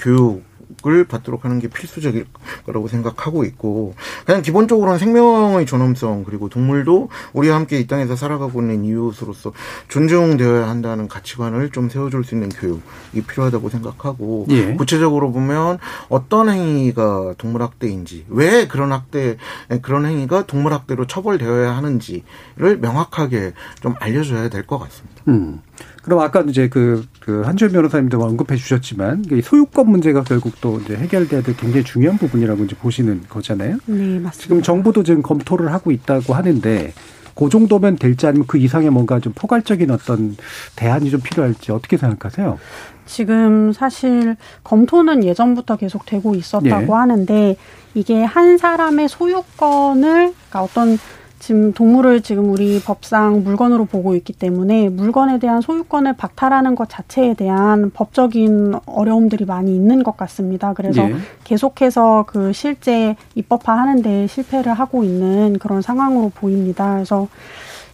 교육 0.00 0.42
을 0.86 1.04
받도록 1.04 1.44
하는 1.44 1.58
게 1.58 1.68
필수적일 1.68 2.26
거라고 2.64 2.88
생각하고 2.88 3.44
있고 3.44 3.94
그냥 4.24 4.42
기본적으로는 4.42 4.98
생명의 4.98 5.64
존엄성 5.66 6.24
그리고 6.24 6.48
동물도 6.48 7.08
우리와 7.32 7.56
함께 7.56 7.78
이 7.78 7.86
땅에서 7.86 8.14
살아가고 8.14 8.60
있는 8.60 8.84
이웃으로서 8.84 9.52
존중되어야 9.88 10.68
한다는 10.68 11.08
가치관을 11.08 11.70
좀 11.70 11.88
세워줄 11.88 12.24
수 12.24 12.34
있는 12.34 12.48
교육이 12.50 13.22
필요하다고 13.26 13.68
생각하고 13.70 14.46
예. 14.50 14.74
구체적으로 14.74 15.32
보면 15.32 15.78
어떤 16.08 16.48
행위가 16.50 17.34
동물학대인지 17.38 18.26
왜 18.28 18.66
그런 18.66 18.92
학대 18.92 19.36
그런 19.82 20.04
행위가 20.06 20.46
동물학대로 20.46 21.06
처벌되어야 21.06 21.76
하는지를 21.76 22.78
명확하게 22.80 23.52
좀 23.80 23.94
알려줘야 24.00 24.48
될 24.48 24.66
것 24.66 24.78
같습니다. 24.78 25.15
음. 25.28 25.60
그럼 26.02 26.20
아까 26.20 26.40
이제 26.42 26.68
그, 26.68 27.04
그 27.20 27.42
한주현 27.42 27.72
변호사님도 27.72 28.22
언급해 28.22 28.56
주셨지만 28.56 29.24
소유권 29.42 29.90
문제가 29.90 30.22
결국 30.22 30.60
또 30.60 30.78
이제 30.80 30.94
해결돼야 30.96 31.42
될 31.42 31.56
굉장히 31.56 31.84
중요한 31.84 32.16
부분이라고 32.16 32.64
이제 32.64 32.76
보시는 32.76 33.22
거잖아요. 33.28 33.78
네, 33.86 34.18
맞습니다. 34.20 34.30
지금 34.30 34.62
정부도 34.62 35.02
지금 35.02 35.22
검토를 35.22 35.72
하고 35.72 35.90
있다고 35.90 36.32
하는데 36.34 36.92
그 37.34 37.48
정도면 37.50 37.96
될지 37.96 38.26
아니면 38.26 38.46
그 38.46 38.56
이상의 38.56 38.90
뭔가 38.90 39.20
좀 39.20 39.32
포괄적인 39.34 39.90
어떤 39.90 40.36
대안이 40.74 41.10
좀 41.10 41.20
필요할지 41.20 41.70
어떻게 41.70 41.96
생각하세요? 41.96 42.58
지금 43.04 43.72
사실 43.72 44.36
검토는 44.64 45.22
예전부터 45.22 45.76
계속 45.76 46.06
되고 46.06 46.34
있었다고 46.34 46.86
예. 46.86 46.96
하는데 46.96 47.56
이게 47.94 48.24
한 48.24 48.58
사람의 48.58 49.08
소유권을 49.08 50.02
그러니까 50.32 50.62
어떤 50.62 50.98
지금 51.38 51.72
동물을 51.72 52.22
지금 52.22 52.50
우리 52.50 52.80
법상 52.80 53.44
물건으로 53.44 53.84
보고 53.84 54.16
있기 54.16 54.32
때문에 54.32 54.88
물건에 54.88 55.38
대한 55.38 55.60
소유권을 55.60 56.14
박탈하는 56.14 56.74
것 56.74 56.88
자체에 56.88 57.34
대한 57.34 57.90
법적인 57.90 58.74
어려움들이 58.86 59.44
많이 59.44 59.74
있는 59.74 60.02
것 60.02 60.16
같습니다. 60.16 60.72
그래서 60.72 61.02
예. 61.02 61.14
계속해서 61.44 62.24
그 62.26 62.52
실제 62.52 63.16
입법화하는 63.34 64.02
데 64.02 64.26
실패를 64.26 64.72
하고 64.72 65.04
있는 65.04 65.58
그런 65.58 65.82
상황으로 65.82 66.30
보입니다. 66.34 66.94
그래서 66.94 67.28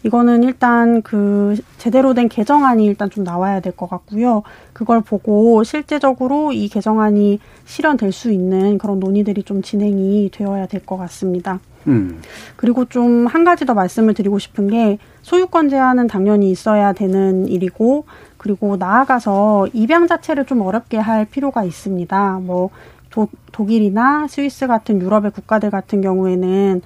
이거는 0.04 0.42
일단 0.42 1.00
그 1.02 1.56
제대로 1.78 2.12
된 2.14 2.28
개정안이 2.28 2.84
일단 2.84 3.08
좀 3.10 3.24
나와야 3.24 3.60
될 3.60 3.72
것 3.72 3.88
같고요. 3.88 4.42
그걸 4.72 5.00
보고 5.00 5.62
실제적으로 5.64 6.52
이 6.52 6.68
개정안이 6.68 7.38
실현될 7.64 8.12
수 8.12 8.32
있는 8.32 8.78
그런 8.78 8.98
논의들이 9.00 9.42
좀 9.44 9.62
진행이 9.62 10.30
되어야 10.32 10.66
될 10.66 10.84
것 10.84 10.96
같습니다. 10.98 11.60
음. 11.86 12.20
그리고 12.56 12.84
좀 12.84 13.26
한 13.26 13.44
가지 13.44 13.64
더 13.64 13.74
말씀을 13.74 14.14
드리고 14.14 14.38
싶은 14.38 14.68
게 14.68 14.98
소유권 15.22 15.68
제한은 15.68 16.06
당연히 16.08 16.50
있어야 16.50 16.92
되는 16.92 17.46
일이고 17.46 18.04
그리고 18.36 18.76
나아가서 18.76 19.68
입양 19.72 20.06
자체를 20.08 20.44
좀 20.46 20.60
어렵게 20.62 20.98
할 20.98 21.24
필요가 21.24 21.64
있습니다. 21.64 22.40
뭐 22.42 22.70
도, 23.10 23.28
독일이나 23.52 24.26
스위스 24.28 24.66
같은 24.66 25.00
유럽의 25.00 25.30
국가들 25.32 25.70
같은 25.70 26.00
경우에는 26.00 26.82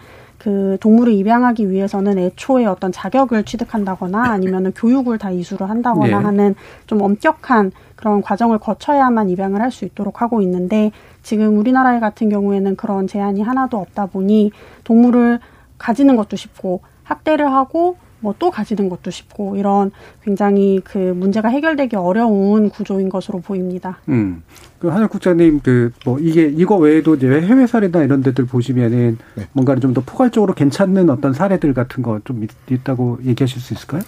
그 0.46 0.78
동물을 0.80 1.12
입양하기 1.12 1.72
위해서는 1.72 2.18
애초에 2.18 2.66
어떤 2.66 2.92
자격을 2.92 3.42
취득한다거나 3.42 4.30
아니면은 4.30 4.72
교육을 4.76 5.18
다 5.18 5.32
이수를 5.32 5.68
한다거나 5.68 6.06
네. 6.06 6.24
하는 6.24 6.54
좀 6.86 7.02
엄격한 7.02 7.72
그런 7.96 8.22
과정을 8.22 8.58
거쳐야만 8.58 9.28
입양을 9.28 9.60
할 9.60 9.72
수 9.72 9.84
있도록 9.84 10.22
하고 10.22 10.40
있는데 10.42 10.92
지금 11.24 11.58
우리나라 11.58 11.98
같은 11.98 12.28
경우에는 12.28 12.76
그런 12.76 13.08
제한이 13.08 13.42
하나도 13.42 13.76
없다 13.76 14.06
보니 14.06 14.52
동물을 14.84 15.40
가지는 15.78 16.14
것도 16.14 16.36
쉽고 16.36 16.82
학대를 17.02 17.52
하고 17.52 17.96
뭐 18.20 18.34
또 18.38 18.50
가지는 18.50 18.88
것도 18.88 19.10
쉽고 19.10 19.56
이런 19.56 19.90
굉장히 20.22 20.80
그 20.84 20.98
문제가 20.98 21.48
해결되기 21.48 21.96
어려운 21.96 22.68
구조인 22.70 23.08
것으로 23.08 23.40
보입니다. 23.40 23.98
음. 24.08 24.42
그 24.78 24.88
한혁 24.88 25.10
국장님 25.10 25.60
그 25.60 25.90
뭐 26.04 26.18
이게 26.18 26.44
이거 26.46 26.76
외에도 26.76 27.14
이제 27.14 27.28
해외 27.28 27.66
사례나 27.66 28.02
이런 28.02 28.22
데들 28.22 28.44
보시면은 28.46 29.18
네. 29.34 29.48
뭔가 29.52 29.74
좀더 29.76 30.02
포괄적으로 30.04 30.54
괜찮는 30.54 31.08
어떤 31.10 31.32
사례들 31.32 31.72
같은 31.74 32.02
거 32.02 32.20
좀 32.24 32.46
있다고 32.70 33.18
얘기하실 33.24 33.60
수 33.60 33.74
있을까요? 33.74 34.02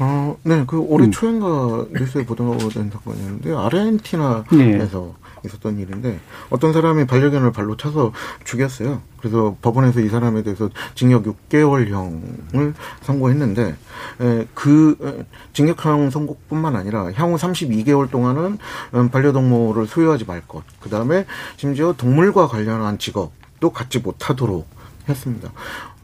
어, 0.00 0.36
네, 0.44 0.64
그 0.66 0.78
올해 0.78 1.06
음. 1.06 1.10
초인가 1.10 1.86
뉴스에 1.92 2.24
보도된 2.24 2.90
사건이었는데 2.90 3.54
아르헨티나에서 3.54 4.44
네. 4.52 5.23
있었던 5.44 5.78
일인데 5.78 6.20
어떤 6.50 6.72
사람이 6.72 7.06
반려견을 7.06 7.52
발로 7.52 7.76
차서 7.76 8.12
죽였어요. 8.44 9.02
그래서 9.18 9.56
법원에서 9.62 10.00
이 10.00 10.08
사람에 10.08 10.42
대해서 10.42 10.68
징역 10.94 11.24
6개월형을 11.24 12.74
선고했는데 13.02 13.76
에, 14.20 14.46
그 14.54 15.24
징역형 15.52 16.10
선고뿐만 16.10 16.76
아니라 16.76 17.10
향후 17.12 17.36
32개월 17.36 18.10
동안은 18.10 18.58
음, 18.94 19.08
반려동물을 19.08 19.86
소유하지 19.86 20.24
말 20.26 20.40
것. 20.46 20.62
그 20.80 20.90
다음에 20.90 21.26
심지어 21.56 21.94
동물과 21.96 22.48
관련한 22.48 22.98
직업도 22.98 23.70
갖지 23.70 23.98
못하도록 24.00 24.66
했습니다. 25.08 25.50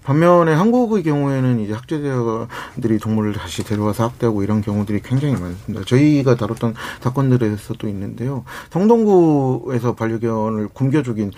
반면에 0.03 0.53
한국의 0.55 1.03
경우에는 1.03 1.61
이제 1.61 1.73
학대자들이 1.75 2.99
동물을 3.01 3.33
다시 3.35 3.63
데려와서 3.65 4.05
학대하고 4.05 4.43
이런 4.43 4.63
경우들이 4.63 5.01
굉장히 5.03 5.35
많습니다. 5.35 5.85
저희가 5.85 6.37
다뤘던 6.37 6.75
사건들에서도 7.01 7.89
있는데요. 7.89 8.45
성동구에서 8.71 9.95
반려견을 9.95 10.69
굶겨 10.69 11.03
죽인 11.03 11.33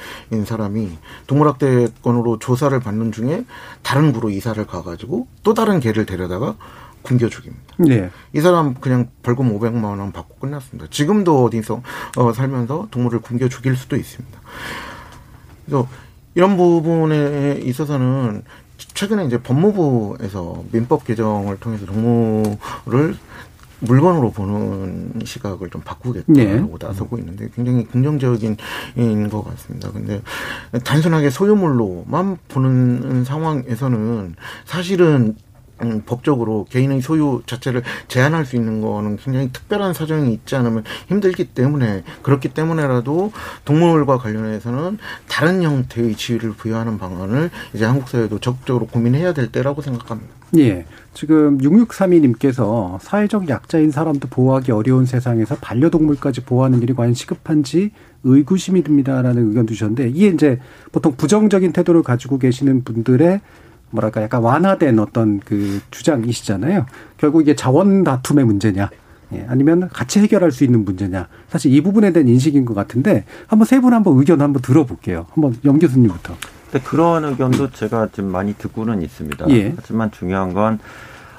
사람이 0.44 0.90
동물학대 1.26 1.88
건으로 2.02 2.38
조사를 2.38 2.78
받는 2.78 3.12
중에 3.12 3.44
다른 3.82 4.12
구로 4.12 4.30
이사를 4.30 4.64
가가지고 4.66 5.26
또 5.42 5.54
다른 5.54 5.80
개를 5.80 6.06
데려다가 6.06 6.56
굶겨 7.02 7.28
죽입니다. 7.28 7.74
네. 7.78 8.10
이 8.32 8.40
사람 8.40 8.74
그냥 8.74 9.08
벌금 9.22 9.58
500만 9.58 9.84
원 9.84 10.12
받고 10.12 10.36
끝났습니다. 10.36 10.88
지금도 10.90 11.44
어디서 11.44 11.82
어, 12.16 12.32
살면서 12.32 12.88
동물을 12.90 13.20
굶겨 13.20 13.48
죽일 13.48 13.76
수도 13.76 13.96
있습니다. 13.96 14.40
그래서 15.66 15.88
이런 16.34 16.56
부분에 16.56 17.60
있어서는 17.62 18.42
최근에 18.94 19.26
이제 19.26 19.40
법무부에서 19.40 20.64
민법 20.72 21.04
개정을 21.04 21.58
통해서 21.58 21.86
동물을 21.86 23.16
물건으로 23.80 24.30
보는 24.30 25.22
시각을 25.24 25.70
좀 25.70 25.80
바꾸겠다고 25.82 26.32
네. 26.32 26.64
나서고 26.80 27.18
있는데 27.18 27.48
굉장히 27.54 27.84
긍정적인 27.86 28.56
것 29.30 29.42
같습니다. 29.42 29.90
근데 29.90 30.22
단순하게 30.84 31.30
소유물로만 31.30 32.38
보는 32.48 33.24
상황에서는 33.24 34.36
사실은 34.64 35.36
음, 35.82 36.02
법적으로 36.06 36.66
개인의 36.70 37.00
소유 37.02 37.42
자체를 37.46 37.82
제한할 38.08 38.44
수 38.44 38.56
있는 38.56 38.80
거는 38.80 39.16
굉장히 39.16 39.50
특별한 39.52 39.94
사정이 39.94 40.32
있지 40.32 40.54
않으면 40.56 40.84
힘들기 41.08 41.46
때문에 41.46 42.04
그렇기 42.22 42.50
때문에라도 42.50 43.32
동물과 43.64 44.18
관련해서는 44.18 44.98
다른 45.28 45.62
형태의 45.62 46.14
지위를 46.14 46.52
부여하는 46.52 46.98
방안을 46.98 47.50
이제 47.74 47.84
한국 47.84 48.08
사회도 48.08 48.38
적극적으로 48.38 48.86
고민해야 48.86 49.32
될 49.32 49.50
때라고 49.50 49.82
생각합니다. 49.82 50.42
예. 50.58 50.84
지금 51.14 51.58
6632님께서 51.58 52.98
사회적 53.00 53.48
약자인 53.48 53.90
사람도 53.90 54.28
보호하기 54.28 54.72
어려운 54.72 55.06
세상에서 55.06 55.56
반려동물까지 55.56 56.42
보호하는 56.42 56.82
일이 56.82 56.94
과연 56.94 57.14
시급한지 57.14 57.90
의구심이 58.24 58.82
듭니다라는 58.82 59.48
의견 59.48 59.66
주셨는데 59.66 60.10
이게 60.10 60.28
이제 60.28 60.58
보통 60.90 61.16
부정적인 61.16 61.72
태도를 61.72 62.02
가지고 62.02 62.38
계시는 62.38 62.84
분들의 62.84 63.40
뭐랄까 63.92 64.22
약간 64.22 64.42
완화된 64.42 64.98
어떤 64.98 65.38
그 65.40 65.80
주장이시잖아요. 65.90 66.86
결국 67.18 67.42
이게 67.42 67.54
자원 67.54 68.02
다툼의 68.04 68.44
문제냐. 68.44 68.90
예, 69.34 69.46
아니면 69.48 69.88
같이 69.90 70.18
해결할 70.20 70.50
수 70.50 70.64
있는 70.64 70.84
문제냐. 70.84 71.28
사실 71.48 71.72
이 71.72 71.80
부분에 71.82 72.12
대한 72.12 72.28
인식인 72.28 72.64
것 72.64 72.74
같은데 72.74 73.24
한번 73.46 73.64
세 73.66 73.80
분 73.80 73.94
한번 73.94 74.18
의견 74.18 74.40
한번 74.42 74.60
들어볼게요. 74.62 75.26
한번 75.32 75.56
영 75.64 75.78
교수님부터. 75.78 76.34
근 76.70 76.80
그런 76.82 77.24
의견도 77.24 77.70
제가 77.70 78.08
좀 78.12 78.26
많이 78.30 78.54
듣고는 78.54 79.02
있습니다. 79.02 79.48
예. 79.50 79.72
하지만 79.76 80.10
중요한 80.10 80.52
건 80.54 80.78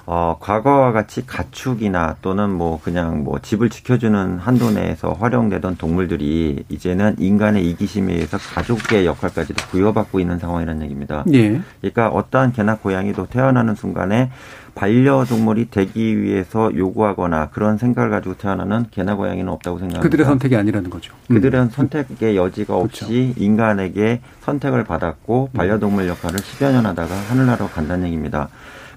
어, 0.06 0.36
과거와 0.39 0.91
같이 0.91 1.26
가축이나 1.26 2.18
또는 2.22 2.49
뭐 2.49 2.80
그냥 2.84 3.24
뭐 3.24 3.39
집을 3.39 3.70
지켜주는 3.70 4.38
한도 4.38 4.72
내에서 4.72 5.14
활용되던 5.14 5.78
동물들이 5.78 6.66
이제는 6.68 7.16
인간의 7.20 7.70
이기심에 7.70 8.14
의해서 8.14 8.38
가족의 8.38 9.06
역할까지도 9.06 9.66
부여받고 9.70 10.20
있는 10.20 10.39
상황이라는 10.39 10.82
얘기입니다. 10.84 11.24
예. 11.32 11.62
그러니까 11.80 12.10
어떠한 12.10 12.51
개나 12.51 12.76
고양이도 12.76 13.28
태어나는 13.28 13.76
순간에 13.76 14.30
반려동물이 14.76 15.70
되기 15.70 16.20
위해서 16.22 16.76
요구하거나 16.76 17.49
그런 17.49 17.78
생각을 17.78 18.10
가지고 18.10 18.36
태어나는 18.36 18.88
개나 18.91 19.16
고양이는 19.16 19.47
없다고 19.47 19.78
생각합니다. 19.78 20.01
그들의 20.01 20.26
선택이 20.26 20.56
아니라는 20.56 20.89
거죠. 20.89 21.14
그들은 21.28 21.62
음. 21.62 21.70
선택의 21.70 22.36
여지가 22.36 22.76
없이 22.76 23.06
그렇죠. 23.06 23.34
인간에게 23.38 24.22
선택을 24.41 24.84
받았고 24.84 25.51
반려동물 25.54 26.08
역할을 26.08 26.39
10여 26.39 26.72
년 26.72 26.86
하다가 26.88 27.14
하늘나라로 27.14 27.70
간다는 27.70 28.08
얘기입니다. 28.08 28.49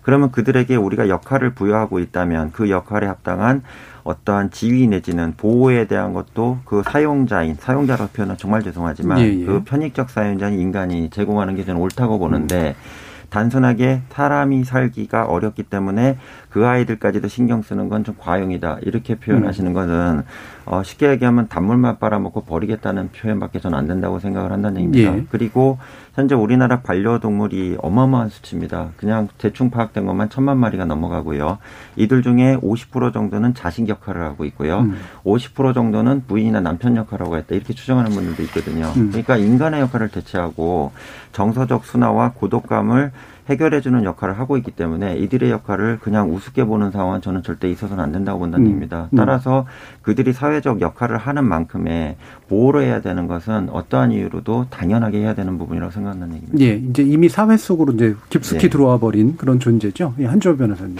그러면 0.06 0.30
그들에게 0.30 0.76
우리가 0.76 1.08
역할을 1.08 1.50
부여하고 1.50 1.98
있다면 1.98 2.52
그 2.52 2.70
역할에 2.70 3.08
합당한 3.08 3.64
어떠한 4.04 4.52
지위 4.52 4.86
내지는 4.86 5.34
보호에 5.36 5.88
대한 5.88 6.12
것도 6.12 6.60
그 6.64 6.84
사용자인 6.84 7.56
사용자라고 7.56 8.12
표현은 8.12 8.36
정말 8.36 8.62
죄송하지만 8.62 9.18
예, 9.18 9.24
예. 9.24 9.44
그 9.44 9.64
편익적 9.64 10.10
사용자인 10.10 10.60
인간이 10.60 11.10
제공하는 11.10 11.56
게 11.56 11.64
저는 11.64 11.80
옳다고 11.80 12.20
보는데 12.20 12.76
음. 12.78 13.26
단순하게 13.30 14.02
사람이 14.10 14.62
살기가 14.62 15.24
어렵기 15.24 15.64
때문에 15.64 16.18
그 16.56 16.66
아이들까지도 16.66 17.28
신경 17.28 17.60
쓰는 17.60 17.90
건 17.90 18.06
좀 18.06 18.14
과용이다 18.18 18.78
이렇게 18.82 19.16
표현하시는 19.16 19.70
음. 19.70 19.74
것은 19.74 20.22
어, 20.64 20.82
쉽게 20.82 21.10
얘기하면 21.10 21.48
단물만 21.48 21.98
빨아먹고 21.98 22.42
버리겠다는 22.42 23.10
표현밖에 23.10 23.58
저는 23.58 23.76
안 23.76 23.86
된다고 23.88 24.20
생각을 24.20 24.52
한다는 24.52 24.82
얘기입니다. 24.82 25.18
예. 25.18 25.26
그리고 25.30 25.78
현재 26.14 26.34
우리나라 26.34 26.80
반려동물이 26.80 27.78
어마어마한 27.80 28.28
수치입니다. 28.28 28.90
그냥 28.96 29.28
대충 29.38 29.70
파악된 29.70 30.06
것만 30.06 30.30
천만 30.30 30.58
마리가 30.58 30.84
넘어가고요. 30.84 31.58
이들 31.96 32.22
중에 32.22 32.56
50% 32.62 33.12
정도는 33.12 33.54
자식 33.54 33.88
역할을 33.88 34.22
하고 34.22 34.44
있고요. 34.44 34.80
음. 34.80 34.96
50% 35.24 35.74
정도는 35.74 36.24
부인이나 36.26 36.60
남편 36.60 36.96
역할을 36.96 37.26
하고 37.26 37.38
있다. 37.38 37.54
이렇게 37.54 37.74
추정하는 37.74 38.12
분들도 38.12 38.42
있거든요. 38.44 38.92
음. 38.96 39.08
그러니까 39.08 39.36
인간의 39.36 39.80
역할을 39.80 40.08
대체하고 40.08 40.92
정서적 41.32 41.84
순화와 41.84 42.32
고독감을 42.34 43.10
해결해주는 43.48 44.04
역할을 44.04 44.38
하고 44.38 44.56
있기 44.56 44.72
때문에 44.72 45.16
이들의 45.18 45.50
역할을 45.50 45.98
그냥 46.00 46.34
우습게 46.34 46.64
보는 46.64 46.90
상황은 46.90 47.20
저는 47.20 47.42
절대 47.42 47.70
있어서는 47.70 48.02
안 48.02 48.12
된다고 48.12 48.40
본다는 48.40 48.64
음. 48.64 48.66
얘기입니다. 48.66 49.08
음. 49.12 49.16
따라서 49.16 49.66
그들이 50.02 50.32
사회적 50.32 50.80
역할을 50.80 51.16
하는 51.16 51.44
만큼의 51.44 52.16
보호를 52.48 52.82
해야 52.82 53.00
되는 53.00 53.26
것은 53.26 53.68
어떠한 53.70 54.12
이유로도 54.12 54.66
당연하게 54.70 55.18
해야 55.18 55.34
되는 55.34 55.58
부분이라고 55.58 55.92
생각하는 55.92 56.34
얘기입니다. 56.34 56.64
예, 56.64 56.74
이제 56.74 57.02
이미 57.02 57.28
사회 57.28 57.56
속으로 57.56 57.92
이제 57.92 58.16
깊숙이 58.30 58.64
예. 58.64 58.68
들어와 58.68 58.98
버린 58.98 59.36
그런 59.36 59.60
존재죠. 59.60 60.14
예, 60.18 60.26
한주호 60.26 60.56
변호사님. 60.56 60.96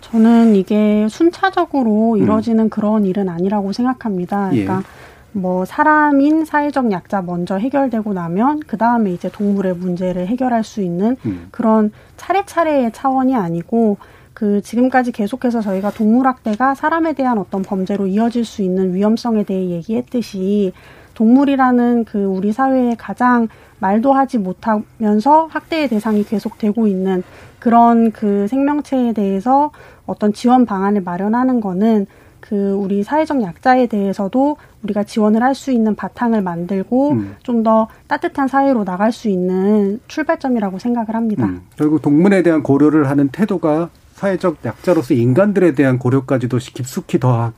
저는 0.00 0.54
이게 0.54 1.08
순차적으로 1.08 2.16
이루어지는 2.16 2.64
음. 2.64 2.68
그런 2.68 3.04
일은 3.04 3.28
아니라고 3.28 3.72
생각합니다. 3.72 4.50
그러니까 4.50 4.78
예. 4.78 5.13
뭐 5.34 5.64
사람인 5.64 6.44
사회적 6.44 6.92
약자 6.92 7.22
먼저 7.22 7.56
해결되고 7.56 8.12
나면 8.12 8.60
그 8.66 8.76
다음에 8.76 9.12
이제 9.12 9.28
동물의 9.28 9.74
문제를 9.74 10.28
해결할 10.28 10.62
수 10.62 10.80
있는 10.80 11.16
음. 11.26 11.48
그런 11.50 11.90
차례차례의 12.16 12.92
차원이 12.92 13.34
아니고 13.34 13.98
그 14.32 14.62
지금까지 14.62 15.12
계속해서 15.12 15.60
저희가 15.60 15.90
동물학대가 15.90 16.74
사람에 16.74 17.12
대한 17.14 17.38
어떤 17.38 17.62
범죄로 17.62 18.06
이어질 18.06 18.44
수 18.44 18.62
있는 18.62 18.94
위험성에 18.94 19.44
대해 19.44 19.70
얘기했듯이 19.70 20.72
동물이라는 21.14 22.04
그 22.04 22.24
우리 22.24 22.52
사회의 22.52 22.96
가장 22.96 23.48
말도 23.78 24.12
하지 24.12 24.38
못하면서 24.38 25.46
학대의 25.50 25.88
대상이 25.88 26.24
계속되고 26.24 26.86
있는 26.86 27.22
그런 27.58 28.10
그 28.12 28.46
생명체에 28.48 29.12
대해서 29.12 29.70
어떤 30.06 30.32
지원 30.32 30.64
방안을 30.64 31.02
마련하는 31.02 31.60
거는 31.60 32.06
그 32.46 32.72
우리 32.72 33.02
사회적 33.02 33.40
약자에 33.42 33.86
대해서도 33.86 34.58
우리가 34.82 35.04
지원을 35.04 35.42
할 35.42 35.54
수 35.54 35.70
있는 35.70 35.94
바탕을 35.94 36.42
만들고 36.42 37.12
음. 37.12 37.36
좀더 37.44 37.86
따뜻한 38.08 38.48
사회로 38.48 38.84
나갈 38.84 39.12
수 39.12 39.28
있는 39.28 40.00
출발점이라고 40.08 40.80
생각을 40.80 41.14
합니다. 41.14 41.46
음. 41.46 41.62
결국 41.76 42.02
동물에 42.02 42.42
대한 42.42 42.62
고려를 42.62 43.08
하는 43.08 43.28
태도가 43.28 43.88
사회적 44.14 44.58
약자로서 44.64 45.14
인간들에 45.14 45.74
대한 45.74 45.98
고려까지도 45.98 46.58
깊숙이 46.58 47.20
더 47.20 47.52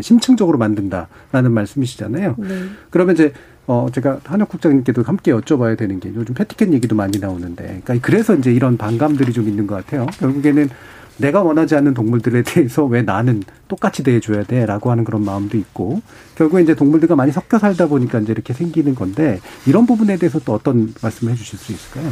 심층적으로 0.00 0.56
만든다라는 0.56 1.52
말씀이시잖아요. 1.52 2.36
네. 2.38 2.48
그러면 2.88 3.14
이제 3.14 3.32
어 3.66 3.86
제가 3.92 4.20
한혁 4.24 4.48
국장님께도 4.48 5.02
함께 5.02 5.30
여쭤봐야 5.32 5.76
되는 5.76 6.00
게 6.00 6.10
요즘 6.14 6.34
패티켓 6.34 6.72
얘기도 6.72 6.96
많이 6.96 7.18
나오는데, 7.18 7.82
그러니까 7.84 7.94
그래서 8.00 8.34
이제 8.34 8.50
이런 8.52 8.76
반감들이 8.78 9.32
좀 9.32 9.46
있는 9.46 9.66
것 9.66 9.74
같아요. 9.76 10.06
결국에는 10.18 10.70
내가 11.20 11.42
원하지 11.42 11.76
않는 11.76 11.94
동물들에 11.94 12.42
대해서 12.42 12.84
왜 12.84 13.02
나는 13.02 13.42
똑같이 13.68 14.02
대해줘야 14.02 14.44
돼? 14.44 14.66
라고 14.66 14.90
하는 14.90 15.04
그런 15.04 15.24
마음도 15.24 15.56
있고, 15.58 16.02
결국에 16.34 16.62
이제 16.62 16.74
동물들과 16.74 17.14
많이 17.16 17.32
섞여 17.32 17.58
살다 17.58 17.86
보니까 17.86 18.20
이제 18.20 18.32
이렇게 18.32 18.52
생기는 18.52 18.94
건데, 18.94 19.40
이런 19.66 19.86
부분에 19.86 20.16
대해서 20.16 20.40
또 20.40 20.54
어떤 20.54 20.94
말씀을 21.02 21.32
해 21.32 21.36
주실 21.36 21.58
수 21.58 21.72
있을까요? 21.72 22.10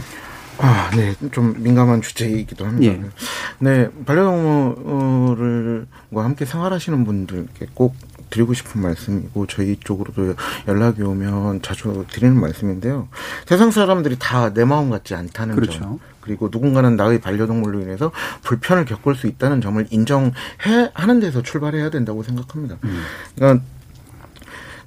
아, 0.61 0.91
네. 0.97 1.15
좀 1.31 1.55
민감한 1.59 2.03
주제이기도 2.03 2.67
합니다. 2.67 2.93
예. 2.93 3.01
네. 3.61 3.89
반려동물과 4.05 5.87
함께 6.25 6.45
생활하시는 6.45 7.05
분들께 7.05 7.67
꼭 7.75 7.95
드리고 8.31 8.55
싶은 8.55 8.81
말씀이고 8.83 9.47
저희 9.47 9.77
쪽으로도 9.81 10.35
연락이 10.69 11.03
오면 11.03 11.63
자주 11.63 12.05
드리는 12.11 12.39
말씀인데요. 12.41 13.09
세상 13.47 13.71
사람들이 13.71 14.17
다 14.19 14.53
내 14.55 14.65
마음 14.65 14.91
같지 14.91 15.15
않다는 15.15 15.55
그렇죠. 15.55 15.79
점. 15.81 15.99
그리고 16.21 16.49
누군가는 16.51 16.97
나의 16.97 17.21
반려동물로 17.21 17.81
인해서 17.81 18.11
불편을 18.43 18.85
겪을 18.87 19.15
수 19.15 19.27
있다는 19.27 19.61
점을 19.61 19.87
인정해 19.91 20.33
하는 20.95 21.21
데서 21.21 21.43
출발해야 21.43 21.91
된다고 21.91 22.23
생각합니다. 22.23 22.77
음. 22.85 23.03
그러니까 23.37 23.65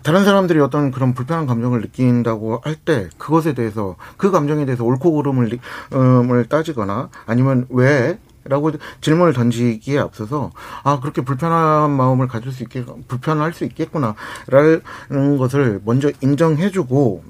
다른 0.03 0.23
사람들이 0.25 0.59
어떤 0.59 0.89
그런 0.91 1.13
불편한 1.13 1.45
감정을 1.45 1.81
느낀다고 1.81 2.61
할 2.63 2.75
때 2.75 3.07
그것에 3.19 3.53
대해서 3.53 3.95
그 4.17 4.31
감정에 4.31 4.65
대해서 4.65 4.83
옳고 4.83 5.13
그름을 5.13 5.59
음, 5.93 6.45
따지거나 6.49 7.09
아니면 7.27 7.67
왜 7.69 8.17
라고 8.43 8.71
질문을 9.01 9.33
던지기에 9.33 9.99
앞서서 9.99 10.51
아 10.83 10.99
그렇게 10.99 11.21
불편한 11.21 11.91
마음을 11.91 12.27
가질 12.27 12.51
수 12.51 12.63
있게 12.63 12.83
불편할 13.07 13.53
수 13.53 13.65
있겠구나라는 13.65 15.37
것을 15.37 15.81
먼저 15.85 16.11
인정해주고 16.21 17.23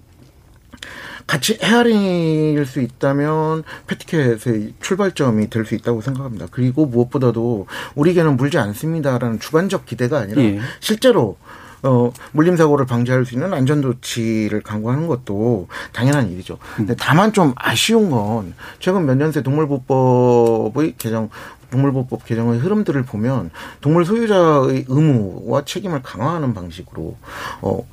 같이 1.27 1.57
헤아릴 1.61 2.65
수 2.65 2.81
있다면 2.81 3.63
패티켓의 3.87 4.73
출발점이 4.81 5.49
될 5.49 5.65
수 5.65 5.75
있다고 5.75 6.01
생각합니다. 6.01 6.47
그리고 6.51 6.85
무엇보다도 6.85 7.67
우리 7.95 8.13
개는 8.13 8.35
물지 8.37 8.57
않습니다라는 8.57 9.39
주관적 9.39 9.85
기대가 9.85 10.19
아니라 10.19 10.41
예. 10.41 10.59
실제로 10.79 11.37
어, 11.83 12.11
물림 12.31 12.55
사고를 12.57 12.85
방지할 12.85 13.25
수 13.25 13.33
있는 13.33 13.53
안전 13.53 13.81
조치를 13.81 14.61
강구하는 14.61 15.07
것도 15.07 15.67
당연한 15.93 16.29
일이죠. 16.31 16.57
근데 16.75 16.95
다만 16.97 17.33
좀 17.33 17.53
아쉬운 17.55 18.09
건 18.09 18.53
최근 18.79 19.05
몇 19.05 19.15
년 19.15 19.31
새 19.31 19.41
동물보법의 19.41 20.95
개정 20.97 21.29
동물보법 21.71 22.25
개정의 22.25 22.59
흐름들을 22.59 23.01
보면 23.03 23.49
동물 23.79 24.03
소유자의 24.05 24.85
의무와 24.87 25.63
책임을 25.65 26.01
강화하는 26.03 26.53
방식으로 26.53 27.15
어 27.61 27.87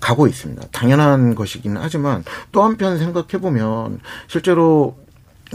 가고 0.00 0.26
있습니다. 0.26 0.62
당연한 0.70 1.34
것이기는 1.34 1.80
하지만 1.80 2.24
또 2.52 2.62
한편 2.62 2.98
생각해 2.98 3.40
보면 3.40 4.00
실제로 4.28 4.96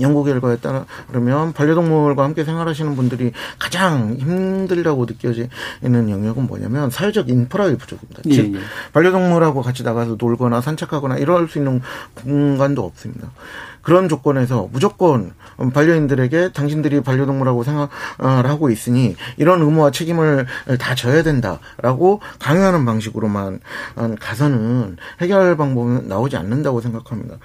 연구 0.01 0.23
결과에 0.23 0.57
따르면 0.57 1.53
반려동물과 1.53 2.23
함께 2.23 2.43
생활하시는 2.43 2.95
분들이 2.95 3.31
가장 3.57 4.15
힘들다고 4.15 5.05
느껴지는 5.05 6.09
영역은 6.09 6.47
뭐냐면 6.47 6.89
사회적 6.89 7.29
인프라의 7.29 7.77
부족입니다. 7.77 8.21
예, 8.27 8.33
즉 8.33 8.55
예. 8.55 8.59
반려동물하고 8.93 9.61
같이 9.61 9.83
나가서 9.83 10.15
놀거나 10.19 10.61
산책하거나 10.61 11.17
이럴 11.17 11.47
수 11.47 11.57
있는 11.57 11.81
공간도 12.15 12.83
없습니다. 12.83 13.31
그런 13.81 14.09
조건에서 14.09 14.69
무조건 14.71 15.33
반려인들에게 15.73 16.51
당신들이 16.51 17.01
반려동물하고 17.01 17.63
생활을 17.63 17.89
하고 18.19 18.69
있으니 18.69 19.15
이런 19.37 19.61
의무와 19.61 19.91
책임을 19.91 20.45
다 20.79 20.95
져야 20.95 21.23
된다라고 21.23 22.21
강요하는 22.39 22.85
방식으로만 22.85 23.59
가서는 24.19 24.97
해결 25.21 25.57
방법은 25.57 26.07
나오지 26.07 26.37
않는다고 26.37 26.81
생각합니다. 26.81 27.37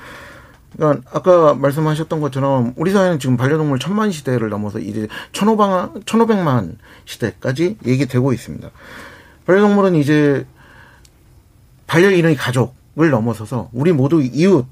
그러니까 0.76 1.10
아까 1.12 1.54
말씀하셨던 1.54 2.20
것처럼 2.20 2.72
우리 2.76 2.92
사회는 2.92 3.18
지금 3.18 3.36
반려동물 3.36 3.78
천만 3.78 4.10
시대를 4.10 4.48
넘어서 4.48 4.78
이제 4.78 5.08
천오백 5.32 6.06
천오백만 6.06 6.78
시대까지 7.04 7.78
얘기되고 7.86 8.32
있습니다. 8.32 8.70
반려동물은 9.46 9.94
이제 9.94 10.46
반려 11.86 12.10
인의 12.10 12.34
가족을 12.36 13.10
넘어서서 13.10 13.70
우리 13.72 13.92
모두 13.92 14.22
이웃 14.22 14.66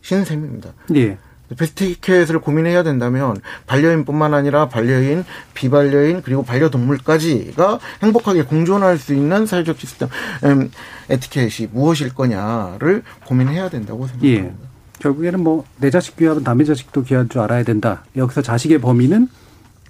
신 0.00 0.24
셈입니다. 0.24 0.72
예. 0.96 1.18
패스티켓을 1.56 2.40
고민해야 2.40 2.82
된다면 2.82 3.36
반려인뿐만 3.66 4.34
아니라 4.34 4.68
반려인, 4.68 5.24
비반려인 5.54 6.22
그리고 6.22 6.42
반려동물까지가 6.44 7.78
행복하게 8.02 8.44
공존할 8.44 8.98
수 8.98 9.14
있는 9.14 9.46
사회적 9.46 9.78
시스템 9.78 10.08
음, 10.44 10.70
에티켓이 11.10 11.68
무엇일 11.72 12.14
거냐를 12.14 13.02
고민해야 13.26 13.68
된다고 13.68 14.06
생각합니다. 14.06 14.48
예. 14.48 14.71
결국에는 15.02 15.40
뭐 15.40 15.64
내 15.78 15.90
자식 15.90 16.16
귀하면 16.16 16.42
남의 16.44 16.64
자식도 16.64 17.02
귀한 17.02 17.28
줄 17.28 17.40
알아야 17.40 17.64
된다. 17.64 18.04
여기서 18.16 18.40
자식의 18.40 18.78
범위는 18.80 19.26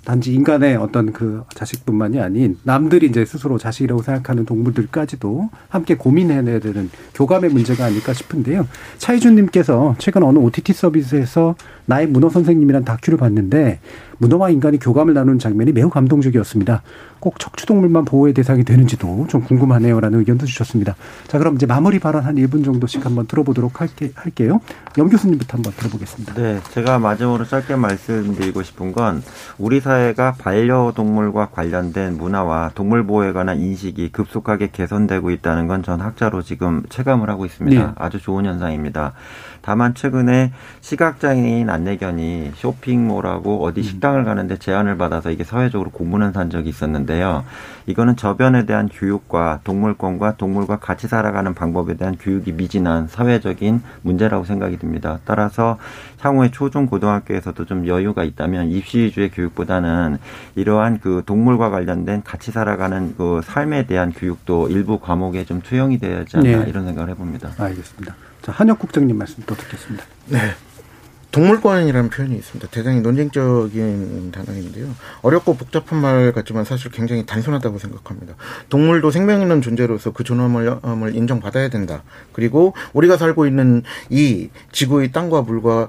단지 0.04 0.32
인간의 0.34 0.76
어떤 0.76 1.12
그 1.12 1.44
자식뿐만이 1.54 2.18
아닌 2.18 2.58
남들이 2.64 3.06
이제 3.06 3.24
스스로 3.24 3.56
자식이라고 3.56 4.02
생각하는 4.02 4.44
동물들까지도 4.44 5.50
함께 5.68 5.94
고민해내야 5.96 6.58
되는 6.58 6.90
교감의 7.14 7.50
문제가 7.50 7.84
아닐까 7.84 8.12
싶은데요. 8.12 8.66
차이준님께서 8.98 9.96
최근 9.98 10.24
어느 10.24 10.38
OTT 10.38 10.72
서비스에서 10.72 11.54
나의 11.86 12.08
문어 12.08 12.30
선생님이란 12.30 12.84
다큐를 12.84 13.18
봤는데 13.18 13.78
문어와 14.22 14.50
인간이 14.50 14.78
교감을 14.78 15.14
나누는 15.14 15.40
장면이 15.40 15.72
매우 15.72 15.90
감동적이었습니다. 15.90 16.82
꼭 17.18 17.38
척추동물만 17.38 18.04
보호의 18.04 18.34
대상이 18.34 18.64
되는지도 18.64 19.26
좀 19.28 19.42
궁금하네요 19.42 20.00
라는 20.00 20.20
의견도 20.20 20.46
주셨습니다. 20.46 20.96
자, 21.28 21.38
그럼 21.38 21.54
이제 21.56 21.66
마무리 21.66 21.98
발언 21.98 22.24
한 22.24 22.34
1분 22.36 22.64
정도씩 22.64 23.04
한번 23.04 23.26
들어보도록 23.26 23.80
할게, 23.80 24.12
할게요. 24.14 24.60
염 24.98 25.08
교수님부터 25.08 25.56
한번 25.56 25.72
들어보겠습니다. 25.76 26.34
네, 26.34 26.60
제가 26.70 26.98
마지막으로 26.98 27.44
짧게 27.44 27.76
말씀드리고 27.76 28.62
싶은 28.62 28.92
건 28.92 29.22
우리 29.58 29.80
사회가 29.80 30.32
반려동물과 30.38 31.50
관련된 31.50 32.16
문화와 32.16 32.72
동물 32.74 33.06
보호에 33.06 33.32
관한 33.32 33.60
인식이 33.60 34.10
급속하게 34.12 34.70
개선되고 34.72 35.30
있다는 35.30 35.66
건 35.66 35.82
전 35.82 36.00
학자로 36.00 36.42
지금 36.42 36.84
체감을 36.90 37.28
하고 37.28 37.44
있습니다. 37.44 37.86
네. 37.86 37.92
아주 37.96 38.20
좋은 38.20 38.46
현상입니다. 38.46 39.14
다만 39.62 39.94
최근에 39.94 40.52
시각장애인 40.80 41.70
안내견이 41.70 42.52
쇼핑몰하고 42.56 43.64
어디 43.64 43.80
음. 43.80 43.82
식당을 43.82 44.24
가는데 44.24 44.58
제안을 44.58 44.98
받아서 44.98 45.30
이게 45.30 45.44
사회적으로 45.44 45.90
공문을 45.90 46.32
산 46.32 46.50
적이 46.50 46.68
있었는데요. 46.68 47.44
이거는 47.86 48.16
저변에 48.16 48.66
대한 48.66 48.88
교육과 48.88 49.60
동물권과 49.64 50.36
동물과 50.36 50.78
같이 50.78 51.08
살아가는 51.08 51.54
방법에 51.54 51.96
대한 51.96 52.16
교육이 52.16 52.52
미진한 52.52 53.08
사회적인 53.08 53.82
문제라고 54.02 54.44
생각이 54.44 54.78
듭니다. 54.78 55.18
따라서 55.24 55.78
향후에 56.20 56.50
초중 56.50 56.86
고등학교에서도 56.86 57.64
좀 57.64 57.86
여유가 57.86 58.24
있다면 58.24 58.70
입시 58.70 58.98
위주의 58.98 59.30
교육보다는 59.30 60.18
이러한 60.56 61.00
그 61.00 61.22
동물과 61.24 61.70
관련된 61.70 62.22
같이 62.22 62.50
살아가는 62.50 63.14
그 63.16 63.40
삶에 63.44 63.86
대한 63.86 64.12
교육도 64.12 64.68
일부 64.68 64.98
과목에 64.98 65.44
좀 65.44 65.60
투영이 65.60 65.98
되지 65.98 66.36
않나 66.36 66.64
네. 66.64 66.64
이런 66.68 66.84
생각을 66.84 67.10
해봅니다. 67.10 67.50
알겠습니다. 67.58 68.14
자, 68.42 68.50
한혁 68.50 68.80
국장님 68.80 69.16
말씀 69.16 69.42
또 69.46 69.54
듣겠습니다. 69.54 70.04
네. 70.26 70.38
동물권이라는 71.30 72.10
표현이 72.10 72.36
있습니다. 72.36 72.68
대단히 72.70 73.00
논쟁적인 73.00 74.32
단어인데요. 74.32 74.94
어렵고 75.22 75.56
복잡한 75.56 76.00
말 76.00 76.32
같지만 76.32 76.64
사실 76.64 76.90
굉장히 76.90 77.24
단순하다고 77.24 77.78
생각합니다. 77.78 78.34
동물도 78.68 79.10
생명 79.10 79.40
있는 79.40 79.62
존재로서 79.62 80.12
그 80.12 80.24
존엄을 80.24 81.14
인정받아야 81.14 81.70
된다. 81.70 82.02
그리고 82.32 82.74
우리가 82.92 83.16
살고 83.16 83.46
있는 83.46 83.82
이 84.10 84.50
지구의 84.72 85.12
땅과 85.12 85.42
물과 85.42 85.88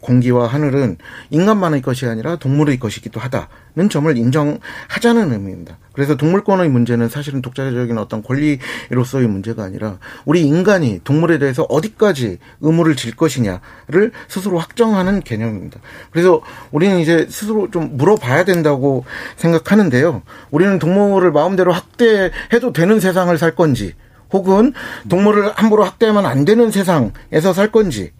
공기와 0.00 0.46
하늘은 0.46 0.96
인간만의 1.30 1.82
것이 1.82 2.06
아니라 2.06 2.36
동물의 2.36 2.78
것이기도 2.78 3.20
하다는 3.20 3.88
점을 3.90 4.16
인정하자는 4.16 5.32
의미입니다. 5.32 5.78
그래서 5.92 6.16
동물권의 6.16 6.68
문제는 6.68 7.08
사실은 7.08 7.42
독자적인 7.42 7.98
어떤 7.98 8.22
권리로서의 8.22 9.28
문제가 9.28 9.64
아니라 9.64 9.98
우리 10.24 10.42
인간이 10.42 11.00
동물에 11.04 11.38
대해서 11.38 11.64
어디까지 11.64 12.38
의무를 12.60 12.96
질 12.96 13.14
것이냐를 13.14 14.12
스스로 14.28 14.58
확정하는 14.58 15.20
개념입니다. 15.20 15.80
그래서 16.10 16.40
우리는 16.70 16.98
이제 17.00 17.26
스스로 17.28 17.70
좀 17.70 17.96
물어봐야 17.96 18.44
된다고 18.44 19.04
생각하는데요. 19.36 20.22
우리는 20.50 20.78
동물을 20.78 21.32
마음대로 21.32 21.72
학대해도 21.72 22.72
되는 22.72 23.00
세상을 23.00 23.36
살 23.36 23.54
건지 23.54 23.94
혹은 24.32 24.72
동물을 25.08 25.52
함부로 25.54 25.84
학대하면 25.84 26.24
안 26.24 26.44
되는 26.44 26.70
세상에서 26.70 27.52
살 27.52 27.72
건지 27.72 28.12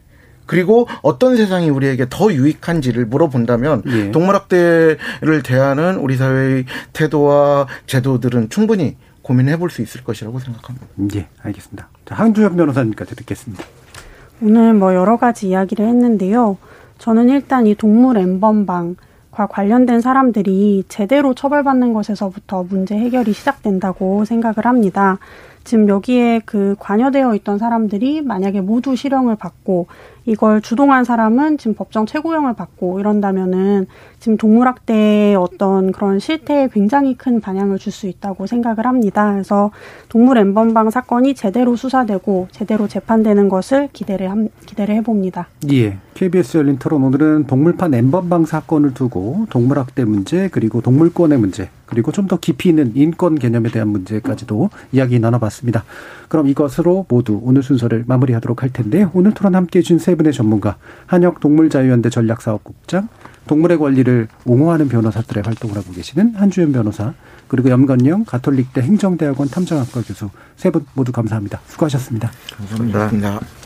그리고 0.51 0.88
어떤 1.03 1.36
세상이 1.36 1.70
우리에게 1.70 2.07
더 2.11 2.32
유익한지를 2.32 3.07
물어본다면 3.07 3.82
예. 3.86 4.11
동물학대를 4.11 5.44
대하는 5.44 5.94
우리 5.98 6.16
사회의 6.16 6.64
태도와 6.92 7.68
제도들은 7.86 8.48
충분히 8.48 8.96
고민해 9.22 9.59
볼 9.59 9.70
수 9.70 9.80
있을 9.80 10.03
것이라고 10.03 10.40
생각합니다. 10.40 10.86
예, 11.14 11.28
알겠습니다. 11.44 11.88
자, 12.05 12.16
항주혁 12.16 12.57
변호사님까지 12.57 13.14
듣겠습니다. 13.14 13.62
오늘 14.42 14.74
뭐 14.74 14.92
여러 14.92 15.18
가지 15.18 15.46
이야기를 15.51 15.86
했는데요. 15.86 16.59
저는 16.98 17.28
일단 17.28 17.68
이 17.68 17.76
동물 17.76 18.18
엠번방과 18.18 19.46
관련된 19.48 20.01
사람들이 20.01 20.82
제대로 20.88 21.32
처벌받는 21.32 21.92
것에서부터 21.92 22.64
문제 22.68 22.96
해결이 22.96 23.32
시작된다고 23.34 24.24
생각을 24.24 24.64
합니다. 24.64 25.18
지금 25.64 25.88
여기에 25.88 26.42
그 26.46 26.74
관여되어 26.78 27.34
있던 27.36 27.58
사람들이 27.58 28.22
만약에 28.22 28.61
모두 28.61 28.96
실형을 28.96 29.36
받고 29.36 29.86
이걸 30.26 30.61
주동한 30.61 31.04
사람은 31.04 31.58
지금 31.58 31.74
법정 31.74 32.06
최고형을 32.06 32.54
받고 32.54 33.00
이런다면은 33.00 33.86
지금 34.20 34.36
동물학대의 34.36 35.34
어떤 35.34 35.92
그런 35.92 36.18
실태에 36.18 36.68
굉장히 36.72 37.14
큰 37.14 37.40
반향을 37.40 37.78
줄 37.78 37.90
수 37.90 38.06
있다고 38.06 38.46
생각을 38.46 38.86
합니다. 38.86 39.32
그래서 39.32 39.72
동물 40.08 40.38
엠번방 40.38 40.90
사건이 40.90 41.34
제대로 41.34 41.74
수사되고 41.74 42.46
제대로 42.52 42.86
재판되는 42.86 43.48
것을 43.48 43.88
기대를 43.92 44.30
함, 44.30 44.48
기대를 44.64 44.94
해봅니다. 44.94 45.48
예. 45.72 45.98
KBS 46.14 46.58
열린 46.58 46.78
토론 46.78 47.02
오늘은 47.02 47.48
동물판 47.48 47.94
엠번방 47.94 48.46
사건을 48.46 48.94
두고 48.94 49.46
동물학대 49.50 50.04
문제 50.04 50.48
그리고 50.48 50.80
동물권의 50.80 51.38
문제 51.38 51.68
그리고 51.91 52.12
좀 52.12 52.28
더 52.30 52.38
깊이 52.38 52.68
있는 52.68 52.93
인권 52.95 53.36
개념에 53.38 53.70
대한 53.70 53.88
문제까지도 53.88 54.70
이야기 54.93 55.18
나눠봤습니다. 55.18 55.84
그럼 56.28 56.47
이것으로 56.47 57.07
모두 57.09 57.41
오늘 57.43 57.62
순서를 57.64 58.05
마무리하도록 58.07 58.62
할 58.62 58.70
텐데요. 58.72 59.11
오늘 59.14 59.32
토론 59.32 59.57
함께해 59.57 59.82
주신 59.82 59.99
세 59.99 60.14
분의 60.14 60.32
전문가 60.32 60.76
한혁 61.07 61.41
동물자유연대 61.41 62.09
전략사업국장 62.11 63.09
동물의 63.49 63.78
권리를 63.78 64.28
옹호하는 64.45 64.88
변호사들의 64.88 65.43
활동을 65.45 65.76
하고 65.76 65.91
계시는 65.93 66.36
한주연 66.36 66.72
변호사 66.72 67.14
그리고 67.49 67.68
염건영 67.70 68.24
가톨릭대 68.26 68.80
행정대학원 68.82 69.49
탐정학과 69.49 70.03
교수 70.03 70.30
세 70.57 70.70
분 70.70 70.86
모두 70.95 71.11
감사합니다. 71.11 71.61
수고하셨습니다. 71.66 72.30
감사합니다. 72.57 72.99
감사합니다. 73.09 73.59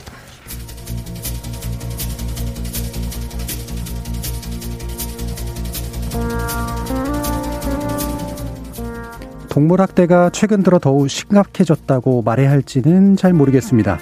동물 9.54 9.80
학대가 9.80 10.30
최근 10.30 10.64
들어 10.64 10.80
더욱 10.80 11.08
심각해졌다고 11.08 12.22
말해야 12.22 12.50
할지는 12.50 13.14
잘 13.14 13.32
모르겠습니다. 13.32 14.00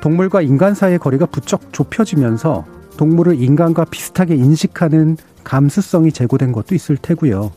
동물과 0.00 0.40
인간 0.40 0.74
사이의 0.74 0.98
거리가 0.98 1.26
부쩍 1.26 1.74
좁혀지면서 1.74 2.64
동물을 2.96 3.38
인간과 3.38 3.84
비슷하게 3.84 4.34
인식하는 4.34 5.18
감수성이 5.44 6.10
제고된 6.10 6.52
것도 6.52 6.74
있을 6.74 6.96
테고요. 6.96 7.52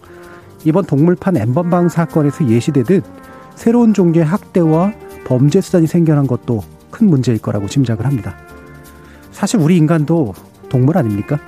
이번 0.66 0.84
동물판 0.84 1.38
엠번방 1.38 1.88
사건에서 1.88 2.50
예시되듯 2.50 3.06
새로운 3.56 3.94
종류의 3.94 4.26
학대와 4.26 4.92
범죄 5.26 5.62
수단이 5.62 5.88
생겨난 5.88 6.28
것도 6.28 6.66
큰 6.92 7.08
문제일 7.08 7.38
거라고 7.38 7.68
짐작을 7.68 8.06
합니다. 8.06 8.36
사실 9.32 9.62
우리 9.62 9.78
인간도 9.78 10.34
동물 10.68 10.98
아닙니까? 10.98 11.40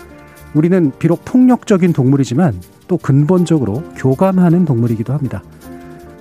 우리는 0.53 0.93
비록 0.97 1.26
폭력적인 1.26 1.91
동물이지만 1.91 2.57
또 2.88 2.95
근본적으로 2.95 3.84
교감하는 3.97 4.63
동물이기도 4.63 5.11
합니다. 5.11 5.43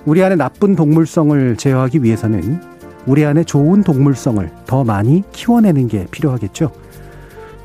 우리 0.07 0.23
안에 0.23 0.37
나쁜 0.37 0.73
동물성을 0.73 1.57
제어하기 1.57 2.01
위해서는 2.01 2.61
우리 3.05 3.25
안에 3.25 3.43
좋은 3.43 3.83
동물성을 3.83 4.49
더 4.65 4.85
많이 4.85 5.21
키워내는 5.33 5.89
게 5.89 6.07
필요하겠죠. 6.09 6.71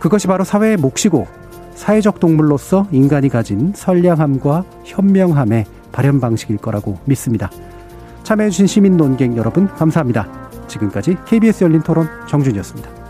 그것이 0.01 0.26
바로 0.26 0.43
사회의 0.43 0.76
몫이고 0.76 1.28
사회적 1.76 2.18
동물로서 2.18 2.88
인간이 2.90 3.28
가진 3.28 3.72
선량함과 3.76 4.64
현명함의 4.82 5.66
발현 5.93 6.18
방식일 6.18 6.57
거라고 6.57 6.99
믿습니다. 7.05 7.49
참여해주신 8.24 8.66
시민 8.66 8.97
논객 8.97 9.36
여러분 9.36 9.68
감사합니다. 9.68 10.26
지금까지 10.66 11.18
KBS 11.24 11.62
열린 11.62 11.80
토론 11.82 12.09
정준이었습니다. 12.28 13.01